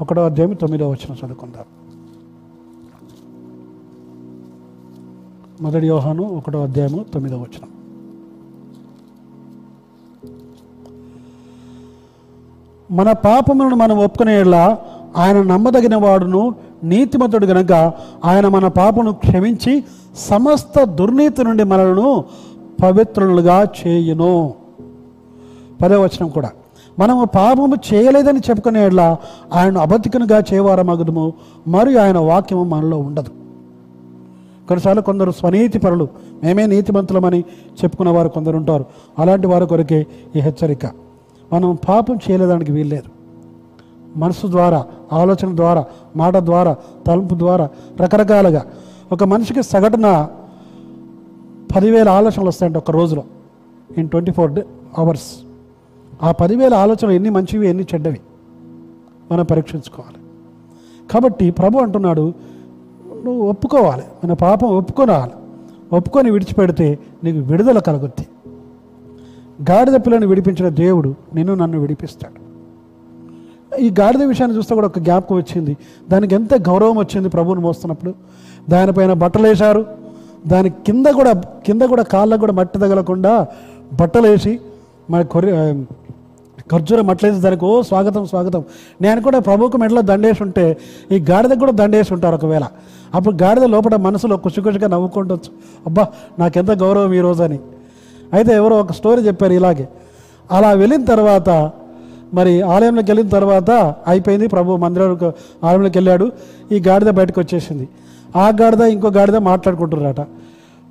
ఒకటో 0.00 0.24
అధ్యాయం 0.24 0.52
తొమ్మిదో 0.52 0.90
వచనం 0.90 1.16
చదువుకుందాం. 1.24 1.64
మొదటి 5.60 5.86
యోహాను 5.86 6.22
ఒకటో 6.22 6.62
అధ్యాయము 6.62 7.04
తొమ్మిదో 7.14 7.36
వచనం. 7.36 7.70
మన 12.90 13.12
పాపములను 13.12 13.76
మనం 13.76 13.98
ఒప్పుకునేలా 13.98 14.78
ఆయన 15.16 15.42
నమ్మదగిన 15.42 15.96
వాడును 15.96 16.54
నీతిమంతుడు 16.84 17.46
గనక 17.46 17.92
ఆయన 18.24 18.48
మన 18.48 18.68
పాపను 18.68 19.12
క్షమించి 19.12 19.84
సమస్త 20.16 20.84
దుర్నీతి 20.84 21.44
నుండి 21.44 21.64
మనలను 21.64 22.24
పవిత్రులుగా 22.82 23.66
చేయును. 23.86 24.54
పదవచనం 25.82 26.28
కూడా. 26.28 26.50
మనము 26.98 27.24
పాపము 27.24 27.74
చేయలేదని 27.94 28.38
చెప్పుకునేలా 28.38 29.16
ఆయన 29.52 29.78
అబద్ధికనుగా 29.78 30.42
చేయవారమగదుము 30.52 31.32
మరియు 31.68 31.98
ఆయన 31.98 32.18
వాక్యము 32.18 32.64
మనలో 32.64 32.98
ఉండదు. 32.98 33.28
కొన్నిసార్లు 34.68 35.02
కొందరు 35.02 35.30
స్వనీతి 35.30 35.78
పరులు 35.78 36.08
మేమే 36.44 36.66
నీతిమంతులమని 36.66 37.40
చెప్పుకున్న 37.84 38.10
వారు 38.10 38.28
కొందరు 38.28 38.56
ఉంటారు 38.56 38.84
అలాంటి 39.18 39.46
వారి 39.46 39.66
కొరకే 39.66 40.06
ఈ 40.36 40.40
హెచ్చరిక. 40.40 40.86
మనం 41.52 41.78
పాపం 41.88 42.18
చేయలేదానికి 42.30 42.72
వీల్లేదు. 42.72 43.25
మనసు 44.16 44.46
ద్వారా 44.46 44.86
ఆలోచన 45.12 45.56
ద్వారా 45.56 45.86
మాట 46.16 46.36
ద్వారా 46.36 46.76
తలుపు 47.06 47.34
ద్వారా 47.34 47.70
రకరకాలుగా. 48.00 48.66
ఒక 49.12 49.24
మనిషికి 49.24 49.62
సగటున 49.62 50.28
పదివేల 51.76 52.08
ఆలోచనలు 52.08 52.48
వస్తాయంట 52.48 52.76
ఒక 52.76 52.90
రోజులో 52.90 53.24
in 53.98 54.08
twenty 54.08 54.32
four 54.32 54.52
day 54.52 54.64
hours 54.98 55.36
ఆ 56.22 56.32
పదివేల 56.32 56.74
ఆలోచనలు 56.74 57.10
ఎన్ని 57.10 57.30
మంచివి 57.30 57.68
ఎన్ని 57.68 57.84
చెడ్డవి? 57.94 58.20
మనం 59.32 59.44
పరీక్షించుకోవాలి. 59.44 60.16
కాబట్టి 61.12 61.50
ప్రభు 61.50 61.78
అంటున్నాడు 61.78 62.32
నువ్వు 63.24 63.48
ఒప్పుకోవాలి 63.48 64.02
మన 64.24 64.32
పాపం 64.32 64.68
ఒప్పుకోవాలి 64.68 65.32
ఒప్పుకొని 65.92 66.30
విడిచిపెడితే 66.30 66.98
నీకు 67.24 67.38
విడుదల 67.38 67.78
కలుగుద్ది. 67.78 68.28
గాడిద 69.70 69.94
పిల్లని 69.94 70.26
విడిపించిన 70.26 70.68
దేవుడు 70.68 71.14
నిన్ను 71.34 71.54
నన్ను 71.54 71.78
విడిపిస్తాడు. 71.78 72.45
ఈ 73.78 73.90
గాడిద 74.00 74.22
విషయాన్ని 74.22 74.56
చూస్తే 74.56 74.74
కూడా 74.74 74.86
ఒక 74.86 74.98
జ్ఞాపకం 74.98 75.36
వచ్చింది. 75.36 75.76
దానికి 76.08 76.34
ఎంత 76.34 76.54
గౌరవం 76.54 76.98
వచ్చింది 76.98 77.28
ప్రభువుని 77.28 77.60
మోస్తున్నప్పుడు. 77.60 78.14
దానిపైన 78.70 79.12
బట్టలు 79.12 79.46
వేశారు. 79.48 79.86
దాని 80.46 80.70
కింద 80.70 81.06
కూడా 81.06 81.32
కింద 81.66 81.82
కూడా 81.82 82.02
కాళ్ళకు 82.02 82.40
కూడా 82.40 82.52
మట్టి 82.52 82.78
తగలకుండా 82.78 83.46
బట్టలు 83.92 84.26
వేసి 84.26 84.60
మన 85.10 85.22
కొరి 85.22 85.50
ఖర్జూర 86.72 87.00
మట్లేసి 87.00 87.40
దానికి 87.40 87.64
ఓ 87.64 87.82
స్వాగతం 87.82 88.26
స్వాగతం. 88.26 88.64
నేను 89.00 89.22
కూడా 89.22 89.38
ప్రభువుకు 89.38 89.76
మెడలో 89.76 90.02
దండేసి 90.02 90.42
ఉంటే 90.42 90.76
ఈ 91.12 91.24
గాడిదకు 91.30 91.58
కూడా 91.58 91.72
దండేసి 91.72 92.14
ఉంటారు 92.14 92.34
ఒకవేళ. 92.34 92.64
అప్పుడు 93.14 93.36
గాడిద 93.42 93.64
లోపల 93.64 93.96
మనసులో 93.96 94.36
ఖుషిఖుషిగా 94.36 94.88
నవ్వుకుంటొచ్చు 94.88 95.50
అబ్బా 95.86 96.08
నాకెంత 96.38 96.70
గౌరవం 96.70 97.12
ఈ 97.12 97.20
రోజు 97.20 97.42
అని. 97.42 97.58
అయితే 98.32 98.52
ఎవరో 98.52 98.76
ఒక 98.76 98.92
స్టోరీ 98.92 99.22
చెప్పారు 99.22 99.52
ఇలాగే. 99.52 99.88
అలా 100.52 100.72
వెళ్ళిన 100.72 101.04
తర్వాత 101.04 101.70
మరి 102.34 102.62
ఆలయంలోకి 102.62 103.10
వెళ్ళిన 103.10 103.28
తర్వాత 103.28 103.70
అయిపోయింది. 104.06 104.48
ప్రభు 104.48 104.76
మందిరంలోకి 104.76 105.24
ఆలయంలోకి 105.66 105.98
వెళ్ళాడు. 105.98 106.32
ఈ 106.72 106.82
గాడిద 106.88 107.10
బయటకు 107.10 107.40
వచ్చేసింది. 107.40 107.88
ఆ 108.36 108.48
గాడిద 108.60 108.80
ఇంకో 108.80 109.08
గాడిద 109.08 109.36
మాట్లాడుకుంటున్నారట. 109.36 110.26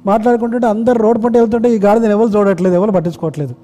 మాట్లాడుకుంటుంటే 0.06 0.68
అందరు 0.68 1.00
రోడ్డు 1.00 1.24
పంట 1.24 1.38
వెళ్తుంటే 1.38 1.72
ఈ 1.76 1.80
గాడిదని 1.80 2.12
ఎవరు 2.12 2.30
చూడట్లేదు 2.30 2.76
ఎవరు 2.76 2.92
పట్టించుకోవట్లేదు. 2.92 3.56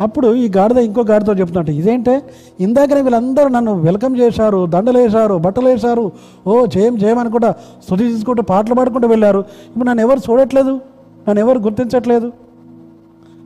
అప్పుడు 0.00 0.34
ఈ 0.34 0.50
గాడిద 0.56 0.76
ఇంకో 0.76 1.02
గాడితో 1.02 1.32
చెప్తున్నట్టు 1.32 1.72
ఇదేంటే 1.72 2.22
ఇందాకనే 2.60 3.00
వీళ్ళందరూ 3.00 3.48
నన్ను 3.48 3.74
వెల్కమ్ 3.80 4.18
చేశారు 4.18 4.66
దండలు 4.66 4.98
వేశారు 4.98 5.34
బట్టలు 5.34 5.68
వేశారు. 5.68 6.12
ఓ 6.46 6.66
చేయం 6.76 6.98
చేయమనుకుంటా 6.98 7.20
అనుకుంటా 7.20 7.50
స్థుతి 7.84 8.08
తీసుకుంటూ 8.08 8.42
పాటలు 8.42 8.74
పాడుకుంటూ 8.74 9.08
వెళ్ళారు. 9.08 9.38
ఇప్పుడు 9.38 9.88
నన్ను 9.88 10.02
ఎవరు 10.02 10.18
చూడట్లేదు? 10.30 10.80
నన్ను 11.28 11.40
ఎవరు 11.40 11.58
గుర్తించట్లేదు? 11.58 12.32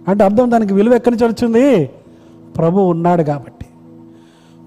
అంటే 0.09 0.25
అర్థం 0.25 0.51
దానికి 0.51 0.75
విలువ 0.75 0.95
ఎక్కడి 0.95 1.15
నుంచి 1.15 1.33
వచ్చింది? 1.33 1.91
ప్రభు 2.59 2.81
ఉన్నాడు 2.81 3.23
కాబట్టి. 3.23 3.67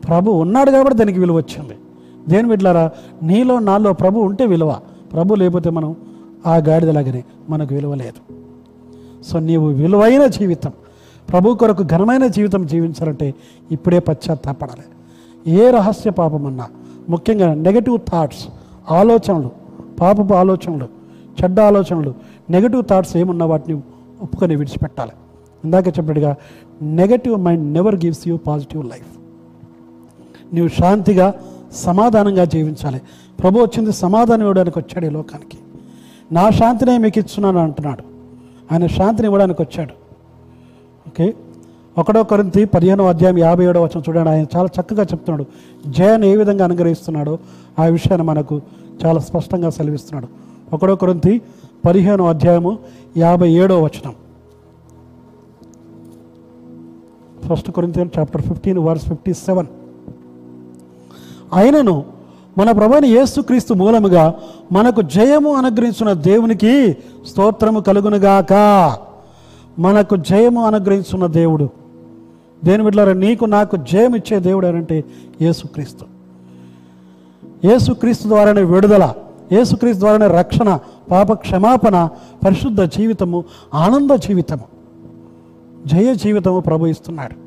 ప్రభు 0.08 0.32
ఉన్నాడు 0.32 0.72
కాబట్టి 0.72 0.98
దానికి 0.98 1.20
విలువ 1.20 1.38
వచ్చింది. 1.38 1.76
దేని 2.28 2.48
బిడ్డలారా 2.48 2.92
నీలో 3.24 3.60
నాలో 3.60 3.94
ప్రభు 3.94 4.20
ఉంటే 4.20 4.46
విలువ. 4.46 4.76
ప్రభు 5.14 5.36
లేకపోతే 5.36 5.70
మనం 5.70 5.96
ఆ 6.48 6.56
గాడిదలాగానే 6.56 7.24
మనకు 7.50 7.76
విలువ 7.76 7.96
లేదు. 7.96 8.22
సో 9.24 9.40
నీవు 9.40 9.68
విలువైన 9.68 10.28
జీవితం 10.28 10.72
ప్రభు 11.30 11.54
కొరకు 11.54 11.84
ఘనమైన 11.84 12.28
జీవితం 12.28 12.66
జీవించాలంటే 12.66 13.34
ఇప్పుడే 13.72 14.00
పశ్చాత్తాపడాలి. 14.00 14.86
ఏ 15.52 15.72
రహస్య 15.72 16.10
పాపమన్నా 16.10 16.68
ముఖ్యంగా 17.10 17.54
నెగటివ్ 17.54 18.00
థాట్స్ 18.12 18.48
ఆలోచనలు 18.92 19.52
పాపపు 20.02 20.34
ఆలోచనలు 20.34 20.88
చెడ్డ 21.44 21.60
ఆలోచనలు 21.60 22.14
నెగటివ్ 22.50 22.84
థాట్స్ 22.90 23.18
ఏమున్నా 23.18 23.46
వాటిని 23.46 23.82
ఒప్పుకొని 24.22 24.56
విడిచిపెట్టాలి. 24.56 25.12
ఇందాక 25.64 25.88
చెప్పినట్టుగా 25.88 26.36
negative 26.82 27.38
mind 27.38 27.74
never 27.74 27.96
gives 27.96 28.28
you 28.28 28.38
positive 28.38 28.86
life 28.86 29.20
నీవు 30.54 30.68
శాంతిగా 30.68 31.34
సమాధానంగా 31.74 32.46
జీవించాలి. 32.46 33.02
ప్రభు 33.42 33.60
వచ్చింది 33.60 33.92
సమాధానం 33.92 34.42
ఇవ్వడానికి 34.42 34.80
వచ్చాడు 34.80 35.06
ఈ 35.06 35.10
లోకానికి. 35.10 35.58
నా 36.32 36.50
శాంతినే 36.50 36.98
మీకు 36.98 37.20
ఇస్తున్నాను 37.20 37.60
అంటున్నాడు. 37.60 38.04
ఆయన 38.72 38.88
శాంతిని 38.88 39.28
ఇవ్వడానికి 39.28 39.62
వచ్చాడు. 39.62 39.92
ఓకే? 41.08 41.34
ఒకడో 41.98 42.24
కొరింతి 42.24 42.66
పదిహేనో 42.66 43.08
అధ్యాయం 43.08 43.38
యాభై 43.38 43.66
ఏడో 43.66 43.84
వచ్చిన 43.84 44.04
చూడండి. 44.10 44.30
ఆయన 44.30 44.46
చాలా 44.58 44.68
చక్కగా 44.82 45.04
చెప్తున్నాడు. 45.04 45.46
జయాన్ని 45.88 46.28
ఏ 46.28 46.36
విధంగా 46.36 46.66
అనుగ్రహిస్తున్నాడో 46.66 47.40
ఆ 47.80 47.86
విషయాన్ని 47.86 48.28
మనకు 48.28 48.62
చాలా 49.06 49.20
స్పష్టంగా 49.20 49.70
సెలవిస్తున్నాడు. 49.70 50.28
ఒకడో 50.76 50.96
కొరింతి 50.96 51.42
పదిహేనో 51.86 52.28
అధ్యాయము 52.28 52.80
యాభై 53.18 53.52
ఏడో 53.52 53.84
వచనం. 53.84 54.14
First 57.52 57.72
Corinthians 57.72 58.00
chapter 58.20 58.42
fifteen 58.42 58.80
verse 58.80 59.06
fifty 59.06 59.34
seven 59.34 59.68
అయినను 61.54 62.06
మన 62.58 62.72
ప్రభుని 62.72 63.08
యేసుక్రీస్తు 63.08 63.74
మూలముగా 63.74 64.36
మనకు 64.72 65.02
జయము 65.02 65.56
అనుగ్రహించిన 65.56 66.14
దేవునికి 66.14 66.98
స్తోత్రము 67.30 67.80
కలుగునుగాక. 67.80 68.54
మనకు 69.80 70.16
జయము 70.16 70.66
అనుగ్రహించిన 70.66 71.26
దేవుడు. 71.26 71.70
దేని 72.66 72.84
బిడ్డారా 72.84 73.14
నీకు 73.14 73.46
నాకు 73.46 73.78
జయం 73.78 74.16
ఇచ్చే 74.16 74.40
దేవుడు 74.40 74.68
అంటే 74.68 75.04
యేసుక్రీస్తు. 75.42 76.06
యేసుక్రీస్తు 77.66 78.28
ద్వారానే 78.28 78.64
విడుదల 78.64 79.14
యేసుక్రీస్తు 79.52 80.00
ద్వారానే 80.00 80.28
రక్షణ 80.28 80.80
పాప 81.12 81.34
క్షమాపణ 81.34 82.10
పరిశుద్ధ 82.46 82.82
జీవితము 82.82 83.44
ఆనంద 83.74 84.12
జీవితము 84.12 84.66
జయ 85.86 86.16
జీవితము 86.16 86.60
ప్రభు 86.60 86.86
ఇస్తున్నాడు. 86.86 87.41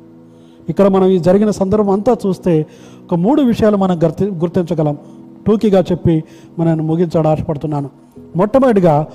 ఇక్కడ 0.69 0.87
మనం 0.87 1.07
ఈ 1.07 1.19
జరిగిన 1.19 1.51
సందర్భం 1.51 1.89
అంతా 1.89 2.17
చూస్తే 2.27 2.65
ఒక 3.03 3.15
మూడు 3.15 3.41
విషయాలు 3.41 3.77
మనం 3.77 4.03
గుర్తి 4.03 4.25
గుర్తించగలం. 4.25 4.97
టూకీగా 5.47 5.79
చెప్పి 5.79 6.23
మనం 6.59 6.77
ముగించాడు 6.77 7.27
ఆశపడుతున్నాను. 7.27 7.89
మొట్టమొదటిగా 8.35 9.07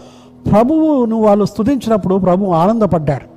ప్రభువును 0.50 1.16
వాళ్ళు 1.16 1.44
స్థుతించినప్పుడు 1.44 2.14
ప్రభు 2.14 2.44
ఆనందపడ్డాడు. 2.44 3.30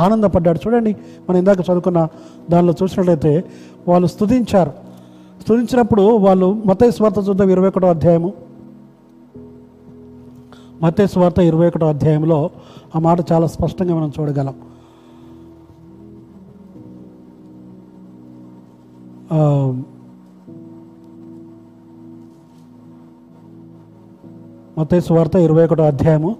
ఆనందపడ్డాడు. 0.00 0.58
చూడండి 0.66 0.96
మనం 1.30 1.38
ఇందాక 1.38 1.60
చదువుకున్న 1.60 2.08
దానిలో 2.50 2.74
చూసినట్లయితే 2.82 3.44
వాళ్ళు 3.88 4.06
స్థుతించారు 4.06 4.70
స్థుతించినప్పుడు 5.42 6.02
వాళ్ళు 6.02 6.62
మతయ 6.66 6.90
స్వార్థ 6.90 7.28
చూద్దాం 7.28 7.50
ఇరవై 7.50 7.68
ఒకటో 7.68 7.88
అధ్యాయము. 7.88 8.32
మతయ 10.82 11.06
స్వార్థ 11.06 11.38
ఇరవై 11.38 11.66
ఒకటో 11.66 11.86
అధ్యాయంలో 11.86 12.50
ఆ 12.96 12.98
మాట 12.98 13.32
చాలా 13.32 13.46
స్పష్టంగా 13.46 13.94
మనం 13.94 14.12
చూడగలం. 14.20 14.54
Um, 19.28 19.80
ఆ, 24.78 24.84
వార్త 25.10 25.36
ఇరవై 25.36 25.64
ఒకటో 25.64 25.82
అధ్యాయము. 25.82 26.36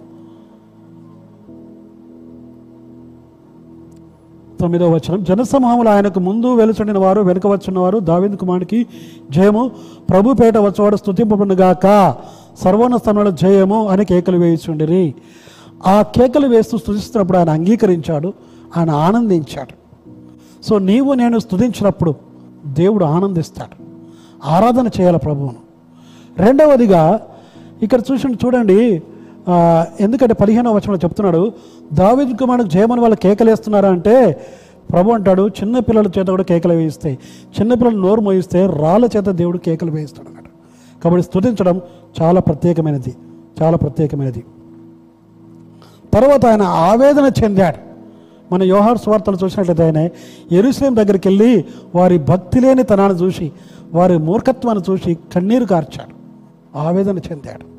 తొమ్మిదో 4.61 4.91
వచనం. 4.91 5.25
జనసమూహములు 5.25 5.89
ఆయనకు 5.89 6.21
ముందు 6.21 6.55
వెలుచుండిన 6.55 6.99
వారు 6.99 7.21
వెనుక 7.21 7.47
వచ్చిన 7.47 7.79
వారు 7.79 7.99
దావింద్ 7.99 8.37
కుమారుడికి 8.37 8.87
జయము. 9.31 9.71
ప్రభుపేట 10.11 10.57
వచ్చేవాడు 10.59 10.97
స్తుతింపబడుగాక 10.97 12.17
సర్వోన్న 12.59 13.31
జయము 13.31 13.89
అని 13.89 14.05
కేకలు 14.05 14.39
వేయిచుండిరి. 14.39 15.15
ఆ 15.87 16.03
కేకలు 16.03 16.49
వేస్తూ 16.49 16.79
స్థుతిస్తున్నప్పుడు 16.79 17.39
ఆయన 17.39 17.51
అంగీకరించాడు. 17.51 18.33
ఆయన 18.77 18.91
ఆనందించాడు. 18.91 19.79
సో 20.65 20.79
నీవు 20.79 21.15
నేను 21.15 21.39
స్థుతించినప్పుడు 21.39 22.28
దేవుడు 22.67 23.05
ఆనందిస్తాడు. 23.05 23.77
ఆరాధన 24.45 24.87
చేయాలి 24.87 25.19
ప్రభువును. 25.19 25.69
రెండవదిగా 26.39 27.21
ఇక్కడ 27.83 28.01
చూసి 28.13 28.29
చూడండి 28.29 29.03
ఎందుకంటే 30.01 30.35
పదిహేనవ 30.35 30.73
వచనంలో 30.73 30.97
చెప్తున్నాడు 30.97 31.53
దావిద్ 31.93 32.39
కుమారుడు 32.39 32.69
జయమని 32.69 33.01
వాళ్ళు 33.01 33.17
కేకలేస్తున్నారా 33.17 33.89
అంటే 33.89 34.47
ప్రభు 34.93 35.11
అంటాడు 35.11 35.49
చిన్న 35.49 35.79
పిల్లల 35.79 36.07
చేత 36.19 36.27
కూడా 36.27 36.43
కేకలు 36.43 36.73
వేయిస్తాయి. 36.73 37.19
చిన్నపిల్లలు 37.61 38.03
నోరు 38.03 38.21
మోయిస్తే 38.21 38.67
రాళ్ళ 38.67 39.09
చేత 39.17 39.25
దేవుడు 39.25 39.59
కేకలు 39.59 39.91
వేయిస్తాడు 39.91 40.29
అన్నాడు. 40.29 40.51
కాబట్టి 41.03 41.27
స్తుతించడం 41.27 41.81
చాలా 42.23 42.41
ప్రత్యేకమైనది 42.41 43.17
చాలా 43.63 43.77
ప్రత్యేకమైనది. 43.77 44.45
తర్వాత 46.15 46.47
ఆయన 46.47 46.63
ఆవేదన 46.63 47.31
చెందాడు. 47.45 47.88
మన 48.53 48.63
యోహార్ 48.63 48.99
స్వార్థలు 48.99 49.37
చూసినట్లయితే 49.45 49.85
ఆయన 49.85 50.09
ఎరుసలేం 50.55 50.97
దగ్గరికి 50.97 51.29
వెళ్ళి 51.29 51.65
వారి 51.95 52.19
భక్తి 52.19 52.61
లేని 52.61 52.83
తనాన్ని 52.83 53.23
చూసి 53.23 53.53
వారి 53.95 54.19
మూర్ఖత్వాన్ని 54.19 54.93
చూసి 54.93 55.15
కన్నీరు 55.15 55.65
కార్చాడు 55.65 56.19
ఆవేదన 56.79 57.19
చెందాడు. 57.19 57.79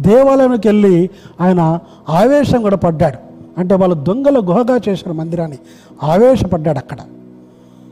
దేవాలయంకి 0.00 0.68
వెళ్ళి 0.68 1.10
ఆయన 1.40 1.78
ఆవేశం 2.08 2.62
కూడా 2.62 2.76
పడ్డాడు. 2.76 3.18
అంటే 3.60 3.74
వాళ్ళు 3.74 3.96
దొంగల 3.96 4.38
గుహగా 4.38 4.80
చేశారు 4.88 5.12
మందిరాన్ని 5.12 5.58
ఆవేశపడ్డాడు 6.02 6.78
అక్కడ. 6.78 6.96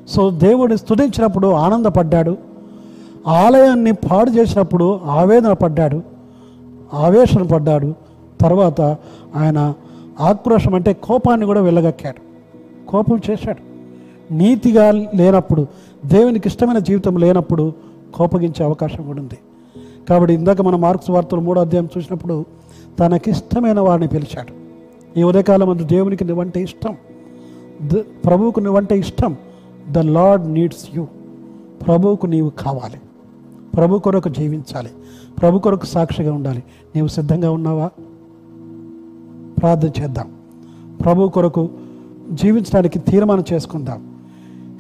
సో 0.09 0.31
దేవుడిని 0.31 0.79
స్థుతించినప్పుడు 0.79 1.47
ఆనందపడ్డాడు. 1.47 2.37
ఆలయాన్ని 3.27 3.93
పాడు 3.93 4.31
చేసినప్పుడు 4.31 5.01
ఆవేదన 5.05 5.53
పడ్డాడు 5.53 6.03
ఆవేశన 6.95 7.43
పడ్డాడు. 7.43 7.95
తర్వాత 8.41 8.81
ఆయన 9.37 9.75
ఆక్రోషం 10.21 10.75
అంటే 10.75 10.93
కోపాన్ని 10.93 11.47
కూడా 11.47 11.61
వెళ్ళగక్కాడు 11.61 12.29
కోపం 12.89 13.21
చేశాడు. 13.31 13.69
నీతిగా 14.35 14.91
లేనప్పుడు 14.91 15.67
దేవునికి 16.07 16.49
ఇష్టమైన 16.49 16.79
జీవితం 16.79 17.17
లేనప్పుడు 17.17 17.73
కోపగించే 18.15 18.65
అవకాశం 18.65 19.07
కూడా 19.07 19.21
ఉంది. 19.21 19.39
కాబట్టి 20.09 20.35
ఇందాక 20.35 20.63
మన 20.63 20.77
మార్క్స్ 20.77 21.11
వార్తలు 21.11 21.41
మూడో 21.41 21.61
అధ్యాయం 21.61 21.89
చూసినప్పుడు 21.97 22.45
తనకిష్టమైన 22.99 23.81
వారిని 23.81 24.09
పిలిచాడు. 24.09 24.69
ఈ 25.19 25.23
ఉదయకాలం 25.23 25.71
అందు 25.71 25.83
దేవునికి 25.83 26.25
నువ్వంటే 26.25 26.63
ఇష్టం. 26.63 26.97
ద- 27.83 28.05
ప్రభువుకు 28.25 28.61
నువ్వంటే 28.61 28.99
ఇష్టం. 28.99 29.37
The 29.91 29.99
Lord 29.99 30.53
needs 30.53 30.89
you. 30.95 31.07
ప్రభువుకు 31.87 32.27
నీవు 32.27 32.51
కావాలి. 32.51 33.01
ప్రభు 33.77 33.99
కొరకు 33.99 34.29
జీవించాలి. 34.29 34.89
ప్రభు 35.41 35.59
కొరకు 35.59 35.87
సాక్షిగా 35.87 36.33
ఉండాలి. 36.33 36.63
నీవు 36.97 37.07
సిద్ధంగా 37.07 37.51
ఉన్నావా? 37.51 37.91
ప్రార్థన 39.61 40.03
చేద్దాం. 40.03 40.31
ప్రభు 41.05 41.29
కొరకు 41.29 41.71
జీవించడానికి 42.33 42.99
తీర్మానం 42.99 43.45
చేసుకుందాం. 43.53 44.15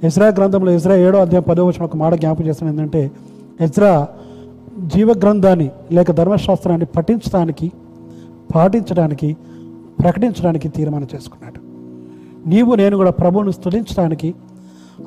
ఇజ్రా 0.04 0.26
గ్రంథంలో 0.26 0.72
ఇజ్రా 0.72 0.96
ఏడో 0.96 1.18
అధ్యాయం 1.18 1.44
పదో 1.48 1.66
వచ్చిన 1.66 1.84
ఒక 1.84 1.96
మాట 1.96 2.14
జ్ఞాపకం 2.14 2.46
చేస్తాను 2.46 2.70
ఏంటంటే 2.70 3.10
ఇజ్రా 3.60 4.08
జీవ 4.86 5.10
గ్రంథాన్ని 5.10 5.70
లేక 5.92 6.12
ధర్మశాస్త్రాన్ని 6.12 6.86
పఠించడానికి 6.86 7.72
పాటించడానికి 8.54 9.36
ప్రకటించడానికి 10.02 10.68
తీర్మానం 10.68 11.06
చేసుకున్నాడు. 11.14 11.60
నీవు 12.48 12.74
నేను 12.74 12.96
కూడా 12.96 13.10
ప్రభువును 13.10 13.50
స్థుతించడానికి 13.50 14.34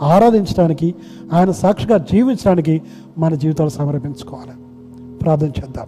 ఆరాధించడానికి 0.02 0.96
ఆయన 1.34 1.52
సాక్షిగా 1.52 1.98
జీవించడానికి 1.98 2.82
మన 3.18 3.34
జీవితాలు 3.34 3.70
సమర్పించుకోవాలి. 3.70 4.52
ప్రార్థన 5.18 5.48
చేద్దాం. 5.48 5.88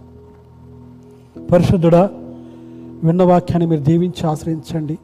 పరిశుద్ధుడా 1.46 2.10
విన్న 3.04 3.22
వాక్యాన్ని 3.22 3.68
మీరు 3.68 3.80
దీవించి 3.80 4.26
ఆశ్రయించండి. 4.26 4.98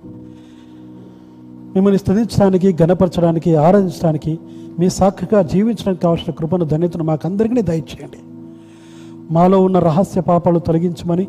మిమ్మల్ని 1.74 1.98
స్థుతించడానికి 1.98 2.76
గణపరచడానికి 2.82 3.56
ఆరాధించడానికి 3.56 4.38
మీ 4.78 4.88
సాక్షిగా 4.88 5.42
జీవించడానికి 5.42 6.02
కావాల్సిన 6.02 6.32
కృపను 6.32 6.64
ధన్యతను 6.64 7.04
మాకందరికీ 7.04 7.62
దయచేయండి. 7.62 8.18
మాలో 9.30 9.60
ఉన్న 9.60 9.78
రహస్య 9.78 10.20
పాపాలు 10.20 10.58
తొలగించమని 10.58 11.28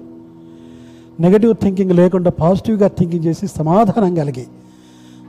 నెగటివ్ 1.19 1.53
థింకింగ్ 1.61 1.91
లేకుండా 1.91 2.31
పాజిటివ్గా 2.31 2.87
థింకింగ్ 2.87 3.25
చేసి 3.25 3.47
సమాధానం 3.47 4.15
కలిగి 4.15 4.47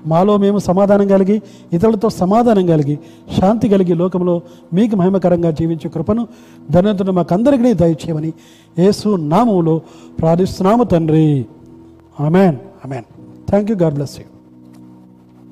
మాలో 0.06 0.36
మేము 0.36 0.58
సమాధానం 0.58 1.08
కలిగి 1.08 1.42
ఇతరులతో 1.72 2.10
సమాధానం 2.10 2.66
కలిగి 2.66 2.98
శాంతి 3.40 3.68
కలిగి 3.68 3.94
లోకంలో 3.94 4.42
మీకు 4.74 4.96
మహిమకరంగా 4.96 5.50
జీవించే 5.50 5.90
కృపను 5.90 6.28
ధన్యతను 6.70 7.12
మాకందరికీ 7.12 7.74
దయచేయమని 7.74 8.32
యేసు 8.78 9.08
నామములో 9.08 9.80
ప్రార్థిస్తున్నాము 10.20 10.84
తండ్రి. 10.84 11.46
Amen 12.20 12.56
amen 12.84 13.04
thank 13.48 13.70
you 13.70 13.76
God 13.76 13.94
bless 13.94 14.20
you 14.20 14.24